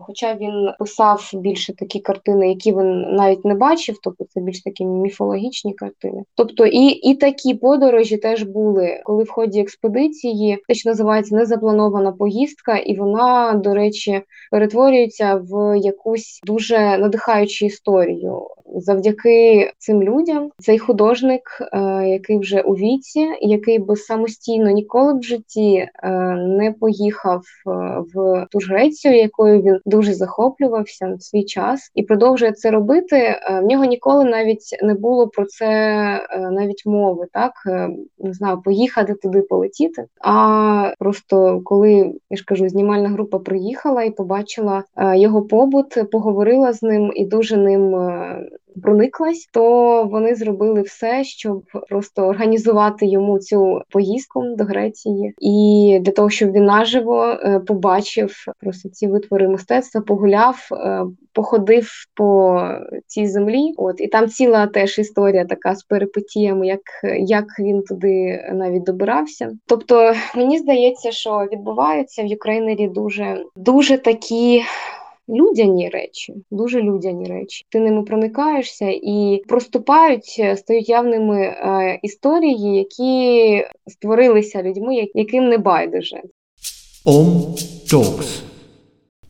хоча 0.00 0.34
він 0.34 0.70
писав 0.78 1.30
більше 1.34 1.76
такі 1.76 2.00
картини, 2.00 2.48
які 2.48 2.72
він 2.72 3.00
навіть 3.00 3.44
не 3.44 3.54
бачив, 3.54 3.96
тобто 4.02 4.24
це 4.24 4.40
більш 4.40 4.62
такі 4.62 4.84
міфологічні 4.84 5.74
картини. 5.74 6.22
Тобто 6.34 6.66
і, 6.66 6.86
і 6.86 7.14
такі 7.14 7.54
подорожі 7.54 8.16
теж 8.16 8.42
були, 8.42 9.00
коли 9.04 9.24
в 9.24 9.30
ході 9.30 9.60
експедиції 9.60 10.58
те, 10.68 10.74
що 10.74 10.90
називається 10.90 11.36
незапланована 11.36 12.12
поїздка, 12.12 12.76
і 12.76 12.96
вона, 12.96 13.52
до 13.52 13.74
речі, 13.74 14.22
перетворюється 14.50 15.42
в 15.50 15.78
якусь 15.78 16.40
дуже 16.44 16.98
надихаючу 16.98 17.66
історію. 17.66 18.46
Завдяки 18.74 19.70
цим 19.78 20.02
людям 20.02 20.50
цей 20.58 20.78
художник, 20.78 21.42
е, 21.72 22.08
який 22.08 22.38
вже 22.38 22.60
у 22.60 22.74
віці, 22.74 23.28
який 23.40 23.78
би 23.78 23.96
самостійно 23.96 24.70
ніколи 24.70 25.18
в 25.18 25.22
житті 25.22 25.88
е, 26.02 26.10
не 26.36 26.72
поїхав 26.72 27.42
е, 27.66 27.70
в 28.14 28.46
ту 28.50 28.60
ж 28.60 28.72
Грецію, 28.72 29.16
якою 29.16 29.62
він 29.62 29.78
дуже 29.84 30.14
захоплювався 30.14 31.14
в 31.18 31.22
свій 31.22 31.44
час, 31.44 31.90
і 31.94 32.02
продовжує 32.02 32.52
це 32.52 32.70
робити. 32.70 33.40
В 33.50 33.62
нього 33.62 33.84
ніколи 33.84 34.24
навіть 34.24 34.78
не 34.82 34.94
було 34.94 35.28
про 35.28 35.46
це 35.46 35.68
навіть 36.50 36.86
мови, 36.86 37.26
так 37.32 37.52
не 38.18 38.32
знаю, 38.32 38.62
поїхати 38.64 39.14
туди, 39.14 39.42
полетіти. 39.42 40.04
А 40.20 40.94
просто 40.98 41.60
коли 41.64 42.14
я 42.30 42.36
ж 42.36 42.44
кажу, 42.44 42.68
знімальна 42.68 43.08
група 43.08 43.38
приїхала 43.38 44.02
і 44.02 44.10
побачила 44.10 44.84
його 45.14 45.42
побут, 45.42 46.10
поговорила 46.12 46.72
з 46.72 46.82
ним 46.82 47.12
і 47.14 47.26
дуже 47.26 47.56
ним 47.56 47.94
прониклась, 48.82 49.48
то 49.52 50.04
вони 50.04 50.34
зробили 50.34 50.82
все, 50.82 51.24
щоб 51.24 51.62
просто 51.88 52.22
організувати 52.22 53.06
йому 53.06 53.38
цю 53.38 53.82
поїздку 53.90 54.42
до 54.56 54.64
Греції, 54.64 55.34
і 55.38 55.98
для 56.02 56.12
того, 56.12 56.30
щоб 56.30 56.52
він 56.52 56.64
наживо 56.64 57.24
е, 57.24 57.60
побачив 57.66 58.44
просто 58.60 58.88
ці 58.88 59.06
витвори 59.06 59.48
мистецтва, 59.48 60.00
погуляв, 60.00 60.68
е, 60.72 61.04
походив 61.32 61.90
по 62.14 62.60
цій 63.06 63.26
землі. 63.26 63.74
От 63.76 64.00
і 64.00 64.06
там 64.06 64.28
ціла 64.28 64.66
теж 64.66 64.98
історія 64.98 65.44
така 65.44 65.74
з 65.74 65.82
перипетіями, 65.82 66.66
як 66.66 66.80
як 67.18 67.44
він 67.58 67.82
туди 67.82 68.44
навіть 68.52 68.84
добирався. 68.84 69.52
Тобто 69.66 70.12
мені 70.36 70.58
здається, 70.58 71.10
що 71.10 71.48
відбуваються 71.52 72.22
в 72.22 72.26
Ukraїner 72.26 72.82
і 72.82 72.88
дуже 72.88 73.44
дуже 73.56 73.98
такі 73.98 74.62
людяні 75.29 75.89
речі, 75.89 76.33
дуже 76.51 76.81
людяні 76.81 77.25
речі. 77.25 77.65
Ти 77.69 77.79
ними 77.79 78.03
проникаєшся 78.03 78.89
і 78.89 79.43
проступають, 79.47 80.35
е, 80.39 80.57
стають 80.57 80.89
явними 80.89 81.41
е, 81.41 81.99
історії, 82.03 82.77
які 82.77 83.65
створилися 83.87 84.63
людьми, 84.63 85.07
яким 85.13 85.49
не 85.49 85.57
байдуже. 85.57 86.21
Om 87.05 87.55
Talks. 87.91 88.41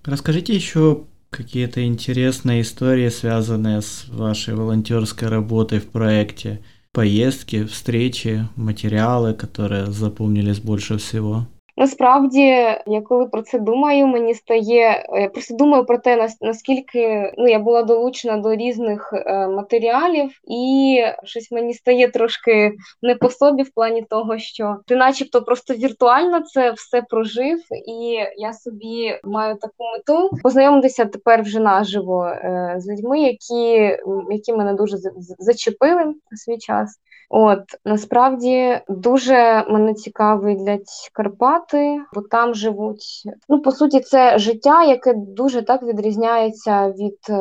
Расскажите 0.05 0.53
еще 0.53 0.97
какие-то 1.29 1.81
интересные 1.81 2.61
истории, 2.61 3.09
связанные 3.09 3.81
с 3.81 4.07
вашей 4.09 4.55
волонтерской 4.55 5.27
работой 5.27 5.79
в 5.79 5.91
проекте, 5.91 6.59
поездки, 6.91 7.65
встречи, 7.65 8.47
материалы, 8.55 9.33
которые 9.33 9.87
запомнились 9.91 10.59
больше 10.59 10.97
всего. 10.97 11.45
Насправді, 11.76 12.40
я 12.86 13.02
коли 13.04 13.26
про 13.26 13.42
це 13.42 13.58
думаю, 13.58 14.06
мені 14.06 14.34
стає 14.34 15.06
я 15.20 15.28
просто 15.28 15.54
думаю 15.54 15.84
про 15.84 15.98
те, 15.98 16.28
наскільки 16.40 17.32
ну 17.38 17.48
я 17.48 17.58
була 17.58 17.82
долучена 17.82 18.36
до 18.36 18.54
різних 18.54 19.12
е, 19.12 19.48
матеріалів, 19.48 20.30
і 20.48 20.98
щось 21.24 21.50
мені 21.52 21.74
стає 21.74 22.08
трошки 22.08 22.72
не 23.02 23.14
по 23.14 23.30
собі 23.30 23.62
в 23.62 23.74
плані 23.74 24.02
того, 24.02 24.38
що 24.38 24.76
ти, 24.86 24.96
начебто, 24.96 25.42
просто 25.42 25.74
віртуально 25.74 26.40
це 26.40 26.70
все 26.70 27.02
прожив, 27.02 27.58
і 27.88 28.18
я 28.36 28.52
собі 28.52 29.20
маю 29.24 29.56
таку 29.56 29.84
мету 29.92 30.30
познайомитися 30.42 31.04
тепер 31.04 31.42
вже 31.42 31.60
наживо 31.60 32.26
е, 32.26 32.74
з 32.78 32.88
людьми, 32.88 33.20
які, 33.20 33.98
які 34.30 34.52
мене 34.52 34.74
дуже 34.74 34.96
зачепили 35.38 36.04
на 36.04 36.36
свій 36.36 36.58
час. 36.58 36.98
От 37.34 37.62
насправді 37.84 38.80
дуже 38.88 39.64
мене 39.68 39.94
цікавлять 39.94 41.10
Карпати, 41.12 42.00
бо 42.14 42.20
там 42.20 42.54
живуть. 42.54 43.22
Ну, 43.48 43.62
по 43.62 43.72
суті, 43.72 44.00
це 44.00 44.38
життя, 44.38 44.84
яке 44.84 45.14
дуже 45.14 45.62
так 45.62 45.82
відрізняється 45.82 46.90
від 46.90 47.18
е, 47.28 47.32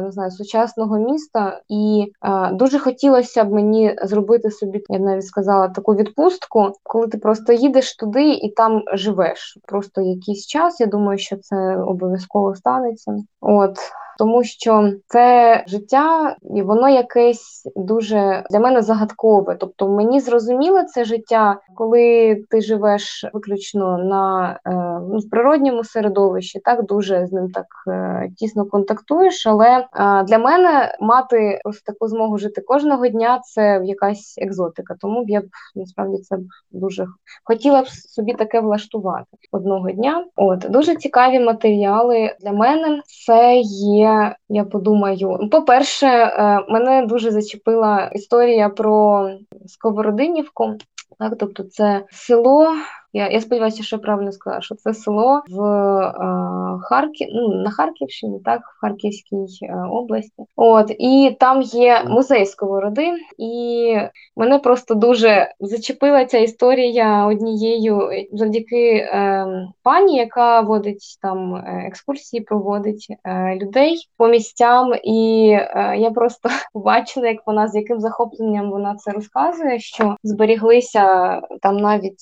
не 0.00 0.10
знаю 0.10 0.30
сучасного 0.30 0.98
міста, 0.98 1.60
і 1.68 2.12
е, 2.22 2.50
дуже 2.52 2.78
хотілося 2.78 3.44
б 3.44 3.52
мені 3.52 3.96
зробити 4.02 4.50
собі, 4.50 4.82
я 4.88 4.98
навіть 4.98 5.26
сказала, 5.26 5.68
таку 5.68 5.94
відпустку, 5.94 6.72
коли 6.82 7.06
ти 7.06 7.18
просто 7.18 7.52
їдеш 7.52 7.96
туди 7.96 8.32
і 8.32 8.52
там 8.56 8.82
живеш. 8.92 9.58
Просто 9.66 10.00
якийсь 10.00 10.46
час. 10.46 10.80
Я 10.80 10.86
думаю, 10.86 11.18
що 11.18 11.36
це 11.36 11.76
обов'язково 11.76 12.54
станеться. 12.54 13.16
От 13.40 13.78
тому 14.18 14.44
що 14.44 14.92
це 15.06 15.64
життя, 15.66 16.36
і 16.54 16.62
воно 16.62 16.88
якесь 16.88 17.62
дуже 17.76 18.44
для 18.50 18.60
мене 18.60 18.82
загадкове. 18.82 19.56
Тобто 19.60 19.88
мені 19.88 20.20
зрозуміло 20.20 20.82
це 20.82 21.04
життя, 21.04 21.60
коли 21.74 22.34
ти 22.50 22.60
живеш 22.60 23.26
виключно 23.32 23.98
на 23.98 24.52
е, 24.66 24.70
ну, 25.12 25.18
в 25.18 25.30
природньому 25.30 25.84
середовищі, 25.84 26.60
так 26.64 26.86
дуже 26.86 27.26
з 27.26 27.32
ним 27.32 27.50
так 27.50 27.66
е, 27.88 28.30
тісно 28.36 28.66
контактуєш. 28.66 29.46
Але 29.46 29.68
е, 29.68 29.86
для 30.22 30.38
мене 30.38 30.96
мати 31.00 31.60
ось 31.64 31.82
таку 31.82 32.08
змогу 32.08 32.38
жити 32.38 32.60
кожного 32.60 33.08
дня 33.08 33.40
це 33.44 33.80
якась 33.84 34.34
екзотика. 34.38 34.94
Тому 35.00 35.24
б 35.24 35.30
я 35.30 35.40
б 35.40 35.44
насправді 35.74 36.22
це 36.22 36.36
б 36.36 36.40
дуже 36.70 37.06
хотіла 37.44 37.82
б 37.82 37.88
собі 37.88 38.34
таке 38.34 38.60
влаштувати 38.60 39.26
одного 39.52 39.90
дня. 39.90 40.24
От 40.36 40.58
дуже 40.58 40.96
цікаві 40.96 41.40
матеріали 41.40 42.34
для 42.40 42.52
мене 42.52 43.00
це 43.26 43.56
є 43.80 44.07
я 44.48 44.64
подумаю, 44.64 45.48
по-перше, 45.50 46.06
е, 46.06 46.64
мене 46.68 47.06
дуже 47.06 47.30
зачепила 47.30 48.10
історія 48.14 48.68
про 48.68 49.30
Сковородинівку. 49.66 50.74
Так, 51.18 51.32
тобто 51.38 51.62
це 51.62 52.04
село, 52.10 52.74
я 53.12 53.28
я 53.28 53.40
сподіваюся, 53.40 53.82
що 53.82 53.96
я 53.96 54.00
правильно 54.00 54.32
сказала, 54.32 54.62
що 54.62 54.74
це 54.74 54.94
село 54.94 55.42
в 55.48 55.62
е, 55.62 56.78
Харків, 56.82 57.28
ну 57.32 57.48
на 57.48 57.70
Харківщині, 57.70 58.40
так, 58.44 58.60
в 58.60 58.80
Харківській 58.80 59.46
е, 59.62 59.74
області. 59.90 60.44
От 60.56 60.90
і 60.98 61.36
там 61.40 61.62
є 61.62 62.04
музей 62.08 62.46
сковороди, 62.46 63.12
і 63.38 63.94
мене 64.36 64.58
просто 64.58 64.94
дуже 64.94 65.54
зачепила 65.60 66.24
ця 66.24 66.38
історія 66.38 67.26
однією 67.26 68.10
завдяки 68.32 68.94
е, 68.94 69.46
пані, 69.82 70.16
яка 70.16 70.60
водить 70.60 71.18
там 71.22 71.54
е, 71.54 71.84
екскурсії, 71.86 72.42
проводить 72.42 73.06
е, 73.24 73.56
людей 73.56 74.08
по 74.16 74.28
місцям. 74.28 74.94
І 75.04 75.50
е, 75.50 75.96
я 75.98 76.10
просто 76.10 76.48
побачила, 76.72 77.28
як 77.28 77.46
вона 77.46 77.68
з 77.68 77.74
яким 77.74 78.00
захопленням 78.00 78.70
вона 78.70 78.94
це 78.94 79.12
розказує, 79.12 79.78
що 79.78 80.16
зберіглися 80.22 81.40
там 81.62 81.76
навіть 81.76 82.18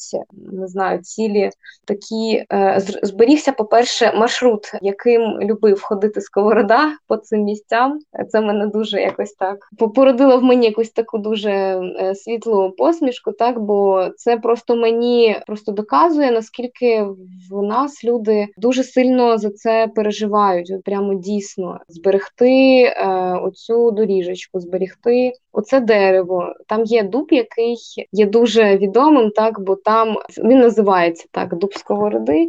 не 0.53 0.69
знаю, 0.69 0.86
цілі 1.03 1.51
такі 1.85 2.45
е, 2.53 2.81
зберігся, 3.03 3.53
по-перше, 3.53 4.13
маршрут, 4.17 4.73
яким 4.83 5.41
любив 5.41 5.83
ходити 5.83 6.21
сковорода 6.21 6.93
по 7.07 7.17
цим 7.17 7.41
місцям. 7.41 7.99
Це 8.29 8.41
мене 8.41 8.67
дуже 8.67 9.01
якось 9.01 9.33
так 9.33 9.57
породило 9.95 10.39
в 10.39 10.43
мені 10.43 10.67
якусь 10.67 10.91
таку 10.91 11.19
дуже 11.19 11.51
е, 11.51 12.15
світлу 12.15 12.75
посмішку, 12.79 13.33
так 13.33 13.61
бо 13.61 14.09
це 14.17 14.37
просто 14.37 14.77
мені 14.77 15.37
просто 15.47 15.73
доказує, 15.73 16.31
наскільки 16.31 17.07
в 17.51 17.63
нас 17.63 18.05
люди 18.05 18.47
дуже 18.57 18.85
сильно 18.85 19.39
за 19.39 19.51
це 19.51 19.89
переживають. 19.95 20.73
Прямо 20.85 21.15
дійсно 21.15 21.79
зберегти 21.89 22.83
е, 22.83 23.07
оцю 23.43 23.91
доріжечку, 23.91 24.61
зберегти 24.61 25.33
оце 25.57 25.81
дерево. 25.81 26.55
Там 26.67 26.85
є 26.85 27.03
дуб, 27.03 27.27
який 27.31 27.77
є 28.13 28.27
дуже 28.27 28.77
відомим, 28.77 29.31
так 29.31 29.61
бо 29.61 29.77
там 29.77 30.17
він 30.39 30.59
називається 30.59 31.27
так 31.31 31.55
дуб 31.55 31.75
сковороди. 31.75 32.49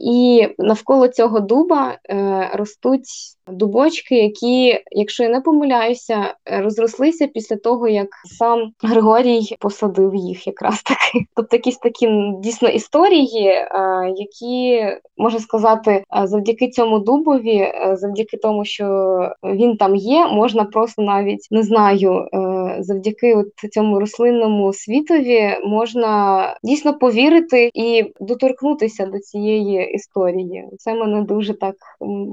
І 0.00 0.48
навколо 0.58 1.08
цього 1.08 1.40
дуба 1.40 1.98
е, 2.10 2.50
ростуть 2.54 3.36
дубочки, 3.48 4.14
які, 4.14 4.78
якщо 4.90 5.22
я 5.22 5.28
не 5.28 5.40
помиляюся, 5.40 6.34
розрослися 6.46 7.26
після 7.26 7.56
того, 7.56 7.88
як 7.88 8.08
сам 8.38 8.72
Григорій 8.82 9.56
посадив 9.60 10.14
їх 10.14 10.46
якраз 10.46 10.82
таки. 10.82 11.24
Тобто 11.36 11.56
якісь 11.56 11.78
такі 11.78 12.08
дійсно 12.42 12.68
історії, 12.68 13.46
е, 13.46 13.68
які 14.16 14.86
можна 15.16 15.40
сказати, 15.40 15.90
е, 15.90 16.26
завдяки 16.26 16.68
цьому 16.68 16.98
дубові, 16.98 17.72
завдяки 17.92 18.36
тому, 18.36 18.64
що 18.64 18.86
він 19.44 19.76
там 19.76 19.96
є, 19.96 20.26
можна 20.26 20.64
просто 20.64 21.02
навіть 21.02 21.48
не 21.50 21.62
знаю, 21.62 22.28
завдяки 22.80 23.34
от 23.34 23.72
цьому 23.72 24.00
рослинному 24.00 24.72
світові 24.72 25.58
можна 25.64 26.44
дійсно 26.62 26.98
повірити 26.98 27.70
і 27.74 28.04
доторкнутися 28.20 29.06
до 29.06 29.18
цієї 29.18 29.89
історії. 29.90 30.64
Це 30.78 30.94
мене 30.94 31.22
дуже 31.22 31.54
так 31.54 31.74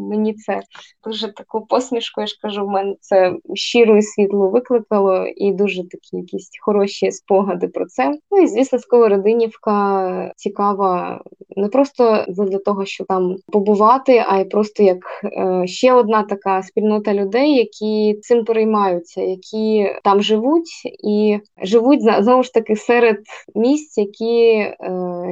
мені 0.09 0.33
це 0.33 0.61
дуже 1.03 1.33
таку 1.33 1.65
посмішку, 1.65 2.21
я 2.21 2.27
ж 2.27 2.39
кажу, 2.41 2.65
в 2.65 2.69
мене 2.69 2.95
це 2.99 3.33
щиру 3.53 3.97
і 3.97 4.01
світло 4.01 4.49
викликало, 4.49 5.27
і 5.27 5.53
дуже 5.53 5.89
такі 5.89 6.17
якісь 6.17 6.49
хороші 6.61 7.11
спогади 7.11 7.67
про 7.67 7.85
це. 7.85 8.17
Ну 8.31 8.41
і 8.41 8.47
звісно, 8.47 8.79
Сковородинівка 8.79 10.31
цікава 10.35 11.21
не 11.57 11.67
просто 11.67 12.25
для 12.27 12.57
того, 12.57 12.85
щоб 12.85 13.07
там 13.07 13.35
побувати, 13.51 14.25
а 14.27 14.39
й 14.39 14.45
просто 14.45 14.83
як 14.83 14.97
е, 15.23 15.67
ще 15.67 15.93
одна 15.93 16.23
така 16.23 16.63
спільнота 16.63 17.13
людей, 17.13 17.55
які 17.55 18.19
цим 18.21 18.45
переймаються, 18.45 19.21
які 19.21 19.95
там 20.03 20.21
живуть 20.21 20.69
і 21.03 21.39
живуть 21.61 22.01
знову 22.01 22.43
ж 22.43 22.53
таки 22.53 22.75
серед 22.75 23.17
місць, 23.55 23.97
які 23.97 24.43
е, 24.49 24.75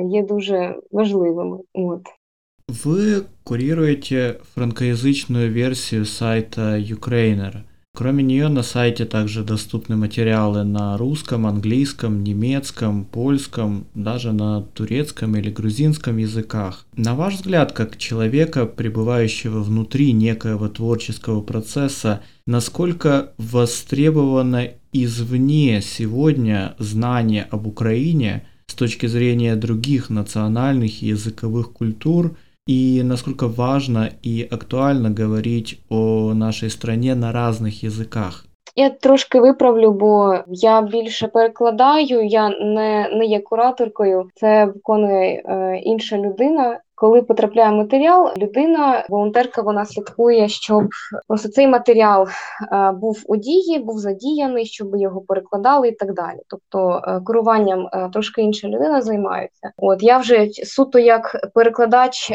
є 0.10 0.24
дуже 0.24 0.76
важливими. 0.92 1.58
От. 1.74 2.02
Вы 2.84 3.26
курируете 3.44 4.42
франкоязычную 4.54 5.52
версию 5.52 6.06
сайта 6.06 6.78
Ukrainer. 6.78 7.64
Кроме 7.96 8.24
нее 8.24 8.48
на 8.50 8.64
сайте 8.64 9.06
также 9.06 9.44
доступны 9.44 9.96
материалы 9.96 10.64
на 10.64 10.98
русском, 10.98 11.48
английском, 11.48 12.24
немецком, 12.24 13.06
польском, 13.06 13.86
даже 13.96 14.34
на 14.34 14.62
турецком 14.62 15.36
или 15.36 15.50
грузинском 15.50 16.18
языках. 16.18 16.86
На 16.96 17.16
ваш 17.16 17.36
взгляд, 17.36 17.72
как 17.72 17.98
человека, 17.98 18.66
пребывающего 18.66 19.64
внутри 19.64 20.12
некоего 20.12 20.68
творческого 20.68 21.42
процесса, 21.42 22.22
насколько 22.46 23.32
востребовано 23.38 24.72
извне 24.92 25.82
сегодня 25.82 26.76
знание 26.78 27.48
об 27.50 27.68
Украине 27.68 28.46
с 28.68 28.74
точки 28.74 29.06
зрения 29.06 29.56
других 29.56 30.10
национальных 30.10 31.02
и 31.02 31.08
языковых 31.08 31.72
культур– 31.72 32.36
и 32.68 33.02
насколько 33.04 33.48
важно 33.48 34.10
и 34.24 34.48
актуально 34.50 35.10
говорить 35.10 35.80
о 35.90 36.34
нашей 36.34 36.70
стране 36.70 37.16
на 37.16 37.32
разных 37.32 37.84
языках. 37.84 38.46
Я 38.78 38.90
трошки 38.90 39.40
виправлю, 39.40 39.92
бо 39.92 40.40
я 40.48 40.82
більше 40.82 41.28
перекладаю. 41.28 42.26
Я 42.26 42.50
не 42.50 43.10
не 43.14 43.26
є 43.26 43.40
кураторкою, 43.40 44.30
це 44.36 44.66
виконує 44.66 45.44
е, 45.46 45.78
інша 45.84 46.18
людина. 46.18 46.80
Коли 46.96 47.22
потрапляє 47.22 47.72
матеріал, 47.72 48.34
людина, 48.38 49.06
волонтерка, 49.10 49.62
вона 49.62 49.86
слідкує, 49.86 50.50
щоб 50.50 50.88
просто 51.28 51.50
цей 51.50 51.68
матеріал 51.68 52.28
е, 52.72 52.92
був 52.92 53.24
у 53.28 53.36
дії, 53.36 53.80
був 53.80 54.00
задіяний, 54.00 54.66
щоб 54.66 54.96
його 54.96 55.22
перекладали 55.22 55.88
і 55.88 55.92
так 55.92 56.14
далі. 56.14 56.40
Тобто 56.48 57.02
е, 57.08 57.22
керуванням 57.28 57.90
е, 57.94 58.10
трошки 58.14 58.42
інша 58.42 58.68
людина 58.68 59.02
займається. 59.02 59.72
От 59.78 60.04
я 60.04 60.18
вже 60.18 60.50
суто 60.50 61.00
як 61.00 61.52
перекладач, 61.54 62.32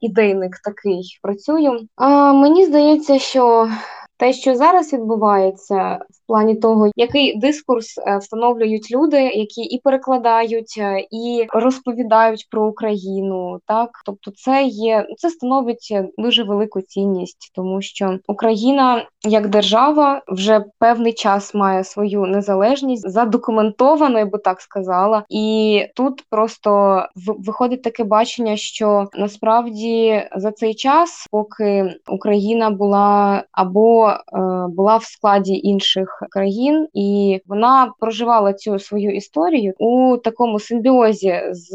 ідейник 0.00 0.56
такий 0.64 1.02
працюю. 1.22 1.80
А 1.96 2.32
мені 2.32 2.66
здається, 2.66 3.18
що 3.18 3.68
те, 4.16 4.32
що 4.32 4.54
зараз 4.54 4.92
відбувається 4.92 5.98
плані 6.28 6.54
того, 6.54 6.90
який 6.96 7.38
дискурс 7.38 7.98
е, 7.98 8.18
встановлюють 8.18 8.90
люди, 8.90 9.22
які 9.22 9.62
і 9.62 9.80
перекладають, 9.84 10.74
е, 10.78 11.06
і 11.10 11.46
розповідають 11.52 12.46
про 12.50 12.66
Україну, 12.66 13.60
так? 13.66 13.90
Тобто, 14.04 14.30
це 14.30 14.64
є 14.64 15.06
це 15.16 15.30
становить 15.30 15.98
дуже 16.18 16.44
велику 16.44 16.80
цінність, 16.80 17.52
тому 17.54 17.82
що 17.82 18.18
Україна 18.26 19.06
як 19.24 19.48
держава 19.48 20.22
вже 20.28 20.64
певний 20.78 21.12
час 21.12 21.54
має 21.54 21.84
свою 21.84 22.26
незалежність, 22.26 23.10
задокументовано, 23.10 24.18
я 24.18 24.26
би 24.26 24.38
так 24.38 24.60
сказала, 24.60 25.24
і 25.28 25.82
тут 25.94 26.24
просто 26.30 27.02
виходить 27.16 27.82
таке 27.82 28.04
бачення, 28.04 28.56
що 28.56 29.06
насправді 29.14 30.22
за 30.36 30.52
цей 30.52 30.74
час, 30.74 31.26
поки 31.30 31.94
Україна 32.08 32.70
була 32.70 33.44
або 33.52 34.14
Е, 34.32 34.66
була 34.68 34.96
в 34.96 35.04
складі 35.04 35.60
інших 35.62 36.17
країн, 36.30 36.88
і 36.94 37.40
вона 37.46 37.92
проживала 38.00 38.52
цю 38.52 38.78
свою 38.78 39.10
історію 39.10 39.74
у 39.78 40.16
такому 40.16 40.60
симбіозі 40.60 41.42
з 41.50 41.72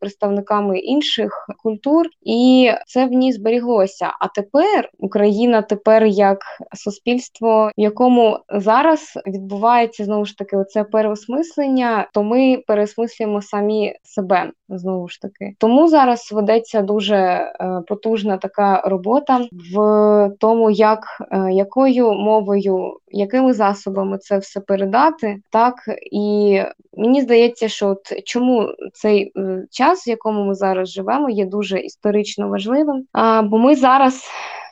представниками 0.00 0.78
інших 0.78 1.46
культур, 1.62 2.06
і 2.22 2.70
це 2.86 3.06
в 3.06 3.12
ній 3.12 3.32
зберіглося. 3.32 4.12
А 4.20 4.28
тепер 4.28 4.90
Україна 4.98 5.62
тепер 5.62 6.04
як 6.04 6.38
суспільство, 6.74 7.70
в 7.78 7.80
якому 7.80 8.38
зараз 8.48 9.12
відбувається 9.26 10.04
знову 10.04 10.24
ж 10.24 10.38
таки 10.38 10.56
оце 10.56 10.84
переосмислення, 10.84 12.08
то 12.12 12.22
ми 12.22 12.62
переосмислюємо 12.66 13.42
самі 13.42 13.94
себе 14.02 14.50
знову 14.68 15.08
ж 15.08 15.20
таки. 15.20 15.54
Тому 15.58 15.88
зараз 15.88 16.30
ведеться 16.32 16.82
дуже 16.82 17.16
е, 17.16 17.52
потужна 17.88 18.36
така 18.36 18.80
робота 18.80 19.46
в 19.74 20.30
тому, 20.38 20.70
як 20.70 21.00
е, 21.32 21.52
якою 21.52 22.12
мовою, 22.12 22.96
якими 23.10 23.52
засобами 23.52 24.18
це 24.18 24.38
все 24.38 24.60
передати, 24.60 25.36
так 25.50 25.74
і 26.12 26.58
мені 26.96 27.22
здається, 27.22 27.68
що 27.68 27.88
от 27.88 28.24
чому 28.24 28.68
цей 28.92 29.32
час, 29.70 30.06
в 30.06 30.08
якому 30.08 30.44
ми 30.44 30.54
зараз 30.54 30.88
живемо, 30.88 31.30
є 31.30 31.46
дуже 31.46 31.78
історично 31.78 32.48
важливим. 32.48 33.04
А, 33.12 33.42
Бо 33.42 33.58
ми 33.58 33.76
зараз 33.76 34.22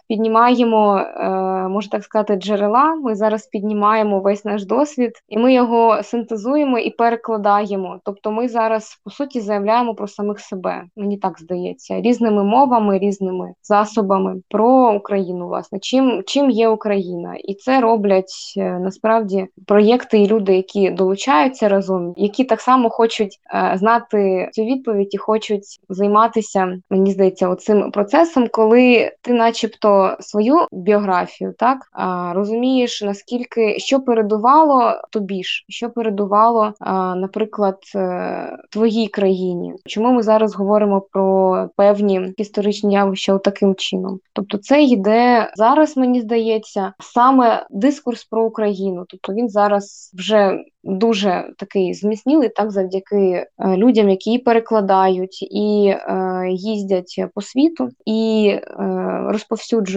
піднімаємо, 0.08 0.98
е, 0.98 1.28
можна 1.68 1.90
так 1.90 2.04
сказати, 2.04 2.36
джерела. 2.36 2.94
Ми 2.94 3.14
зараз 3.14 3.46
піднімаємо 3.46 4.20
весь 4.20 4.44
наш 4.44 4.64
досвід, 4.64 5.12
і 5.28 5.38
ми 5.38 5.54
його 5.54 6.02
синтезуємо 6.02 6.78
і 6.78 6.90
перекладаємо. 6.90 8.00
Тобто, 8.04 8.30
ми 8.30 8.48
зараз 8.48 9.00
по 9.04 9.10
суті 9.10 9.40
заявляємо 9.40 9.94
про 9.94 10.08
самих 10.08 10.40
себе. 10.40 10.84
Мені 10.96 11.16
так 11.16 11.38
здається, 11.40 12.00
різними 12.00 12.44
мовами, 12.44 12.98
різними 12.98 13.52
засобами 13.62 14.36
про 14.48 14.94
Україну. 14.96 15.46
Власне, 15.46 15.78
чим 15.78 16.22
чим 16.26 16.50
є 16.50 16.68
Україна, 16.68 17.34
і 17.44 17.54
це 17.54 17.80
роблять 17.80 18.54
е, 18.56 18.78
насправді 18.78 19.46
проєкти 19.66 20.18
і 20.18 20.26
люди, 20.26 20.56
які 20.56 20.90
долучаються 20.90 21.68
разом, 21.68 22.14
які 22.16 22.44
так 22.44 22.60
само 22.60 22.90
хочуть 22.90 23.38
е, 23.54 23.72
знати 23.78 24.48
цю 24.52 24.62
відповідь 24.62 25.14
і 25.14 25.16
хочуть 25.16 25.64
займатися. 25.88 26.78
Мені 26.90 27.12
здається, 27.12 27.48
оцим 27.48 27.90
процесом, 27.90 28.48
коли 28.52 29.12
ти, 29.22 29.32
начебто 29.32 29.97
свою 30.20 30.56
біографію, 30.72 31.54
так 31.58 31.78
розумієш 32.34 33.02
наскільки 33.02 33.78
що 33.78 34.00
передувало 34.00 34.92
тобі 35.10 35.44
ж, 35.44 35.64
що 35.68 35.90
передувало, 35.90 36.72
наприклад, 37.16 37.78
е, 37.94 38.58
твоїй 38.70 39.08
країні. 39.08 39.74
Чому 39.86 40.12
ми 40.12 40.22
зараз 40.22 40.54
говоримо 40.54 41.00
про 41.00 41.68
певні 41.76 42.34
історичні 42.36 42.94
явища 42.94 43.38
таким 43.38 43.74
чином? 43.74 44.20
Тобто, 44.32 44.58
це 44.58 44.82
йде 44.82 45.52
зараз, 45.56 45.96
мені 45.96 46.20
здається, 46.20 46.92
саме 47.00 47.66
дискурс 47.70 48.24
про 48.24 48.44
Україну. 48.44 49.04
Тобто 49.08 49.32
він 49.32 49.48
зараз 49.48 50.10
вже 50.14 50.58
дуже 50.88 51.50
такий 51.58 51.94
зміцнілий, 51.94 52.48
так 52.48 52.70
завдяки 52.70 53.16
е, 53.16 53.46
людям, 53.76 54.10
які 54.10 54.38
перекладають 54.38 55.42
і 55.42 55.88
е, 55.88 56.44
їздять 56.50 57.24
по 57.34 57.42
світу 57.42 57.88
і 58.06 58.48
е, 58.48 58.62
розповсюджують 59.28 59.87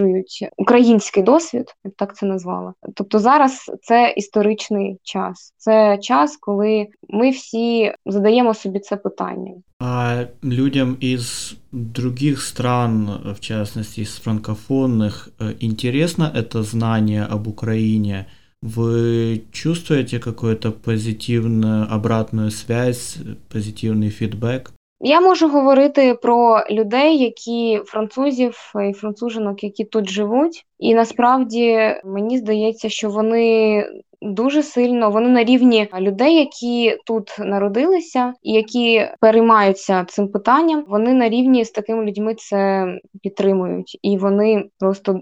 український 0.57 1.23
досвід, 1.23 1.75
як 1.85 1.93
так 1.97 2.15
це 2.15 2.25
назвала. 2.25 2.73
Тобто 2.93 3.19
зараз 3.19 3.71
це 3.81 4.13
історичний 4.17 4.97
час, 5.03 5.53
це 5.57 5.97
час, 6.01 6.37
коли 6.37 6.87
ми 7.09 7.29
всі 7.29 7.93
задаємо 8.05 8.53
собі 8.53 8.79
це 8.79 8.97
питання. 8.97 9.53
А 9.79 10.23
людям 10.43 10.97
из 11.03 11.55
других 11.71 12.41
стран, 12.41 13.09
в 13.35 13.39
частности 13.39 14.01
из 14.01 14.21
франкофонных, 14.25 15.29
э, 15.39 15.55
интересно 15.59 16.31
это 16.35 16.63
знание 16.63 17.27
об 17.33 17.47
Украине – 17.47 18.35
Вы 18.61 19.43
чувствуете 19.51 20.19
какую-то 20.19 20.71
позитивную 20.71 21.87
обратную 21.89 22.51
связь, 22.51 23.17
позитивний 23.49 24.09
фідбек? 24.09 24.71
Я 25.04 25.20
можу 25.20 25.48
говорити 25.48 26.14
про 26.14 26.64
людей, 26.70 27.18
які 27.18 27.80
французів 27.86 28.72
і 28.90 28.92
францужинок, 28.92 29.64
які 29.64 29.84
тут 29.84 30.10
живуть, 30.10 30.66
І 30.78 30.94
насправді 30.94 31.94
мені 32.04 32.38
здається, 32.38 32.88
що 32.88 33.10
вони 33.10 33.84
дуже 34.22 34.62
сильно 34.62 35.10
вони 35.10 35.28
на 35.28 35.44
рівні 35.44 35.88
людей, 36.00 36.36
які 36.36 36.98
тут 37.06 37.36
народилися 37.38 38.34
і 38.42 38.52
які 38.52 39.08
переймаються 39.20 40.04
цим 40.04 40.28
питанням. 40.28 40.84
Вони 40.88 41.14
на 41.14 41.28
рівні 41.28 41.64
з 41.64 41.70
такими 41.70 42.04
людьми 42.04 42.34
це 42.34 42.86
підтримують, 43.22 43.98
і 44.02 44.18
вони 44.18 44.64
просто 44.78 45.20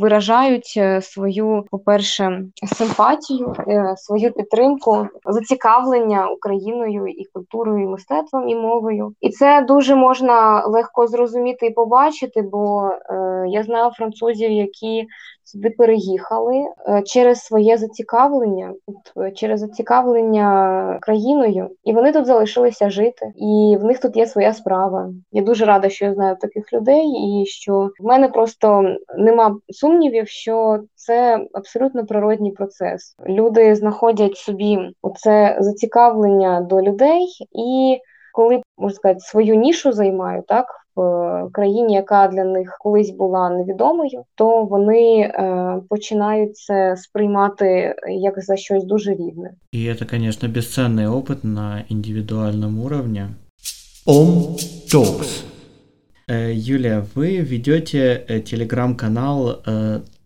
виражають 0.00 0.74
е, 0.76 1.02
свою, 1.02 1.64
по-перше, 1.70 2.42
симпатію, 2.76 3.54
е, 3.68 3.94
свою 3.96 4.32
підтримку, 4.32 5.06
зацікавлення 5.24 6.28
Україною 6.28 7.06
і 7.06 7.24
культурою, 7.32 7.84
і 7.84 7.88
мистецтвом 7.88 8.48
і 8.48 8.54
мовою. 8.54 9.14
І 9.20 9.28
це 9.30 9.64
дуже 9.68 9.94
можна 9.94 10.64
легко 10.66 11.06
зрозуміти 11.06 11.66
і 11.66 11.70
побачити, 11.70 12.42
бо 12.42 12.88
е, 12.88 13.44
я 13.48 13.62
знаю 13.62 13.90
французів, 13.90 14.50
які 14.50 15.06
сюди 15.44 15.70
переїхали 15.70 16.56
е, 16.88 17.02
через 17.02 17.40
своє 17.40 17.76
зацікавлення, 17.76 18.74
е, 19.16 19.32
через 19.32 19.60
зацікавлення 19.60 20.98
країною, 21.02 21.70
і 21.84 21.92
вони 21.92 22.12
тут 22.12 22.26
залишилися 22.26 22.90
жити, 22.90 23.32
і 23.36 23.76
в 23.80 23.84
них 23.84 23.98
тут 23.98 24.16
є 24.16 24.26
своя 24.26 24.52
справа. 24.52 25.10
Я 25.32 25.42
дуже 25.42 25.64
рада, 25.64 25.88
що 25.88 26.04
я 26.04 26.14
знаю 26.14 26.36
таких 26.40 26.72
людей, 26.72 27.06
і 27.06 27.46
що 27.46 27.90
в 28.00 28.06
мене 28.06 28.28
просто 28.28 28.96
нема 29.18 29.56
сумнівів, 29.68 30.28
що 30.28 30.80
це 30.94 31.46
абсолютно 31.52 32.06
природній 32.06 32.52
процес. 32.52 33.16
Люди 33.26 33.74
знаходять 33.74 34.36
собі 34.36 34.78
оце 35.02 35.56
зацікавлення 35.60 36.60
до 36.60 36.82
людей 36.82 37.26
і. 37.52 37.98
Коли 38.32 38.62
можна 38.78 38.96
сказати, 38.96 39.20
свою 39.20 39.54
нішу 39.54 39.92
займають 39.92 40.46
так 40.46 40.66
в 40.96 41.48
країні, 41.52 41.94
яка 41.94 42.28
для 42.28 42.44
них 42.44 42.76
колись 42.80 43.10
була 43.10 43.50
невідомою, 43.50 44.24
то 44.34 44.64
вони 44.64 45.20
е, 45.20 45.82
починають 45.88 46.56
це 46.56 46.96
сприймати 46.96 47.94
як 48.08 48.42
за 48.42 48.56
щось 48.56 48.84
дуже 48.84 49.10
рідне. 49.10 49.50
І 49.72 49.94
це, 49.94 50.06
звісно, 50.10 50.48
безцінний 50.48 51.06
опит 51.06 51.44
на 51.44 51.84
індивідуальному 51.88 52.84
уровне. 52.84 53.28
Om 54.06 54.56
Talks. 54.92 55.44
Юлия, 56.52 57.04
вы 57.14 57.40
ведете 57.40 58.42
телеграм-канал 58.46 59.62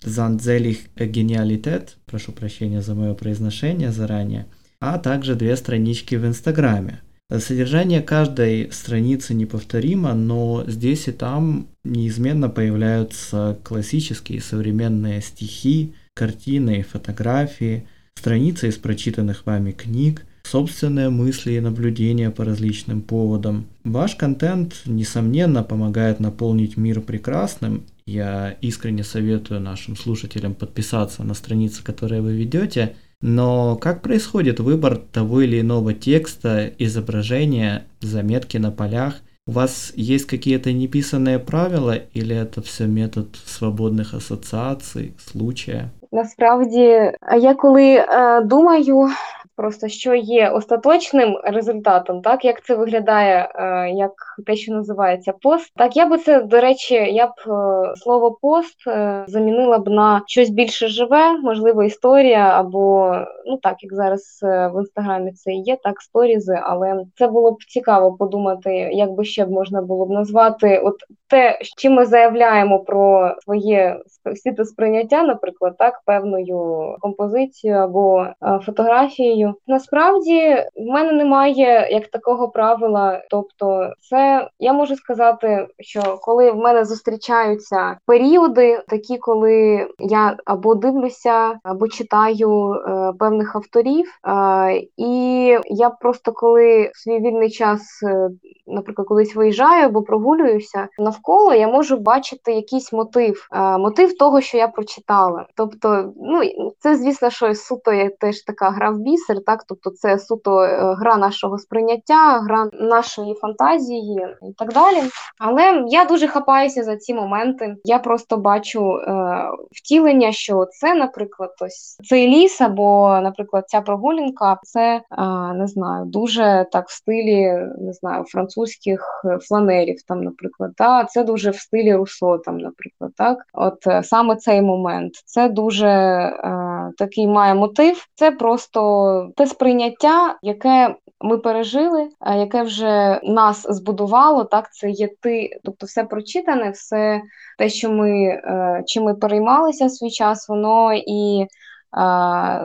Занзелих 0.05 0.79
Гениалитет, 0.97 1.97
прошу 2.07 2.33
прощения 2.33 2.83
за 2.83 2.95
мое 2.95 3.15
произношение 3.15 3.91
заранее, 3.91 4.47
а 4.81 4.99
также 4.99 5.35
две 5.35 5.57
странички 5.57 6.15
в 6.17 6.27
Инстаграме. 6.27 7.01
Содержание 7.31 8.03
каждой 8.03 8.71
страницы 8.71 9.33
неповторимо, 9.33 10.13
но 10.15 10.65
здесь 10.67 11.09
и 11.09 11.13
там 11.13 11.69
неизменно 11.83 12.51
появляются 12.51 13.59
классические 13.65 14.43
современные 14.43 15.23
стихи, 15.23 15.95
картины 16.13 16.81
и 16.81 16.83
фотографии, 16.83 17.87
страницы 18.15 18.69
из 18.69 18.77
прочитанных 18.77 19.47
вами 19.47 19.73
книг, 19.73 20.27
собственные 20.45 21.09
мысли 21.09 21.53
и 21.53 21.61
наблюдения 21.61 22.31
по 22.31 22.45
различным 22.45 23.01
поводам. 23.01 23.67
Ваш 23.85 24.15
контент, 24.17 24.83
несомненно, 24.85 25.63
помогает 25.63 26.21
наполнить 26.21 26.77
мир 26.77 27.01
прекрасным. 27.01 27.85
Я 28.07 28.57
искренне 28.61 29.03
советую 29.03 29.61
нашим 29.61 29.97
слушателям 29.97 30.55
подписаться 30.55 31.23
на 31.23 31.33
страницы, 31.33 31.83
которые 31.83 32.21
вы 32.21 32.37
ведете, 32.37 32.97
но 33.24 33.76
как 33.76 34.02
происходит 34.02 34.60
выбор 34.60 34.98
того 34.98 35.42
или 35.42 35.60
иного 35.60 35.94
текста, 35.94 36.72
изображения, 36.78 37.86
заметки 38.00 38.58
на 38.58 38.72
полях? 38.72 39.16
У 39.46 39.52
вас 39.52 39.92
есть 39.96 40.26
какие-то 40.26 40.72
неписанные 40.72 41.40
правила 41.40 41.96
или 42.14 42.36
это 42.36 42.62
все 42.62 42.86
метод 42.86 43.28
свободних 43.46 44.14
асоціацій, 44.14 45.12
случая? 45.18 45.90
Насправді, 46.12 47.12
я 47.40 47.54
коли 47.54 47.84
е, 47.84 48.42
думаю 48.42 49.10
просто 49.57 49.89
що 49.89 50.15
є 50.15 50.49
остаточним 50.49 51.41
результатом, 51.45 52.23
так 52.23 52.45
як 52.45 52.65
це 52.65 52.75
виглядає, 52.75 53.53
е, 53.55 53.91
як 53.91 54.13
те, 54.47 54.57
що 54.57 54.73
називається 54.73 55.33
пост. 55.33 55.73
Так 55.77 55.97
я 55.97 56.07
би 56.07 56.19
це 56.19 56.43
до 56.43 56.61
речі, 56.61 56.95
я 56.95 57.27
б 57.27 57.31
е, 57.47 57.93
слово 57.97 58.39
пост 58.43 58.89
е, 58.89 59.25
замінила 59.29 59.79
б 59.79 59.89
на 59.89 60.23
щось 60.27 60.51
більше 60.51 60.89
живе, 60.89 61.39
можливо, 61.39 61.83
історія, 61.83 62.39
або 62.39 63.15
ну 63.47 63.57
так 63.57 63.77
як 63.81 63.95
зараз 63.95 64.39
в 64.43 64.79
інстаграмі 64.79 65.33
це 65.33 65.53
і 65.53 65.63
є, 65.63 65.77
так 65.83 66.01
сторізи, 66.01 66.61
але 66.63 67.05
це 67.19 67.29
було 67.29 67.53
б 67.53 67.57
цікаво 67.69 68.13
подумати, 68.13 68.75
як 68.93 69.11
би 69.13 69.25
ще 69.25 69.47
можна 69.47 69.83
було 69.83 70.07
б 70.07 70.11
назвати 70.11 70.79
от 70.79 70.95
те, 71.29 71.59
чим 71.79 71.93
ми 71.93 72.07
заявляємо 72.07 72.79
про 72.79 73.35
своє 73.45 74.01
світосприйняття, 74.43 75.23
наприклад, 75.23 75.75
так 75.79 76.03
певною 76.07 76.97
композицією 77.01 77.79
або 77.81 78.27
фотографією 78.63 79.44
розумію. 79.45 79.55
Насправді 79.67 80.57
в 80.77 80.93
мене 80.93 81.13
немає 81.13 81.89
як 81.91 82.09
такого 82.09 82.49
правила. 82.49 83.23
Тобто, 83.31 83.93
це 84.01 84.49
я 84.59 84.73
можу 84.73 84.97
сказати, 84.97 85.67
що 85.79 86.19
коли 86.23 86.51
в 86.51 86.57
мене 86.57 86.85
зустрічаються 86.85 87.97
періоди, 88.07 88.83
такі, 88.89 89.19
коли 89.19 89.87
я 89.99 90.37
або 90.45 90.75
дивлюся, 90.75 91.59
або 91.63 91.89
читаю 91.89 92.73
е, 92.73 93.13
певних 93.19 93.57
авторів, 93.57 94.07
е, 94.27 94.83
і 94.97 95.45
я 95.65 95.91
просто 95.91 96.33
коли 96.33 96.91
в 96.95 96.99
свій 96.99 97.19
вільний 97.19 97.51
час, 97.51 98.03
е, 98.03 98.29
наприклад, 98.67 99.09
колись 99.09 99.37
виїжджаю 99.37 99.85
або 99.85 100.03
прогулююся 100.03 100.89
навколо, 100.99 101.55
я 101.55 101.69
можу 101.69 101.97
бачити 101.97 102.53
якийсь 102.53 102.93
мотив, 102.93 103.49
е, 103.53 103.79
мотив 103.79 104.17
того, 104.19 104.41
що 104.41 104.59
я 104.59 104.69
прочитала. 104.69 105.47
Тобто, 105.57 106.13
ну 106.17 106.41
це 106.79 106.97
звісно, 106.97 107.31
що 107.31 107.55
суто 107.55 107.93
є 107.93 108.11
теж 108.21 108.43
така 108.43 108.71
гра 108.71 108.91
в 108.91 108.99
бісер 108.99 109.34
бісер, 109.35 109.45
так 109.45 109.65
тобто 109.69 109.91
це 109.91 110.19
суто 110.19 110.63
е, 110.63 110.95
гра 110.95 111.17
нашого 111.17 111.59
сприйняття, 111.59 112.39
гра 112.39 112.69
нашої 112.73 113.35
фантазії 113.35 114.27
і 114.43 114.53
так 114.53 114.73
далі. 114.73 115.03
Але 115.39 115.85
я 115.89 116.05
дуже 116.05 116.29
хапаюся 116.29 116.83
за 116.83 116.97
ці 116.97 117.15
моменти. 117.15 117.77
Я 117.85 117.99
просто 117.99 118.37
бачу 118.37 118.97
е, 118.97 119.51
втілення, 119.73 120.33
що 120.33 120.67
це, 120.71 120.95
наприклад, 120.95 121.51
ось 121.61 121.97
цей 121.97 122.29
ліс, 122.29 122.61
або, 122.61 123.21
наприклад, 123.23 123.65
ця 123.69 123.81
прогулянка, 123.81 124.59
це 124.63 125.01
е, 125.19 125.23
не 125.55 125.67
знаю, 125.67 126.05
дуже 126.05 126.67
так 126.73 126.89
в 126.89 126.93
стилі 126.93 127.69
не 127.79 127.93
знаю, 127.93 128.25
французьких 128.25 129.25
фланерів, 129.49 130.03
там, 130.09 130.25
наприклад, 130.25 130.73
та 130.77 131.05
це 131.05 131.25
дуже 131.25 131.51
в 131.51 131.57
стилі 131.57 131.95
Руссо, 131.95 132.39
там, 132.39 132.59
наприклад, 132.59 133.13
так, 133.17 133.39
от 133.53 133.87
е, 133.87 134.03
саме 134.03 134.37
цей 134.37 134.63
момент, 134.63 135.13
це 135.25 135.49
дуже 135.49 135.89
е, 135.89 136.74
такий 136.99 137.27
має 137.27 137.55
мотив. 137.55 138.07
Це 138.15 138.31
просто 138.31 139.31
те 139.37 139.47
сприйняття, 139.47 140.39
яке 140.43 140.95
ми 141.21 141.39
пережили, 141.39 142.09
яке 142.37 142.63
вже 142.63 143.21
нас 143.25 143.67
збудувало, 143.69 144.45
так 144.45 144.75
це 144.75 144.91
є 144.91 145.09
ти, 145.21 145.51
тобто 145.65 145.87
все 145.87 146.05
прочитане, 146.05 146.71
все 146.71 147.21
те, 147.59 147.69
що 147.69 147.91
ми 147.91 148.11
е, 148.11 148.83
чим 148.87 149.03
ми 149.03 149.15
переймалися 149.15 149.89
свій 149.89 150.11
час, 150.11 150.49
воно 150.49 150.95
і 150.95 151.47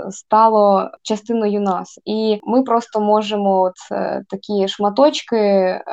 стало 0.09 0.89
частиною 1.03 1.61
нас. 1.61 1.99
І 2.05 2.39
ми 2.43 2.63
просто 2.63 2.99
можемо 2.99 3.61
от 3.61 3.73
е, 3.91 4.23
такі 4.29 4.67
шматочки 4.67 5.37
е, 5.37 5.83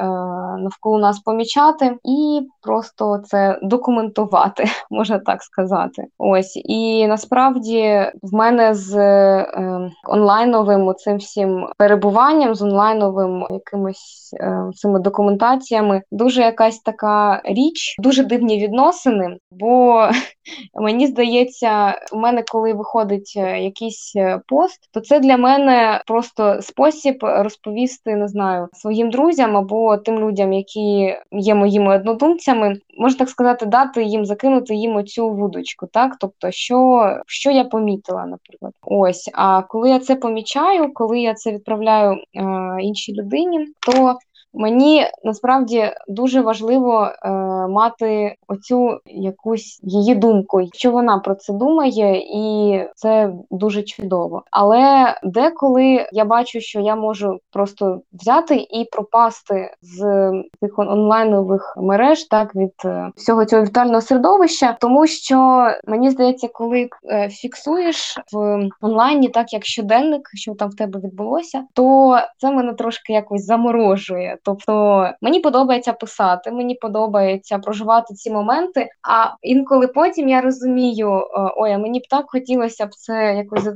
навколо 0.58 0.98
нас 0.98 1.18
помічати 1.18 1.96
і 2.04 2.40
просто 2.62 3.18
це 3.24 3.58
документувати, 3.62 4.64
можна 4.90 5.18
так 5.18 5.42
сказати. 5.42 6.04
Ось 6.18 6.56
і 6.64 7.06
насправді 7.06 8.10
в 8.22 8.34
мене 8.34 8.74
з 8.74 8.96
е, 8.96 9.90
онлайновим 10.08 10.94
цим 10.94 11.16
всім 11.16 11.68
перебуванням, 11.78 12.54
з 12.54 12.62
онлайновим 12.62 13.46
якимось 13.50 14.34
цими 14.74 15.00
документаціями 15.00 16.02
дуже 16.10 16.42
якась 16.42 16.78
така 16.78 17.42
річ, 17.44 17.96
дуже 17.98 18.24
дивні 18.24 18.58
відносини, 18.58 19.36
бо 19.50 20.00
мені 20.74 21.06
здається, 21.06 21.94
у 22.12 22.16
мене 22.16 22.42
коли 22.42 22.72
виходить 22.72 23.25
робить 23.34 23.54
е, 23.54 23.60
якийсь 23.64 24.12
е, 24.16 24.40
пост, 24.46 24.88
то 24.92 25.00
це 25.00 25.20
для 25.20 25.36
мене 25.36 26.02
просто 26.06 26.62
спосіб 26.62 27.18
розповісти, 27.22 28.16
не 28.16 28.28
знаю, 28.28 28.68
своїм 28.72 29.10
друзям 29.10 29.56
або 29.56 29.96
тим 29.96 30.18
людям, 30.18 30.52
які 30.52 31.16
є 31.32 31.54
моїми 31.54 31.96
однодумцями, 31.96 32.80
можна 32.98 33.18
так 33.18 33.28
сказати, 33.28 33.66
дати 33.66 34.02
їм 34.04 34.24
закинути 34.24 34.74
їм 34.74 34.96
оцю 34.96 35.30
вудочку, 35.30 35.86
так? 35.86 36.16
Тобто, 36.20 36.50
що 36.50 37.00
що 37.26 37.50
я 37.50 37.64
помітила, 37.64 38.26
наприклад, 38.26 38.72
ось. 38.82 39.30
А 39.34 39.62
коли 39.62 39.90
я 39.90 39.98
це 39.98 40.16
помічаю, 40.16 40.92
коли 40.94 41.20
я 41.20 41.34
це 41.34 41.52
відправляю 41.52 42.12
е, 42.12 42.42
іншій 42.80 43.12
людині, 43.12 43.66
то 43.80 44.18
Мені 44.54 45.06
насправді 45.24 45.92
дуже 46.08 46.40
важливо 46.40 47.04
е, 47.04 47.30
мати 47.68 48.34
оцю 48.48 49.00
якусь 49.06 49.80
її 49.82 50.14
думку, 50.14 50.62
що 50.74 50.90
вона 50.90 51.18
про 51.18 51.34
це 51.34 51.52
думає, 51.52 52.18
і 52.18 52.80
це 52.94 53.32
дуже 53.50 53.82
чудово. 53.82 54.42
Але 54.50 55.14
деколи 55.22 56.06
я 56.12 56.24
бачу, 56.24 56.60
що 56.60 56.80
я 56.80 56.96
можу 56.96 57.38
просто 57.52 58.00
взяти 58.12 58.54
і 58.56 58.88
пропасти 58.92 59.74
з 59.82 60.30
тих 60.60 60.78
онлайнових 60.78 61.74
мереж, 61.76 62.24
так 62.24 62.54
від 62.54 62.74
е, 62.84 63.10
всього 63.16 63.44
цього 63.44 63.62
віртуального 63.62 64.00
середовища, 64.00 64.76
тому 64.80 65.06
що 65.06 65.68
мені 65.86 66.10
здається, 66.10 66.48
коли 66.52 66.88
е, 67.10 67.28
фіксуєш 67.28 68.18
в 68.32 68.68
онлайні, 68.80 69.28
так 69.28 69.52
як 69.52 69.64
щоденник, 69.64 70.30
що 70.34 70.54
там 70.54 70.70
в 70.70 70.74
тебе 70.74 71.00
відбулося, 71.00 71.64
то 71.72 72.16
це 72.38 72.50
мене 72.50 72.72
трошки 72.72 73.12
якось 73.12 73.44
заморожує. 73.44 74.38
Тобто 74.46 75.04
мені 75.20 75.40
подобається 75.40 75.92
писати, 75.92 76.50
мені 76.50 76.74
подобається 76.74 77.58
проживати 77.58 78.14
ці 78.14 78.30
моменти. 78.30 78.88
А 79.08 79.34
інколи 79.42 79.88
потім 79.88 80.28
я 80.28 80.40
розумію, 80.40 81.10
е, 81.10 81.52
ой, 81.56 81.72
а 81.72 81.78
мені 81.78 82.00
б 82.00 82.02
так 82.10 82.24
хотілося 82.28 82.86
б 82.86 82.94
це 82.94 83.34
якось 83.36 83.68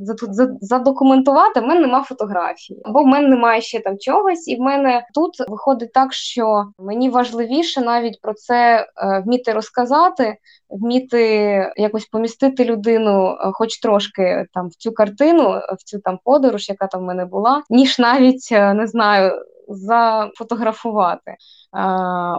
задокументувати. 0.60 1.60
В 1.60 1.62
мене 1.64 1.80
нема 1.80 2.02
фотографії, 2.02 2.80
або 2.84 3.02
в 3.02 3.06
мене 3.06 3.28
немає 3.28 3.60
ще 3.60 3.80
там 3.80 3.98
чогось, 3.98 4.48
і 4.48 4.56
в 4.56 4.60
мене 4.60 5.06
тут 5.14 5.48
виходить 5.48 5.92
так, 5.92 6.12
що 6.12 6.64
мені 6.78 7.10
важливіше 7.10 7.80
навіть 7.80 8.20
про 8.20 8.34
це 8.34 8.86
е, 8.96 9.22
вміти 9.26 9.52
розказати, 9.52 10.36
вміти 10.68 11.22
якось 11.76 12.06
помістити 12.06 12.64
людину, 12.64 13.28
е, 13.28 13.50
хоч 13.52 13.78
трошки 13.78 14.46
там 14.54 14.68
в 14.68 14.74
цю 14.74 14.92
картину, 14.92 15.60
в 15.78 15.84
цю 15.84 15.98
там 15.98 16.18
подорож, 16.24 16.68
яка 16.68 16.86
там 16.86 17.00
в 17.00 17.04
мене 17.04 17.24
була, 17.24 17.62
ніж 17.70 17.98
навіть 17.98 18.48
не 18.50 18.86
знаю 18.86 19.32
зафотографувати. 19.70 21.36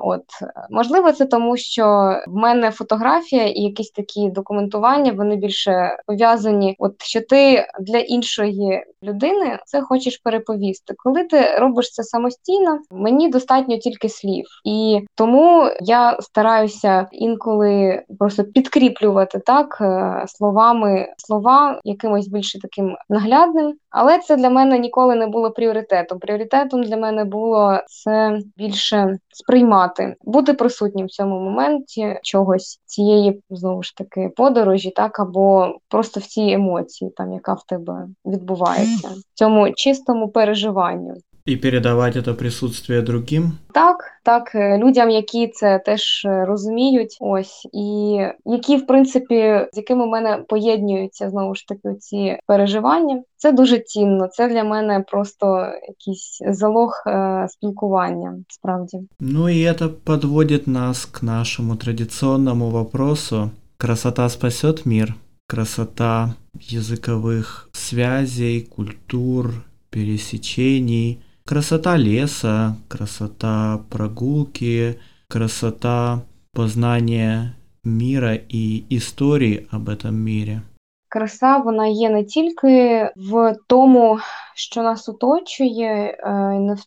От 0.03 0.23
можливо, 0.69 1.11
це 1.11 1.25
тому, 1.25 1.57
що 1.57 1.84
в 2.27 2.36
мене 2.36 2.71
фотографія 2.71 3.47
і 3.47 3.61
якісь 3.61 3.91
такі 3.91 4.29
документування 4.29 5.11
вони 5.11 5.36
більше 5.36 5.97
пов'язані. 6.05 6.75
От 6.79 7.03
що 7.03 7.21
ти 7.21 7.67
для 7.79 7.97
іншої 7.97 8.84
людини 9.03 9.59
це 9.65 9.82
хочеш 9.82 10.17
переповісти. 10.17 10.93
Коли 10.97 11.23
ти 11.23 11.57
робиш 11.57 11.91
це 11.91 12.03
самостійно, 12.03 12.79
мені 12.91 13.29
достатньо 13.29 13.77
тільки 13.77 14.09
слів, 14.09 14.45
і 14.65 14.99
тому 15.15 15.69
я 15.82 16.17
стараюся 16.21 17.07
інколи 17.11 18.03
просто 18.19 18.43
підкріплювати 18.43 19.39
так 19.39 19.77
е, 19.82 20.25
словами 20.27 21.07
слова 21.17 21.79
якимось 21.84 22.27
більше 22.27 22.59
таким 22.59 22.95
наглядним. 23.09 23.73
Але 23.89 24.19
це 24.19 24.36
для 24.36 24.49
мене 24.49 24.79
ніколи 24.79 25.15
не 25.15 25.27
було 25.27 25.51
пріоритетом. 25.51 26.19
Пріоритетом 26.19 26.84
для 26.84 26.97
мене 26.97 27.25
було 27.25 27.79
це 27.88 28.39
більше 28.57 29.17
сприймати, 29.30 30.15
бути 30.22 30.53
присутнім 30.53 31.05
в 31.05 31.09
цьому 31.09 31.39
моменті 31.39 32.19
чогось 32.24 32.80
цієї 32.86 33.41
знову 33.49 33.84
ж 33.84 33.95
таки 33.95 34.30
подорожі, 34.36 34.89
так 34.91 35.19
або 35.19 35.76
просто 35.88 36.19
в 36.19 36.24
цій 36.24 36.51
емоції, 36.51 37.11
там 37.11 37.34
яка 37.34 37.53
в 37.53 37.63
тебе 37.63 38.07
відбувається, 38.26 39.07
в 39.07 39.38
цьому 39.38 39.72
чистому 39.72 40.30
переживанню. 40.30 41.13
І 41.46 41.58
передавати 41.58 42.22
це 42.22 42.34
присутствие 42.34 43.02
другим. 43.02 43.52
Так, 43.74 43.98
так, 44.24 44.56
е, 44.56 44.78
людям, 44.78 45.10
які 45.10 45.48
це 45.48 45.80
теж 45.80 46.26
е, 46.26 46.46
розуміють, 46.46 47.18
ось 47.20 47.68
і 47.74 48.18
які, 48.46 48.78
в 48.78 48.88
принципі, 48.88 49.68
з 49.74 49.78
якими 49.78 50.04
у 50.04 50.08
мене 50.08 50.44
поєднуються 50.48 51.30
знову 51.30 51.56
ж 51.56 51.68
таки 51.68 51.96
ці 52.00 52.38
переживання. 52.48 53.24
Це 53.38 53.52
дуже 53.52 53.80
цінно. 53.80 54.28
Це 54.28 54.48
для 54.48 54.64
мене 54.64 55.06
просто 55.12 55.68
якийсь 55.88 56.42
залог 56.48 57.04
е, 57.08 57.48
спілкування. 57.50 58.38
Справді. 58.50 59.00
Ну 59.20 59.50
і 59.50 59.74
це 59.74 59.88
підводить 59.88 60.68
нас 60.68 61.06
к 61.06 61.26
нашому 61.26 61.76
традиційному 61.76 62.70
вопросу: 62.70 63.50
красота 63.78 64.30
спасет 64.30 64.86
мир. 64.86 65.16
Красота 65.48 66.30
языковых 66.56 67.70
связей, 67.74 68.62
культур, 68.62 69.52
пересечений– 69.89 71.20
Красота 71.46 71.98
леса, 71.98 72.76
красота 72.88 73.80
прогулки, 73.89 75.00
красота 75.28 76.24
познания 76.54 77.56
мира 77.84 78.36
и 78.36 78.86
истории 78.89 79.68
об 79.72 79.89
этом 79.89 80.16
мире. 80.16 80.62
Краса 81.10 81.58
вона 81.58 81.88
є 81.88 82.10
не 82.10 82.24
тільки 82.24 83.10
в 83.16 83.56
тому, 83.68 84.20
що 84.62 84.84
нас 84.84 85.09
оточує, 85.09 86.18
е, 86.20 86.32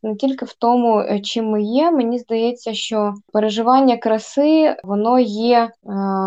не, 0.03 0.15
тільки 0.19 0.45
в 0.45 0.53
тому, 0.53 1.01
е, 1.01 1.21
чим 1.21 1.51
ми 1.51 1.63
є. 1.63 1.91
Мені 1.91 2.19
здається, 2.19 2.75
що 2.75 3.15
переживання 3.33 3.97
краси 3.97 4.77
воно 4.85 5.19
є 5.21 5.59
е, 5.59 5.71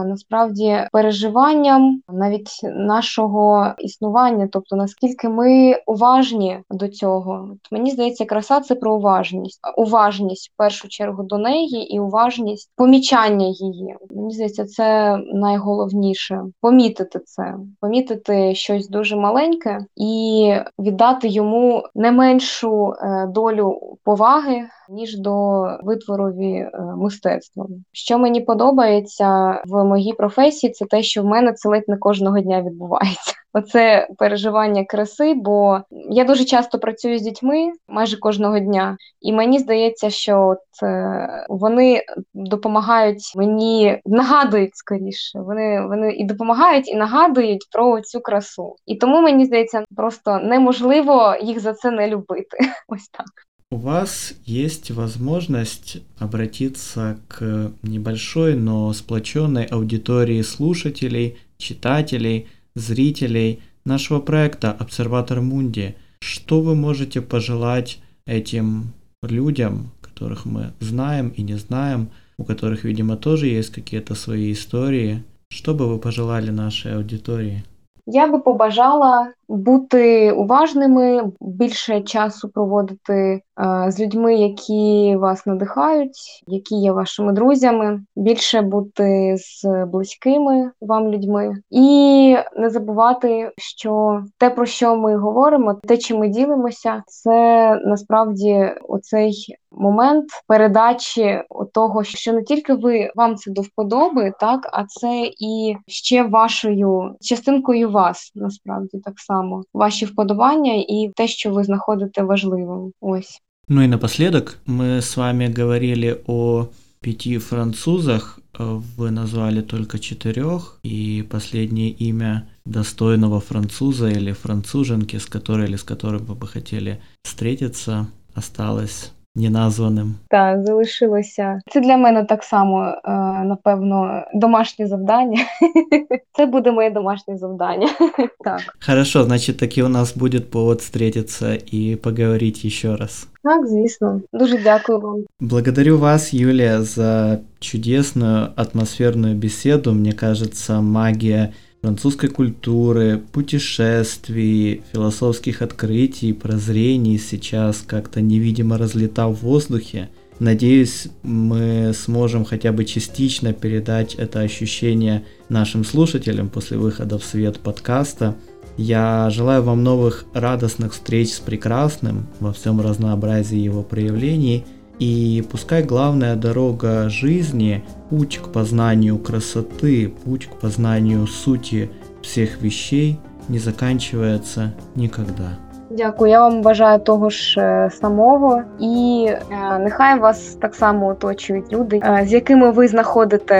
насправді 0.05 0.87
переживанням 0.91 2.01
навіть 2.09 2.49
нашого 2.63 3.73
існування, 3.79 4.49
тобто 4.51 4.75
наскільки 4.75 5.29
ми 5.29 5.75
уважні 5.85 6.59
до 6.69 6.87
цього. 6.87 7.49
Мені 7.71 7.91
здається, 7.91 8.25
краса 8.25 8.59
це 8.59 8.75
про 8.75 8.95
уважність, 8.95 9.59
уважність 9.77 10.51
в 10.53 10.57
першу 10.57 10.87
чергу 10.87 11.23
до 11.23 11.37
неї 11.37 11.95
і 11.95 11.99
уважність 11.99 12.71
помічання 12.75 13.47
її. 13.47 13.95
Мені 14.11 14.33
здається, 14.33 14.65
це 14.65 15.17
найголовніше 15.33 16.41
помітити 16.61 17.19
це, 17.25 17.55
помітити 17.81 18.55
щось 18.55 18.89
дуже 18.89 19.15
маленьке 19.15 19.85
і 19.95 20.53
віддати 20.79 21.27
йому 21.37 21.83
не 21.95 22.11
меншу 22.11 22.93
е, 22.93 23.27
долю 23.27 23.97
поваги 24.03 24.69
ніж 24.89 25.17
до 25.17 25.63
витворові 25.83 26.53
е, 26.53 26.71
мистецтва. 26.97 27.67
Що 27.91 28.17
мені 28.17 28.41
подобається 28.41 29.61
в 29.65 29.83
моїй 29.83 30.13
професії, 30.13 30.73
це 30.73 30.85
те, 30.85 31.03
що 31.03 31.21
в 31.21 31.25
мене 31.25 31.53
це 31.53 31.69
ледь 31.69 31.89
не 31.89 31.97
кожного 31.97 32.39
дня 32.39 32.61
відбувається. 32.61 33.33
Оце 33.53 34.07
переживання 34.17 34.85
краси, 34.85 35.33
бо 35.33 35.79
я 36.09 36.23
дуже 36.23 36.45
часто 36.45 36.79
працюю 36.79 37.19
з 37.19 37.21
дітьми 37.21 37.71
майже 37.87 38.17
кожного 38.17 38.59
дня, 38.59 38.97
і 39.21 39.33
мені 39.33 39.59
здається, 39.59 40.09
що 40.09 40.41
от 40.47 40.83
е, 40.83 41.45
вони 41.49 42.03
допомагають 42.33 43.33
мені, 43.35 44.01
нагадують 44.05 44.75
скоріше. 44.75 45.39
Вони 45.39 45.87
вони 45.87 46.11
і 46.11 46.23
допомагають, 46.23 46.87
і 46.87 46.95
нагадують 46.95 47.67
про 47.71 48.01
цю 48.01 48.21
красу. 48.21 48.75
І 48.85 48.95
тому 48.95 49.21
мені 49.21 49.45
здається, 49.45 49.85
просто 49.95 50.39
неможливо 50.39 51.35
їх 51.41 51.59
за 51.59 51.73
це 51.73 51.91
не 51.91 52.07
любити. 52.07 52.57
Ось 52.87 53.09
так. 53.09 53.46
У 53.69 53.75
вас 53.75 54.33
есть 54.45 54.91
возможность 54.91 55.97
обратиться 56.17 57.17
к 57.27 57.73
небольшой, 57.83 58.55
но 58.55 58.93
сплоченной 58.93 59.65
аудитории 59.65 60.41
слушателей, 60.41 61.37
читателей, 61.57 62.47
зрителей 62.75 63.59
нашего 63.83 64.21
проекта 64.21 64.71
«Обсерватор 64.71 65.41
Мунди». 65.41 65.95
Что 66.21 66.61
вы 66.61 66.75
можете 66.75 67.21
пожелать 67.21 67.99
этим 68.25 68.93
людям, 69.21 69.91
которых 69.99 70.45
мы 70.45 70.71
знаем 70.79 71.27
и 71.35 71.41
не 71.41 71.55
знаем, 71.55 72.09
у 72.37 72.45
которых, 72.45 72.85
видимо, 72.85 73.17
тоже 73.17 73.47
есть 73.47 73.73
какие-то 73.73 74.15
свои 74.15 74.53
истории? 74.53 75.25
Что 75.49 75.73
бы 75.73 75.89
вы 75.89 75.99
пожелали 75.99 76.51
нашей 76.51 76.95
аудитории? 76.95 77.65
Я 78.09 78.27
би 78.27 78.39
побажала 78.39 79.33
бути 79.47 80.31
уважними, 80.31 81.23
більше 81.41 82.01
часу 82.01 82.49
проводити 82.49 83.41
з 83.87 83.99
людьми, 83.99 84.35
які 84.35 85.15
вас 85.15 85.45
надихають, 85.45 86.43
які 86.47 86.75
є 86.75 86.91
вашими 86.91 87.33
друзями, 87.33 88.01
більше 88.15 88.61
бути 88.61 89.35
з 89.37 89.85
близькими 89.85 90.71
вам 90.81 91.07
людьми, 91.07 91.55
і 91.69 92.37
не 92.57 92.69
забувати, 92.69 93.51
що 93.57 94.21
те, 94.37 94.49
про 94.49 94.65
що 94.65 94.95
ми 94.95 95.17
говоримо, 95.17 95.73
те, 95.73 95.97
чим 95.97 96.19
ми 96.19 96.27
ділимося, 96.27 97.03
це 97.07 97.75
насправді 97.85 98.73
оцей 98.89 99.57
момент 99.71 100.25
передачі 100.47 101.43
того, 101.73 102.03
що 102.03 102.33
не 102.33 102.43
тільки 102.43 102.73
ви 102.73 103.11
вам 103.15 103.35
це 103.35 103.51
до 103.51 103.61
вподоби, 103.61 104.33
так 104.39 104.69
а 104.73 104.85
це 104.85 105.31
і 105.39 105.75
ще 105.87 106.23
вашою 106.23 107.15
частинкою 107.21 107.91
вас 107.91 108.31
насправді 108.35 108.99
так 108.99 109.19
само 109.19 109.63
ваші 109.73 110.05
вподобання 110.05 110.73
і 110.73 111.11
те, 111.15 111.27
що 111.27 111.51
ви 111.51 111.63
знаходите 111.63 112.23
важливим. 112.23 112.91
Ось. 113.01 113.41
Ну 113.69 113.81
и 113.81 113.87
напоследок 113.87 114.59
мы 114.65 115.01
с 115.01 115.17
вами 115.17 115.47
говорили 115.47 116.21
о 116.25 116.69
пяти 117.01 117.37
французах, 117.37 118.39
вы 118.57 119.11
назвали 119.11 119.61
только 119.61 119.99
четырех, 119.99 120.79
и 120.83 121.27
последнее 121.29 121.89
имя 121.89 122.47
достойного 122.65 123.41
француза 123.41 124.09
или 124.09 124.31
француженки, 124.31 125.17
с 125.17 125.25
которой 125.25 125.67
или 125.67 125.75
с 125.75 125.83
которым 125.83 126.23
вы 126.25 126.35
бы 126.35 126.47
хотели 126.47 127.01
встретиться, 127.23 128.07
осталось 128.33 129.11
неназваним. 129.36 130.14
Так, 130.28 130.66
залишилося. 130.66 131.60
Це 131.70 131.80
для 131.80 131.96
мене 131.96 132.24
так 132.24 132.44
само, 132.44 132.84
е, 132.84 133.10
напевно, 133.44 134.22
домашнє 134.34 134.86
завдання. 134.86 135.38
Це 136.32 136.46
буде 136.46 136.72
моє 136.72 136.90
домашнє 136.90 137.36
завдання. 137.38 137.88
Так. 138.44 138.60
Хорошо, 138.86 139.24
значит, 139.24 139.56
таки 139.56 139.82
у 139.82 139.88
нас 139.88 140.16
будет 140.16 140.50
повод 140.50 140.80
встретиться 140.80 141.58
и 141.74 141.96
поговорить 141.96 142.64
еще 142.64 142.96
раз. 142.96 143.28
Так, 143.42 143.68
звісно. 143.68 144.20
Дуже 144.32 144.58
дякую 144.58 145.00
вам. 145.00 145.24
Благодарю 145.40 145.98
вас, 145.98 146.34
Юлия, 146.34 146.82
за 146.82 147.38
чудесную 147.60 148.48
атмосферную 148.56 149.34
беседу. 149.34 149.92
Мне 149.92 150.12
кажется, 150.12 150.80
магия 150.80 151.52
французской 151.81 152.29
культуры, 152.29 153.21
путешествий, 153.31 154.83
философских 154.91 155.61
открытий, 155.61 156.33
прозрений 156.33 157.17
сейчас 157.17 157.83
как-то 157.85 158.21
невидимо 158.21 158.77
разлета 158.77 159.27
в 159.27 159.35
воздухе. 159.41 160.09
Надеюсь, 160.39 161.07
мы 161.23 161.93
сможем 161.95 162.45
хотя 162.45 162.71
бы 162.71 162.85
частично 162.85 163.53
передать 163.53 164.13
это 164.15 164.41
ощущение 164.41 165.25
нашим 165.49 165.83
слушателям 165.83 166.49
после 166.49 166.77
выхода 166.77 167.17
в 167.17 167.23
свет 167.25 167.59
подкаста. 167.59 168.35
Я 168.77 169.29
желаю 169.31 169.63
вам 169.63 169.83
новых 169.83 170.25
радостных 170.33 170.93
встреч 170.93 171.33
с 171.33 171.39
прекрасным 171.39 172.27
во 172.39 172.53
всем 172.53 172.79
разнообразии 172.79 173.57
его 173.57 173.81
проявлений. 173.81 174.63
И 174.99 175.43
пускай 175.51 175.83
главная 175.83 176.35
дорога 176.35 177.09
жизни, 177.09 177.83
путь 178.09 178.39
к 178.39 178.49
познанию 178.51 179.17
красоты, 179.19 180.13
путь 180.25 180.47
к 180.47 180.55
познанию 180.55 181.27
сути 181.27 181.89
всех 182.21 182.61
вещей 182.61 183.19
не 183.47 183.59
заканчивается 183.59 184.73
никогда. 184.95 185.59
Дякую, 185.89 186.29
я 186.29 186.41
вам 186.41 186.61
бажаю 186.61 186.99
того 186.99 187.29
ж 187.29 187.59
е, 187.59 187.89
самого, 187.89 188.61
і 188.79 189.27
е, 189.29 189.79
нехай 189.79 190.19
вас 190.19 190.39
так 190.39 190.75
само 190.75 191.07
оточують 191.07 191.73
люди, 191.73 192.01
е, 192.03 192.25
з 192.25 192.33
якими 192.33 192.71
ви 192.71 192.87
знаходите 192.87 193.57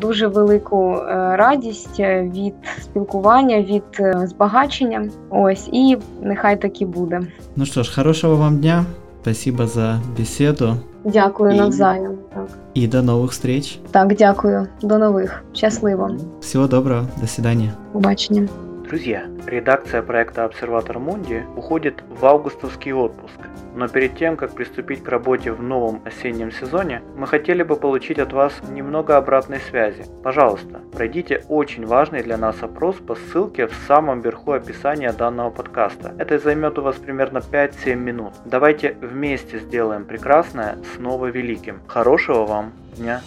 дуже 0.00 0.26
велику 0.26 0.96
радість 1.12 2.00
від 2.00 2.54
спілкування, 2.82 3.62
від 3.62 3.82
збагачення. 4.28 5.08
Ось 5.30 5.68
і 5.72 5.98
нехай 6.22 6.60
так 6.60 6.80
і 6.82 6.86
буде. 6.86 7.20
Ну 7.56 7.66
что 7.66 7.82
ж, 7.82 7.94
хорошего 7.94 8.36
вам 8.36 8.58
дня, 8.58 8.84
спасибо 9.22 9.66
за 9.66 10.00
беседу 10.18 10.76
Дякую 11.04 11.50
І- 11.52 11.56
навзаєм. 11.56 12.12
Так, 12.34 12.48
и 12.76 12.88
до 12.88 12.98
новых 13.02 13.28
встреч. 13.30 13.78
так, 13.90 14.14
дякую. 14.16 14.66
До 14.82 14.98
нових. 14.98 15.44
Щасливо. 15.52 16.10
Всего 16.40 16.66
доброго, 16.66 17.06
до 17.20 17.26
свидания. 17.26 17.72
Побачення. 17.92 18.48
Друзья, 18.90 19.30
редакция 19.46 20.02
проекта 20.02 20.42
«Обсерватор 20.42 20.98
Мунди» 20.98 21.44
уходит 21.54 22.02
в 22.08 22.26
августовский 22.26 22.92
отпуск. 22.92 23.38
Но 23.72 23.86
перед 23.86 24.16
тем, 24.16 24.36
как 24.36 24.50
приступить 24.50 25.04
к 25.04 25.08
работе 25.08 25.52
в 25.52 25.62
новом 25.62 26.02
осеннем 26.04 26.50
сезоне, 26.50 27.00
мы 27.14 27.28
хотели 27.28 27.62
бы 27.62 27.76
получить 27.76 28.18
от 28.18 28.32
вас 28.32 28.52
немного 28.68 29.16
обратной 29.16 29.60
связи. 29.60 30.06
Пожалуйста, 30.24 30.80
пройдите 30.92 31.44
очень 31.48 31.86
важный 31.86 32.24
для 32.24 32.36
нас 32.36 32.64
опрос 32.64 32.96
по 32.96 33.14
ссылке 33.14 33.68
в 33.68 33.74
самом 33.86 34.22
верху 34.22 34.50
описания 34.50 35.12
данного 35.12 35.50
подкаста. 35.50 36.12
Это 36.18 36.40
займет 36.40 36.76
у 36.76 36.82
вас 36.82 36.96
примерно 36.96 37.38
5-7 37.38 37.94
минут. 37.94 38.32
Давайте 38.44 38.96
вместе 39.00 39.60
сделаем 39.60 40.04
прекрасное 40.04 40.78
снова 40.96 41.26
великим. 41.26 41.78
Хорошего 41.86 42.44
вам 42.44 42.72
дня! 42.96 43.20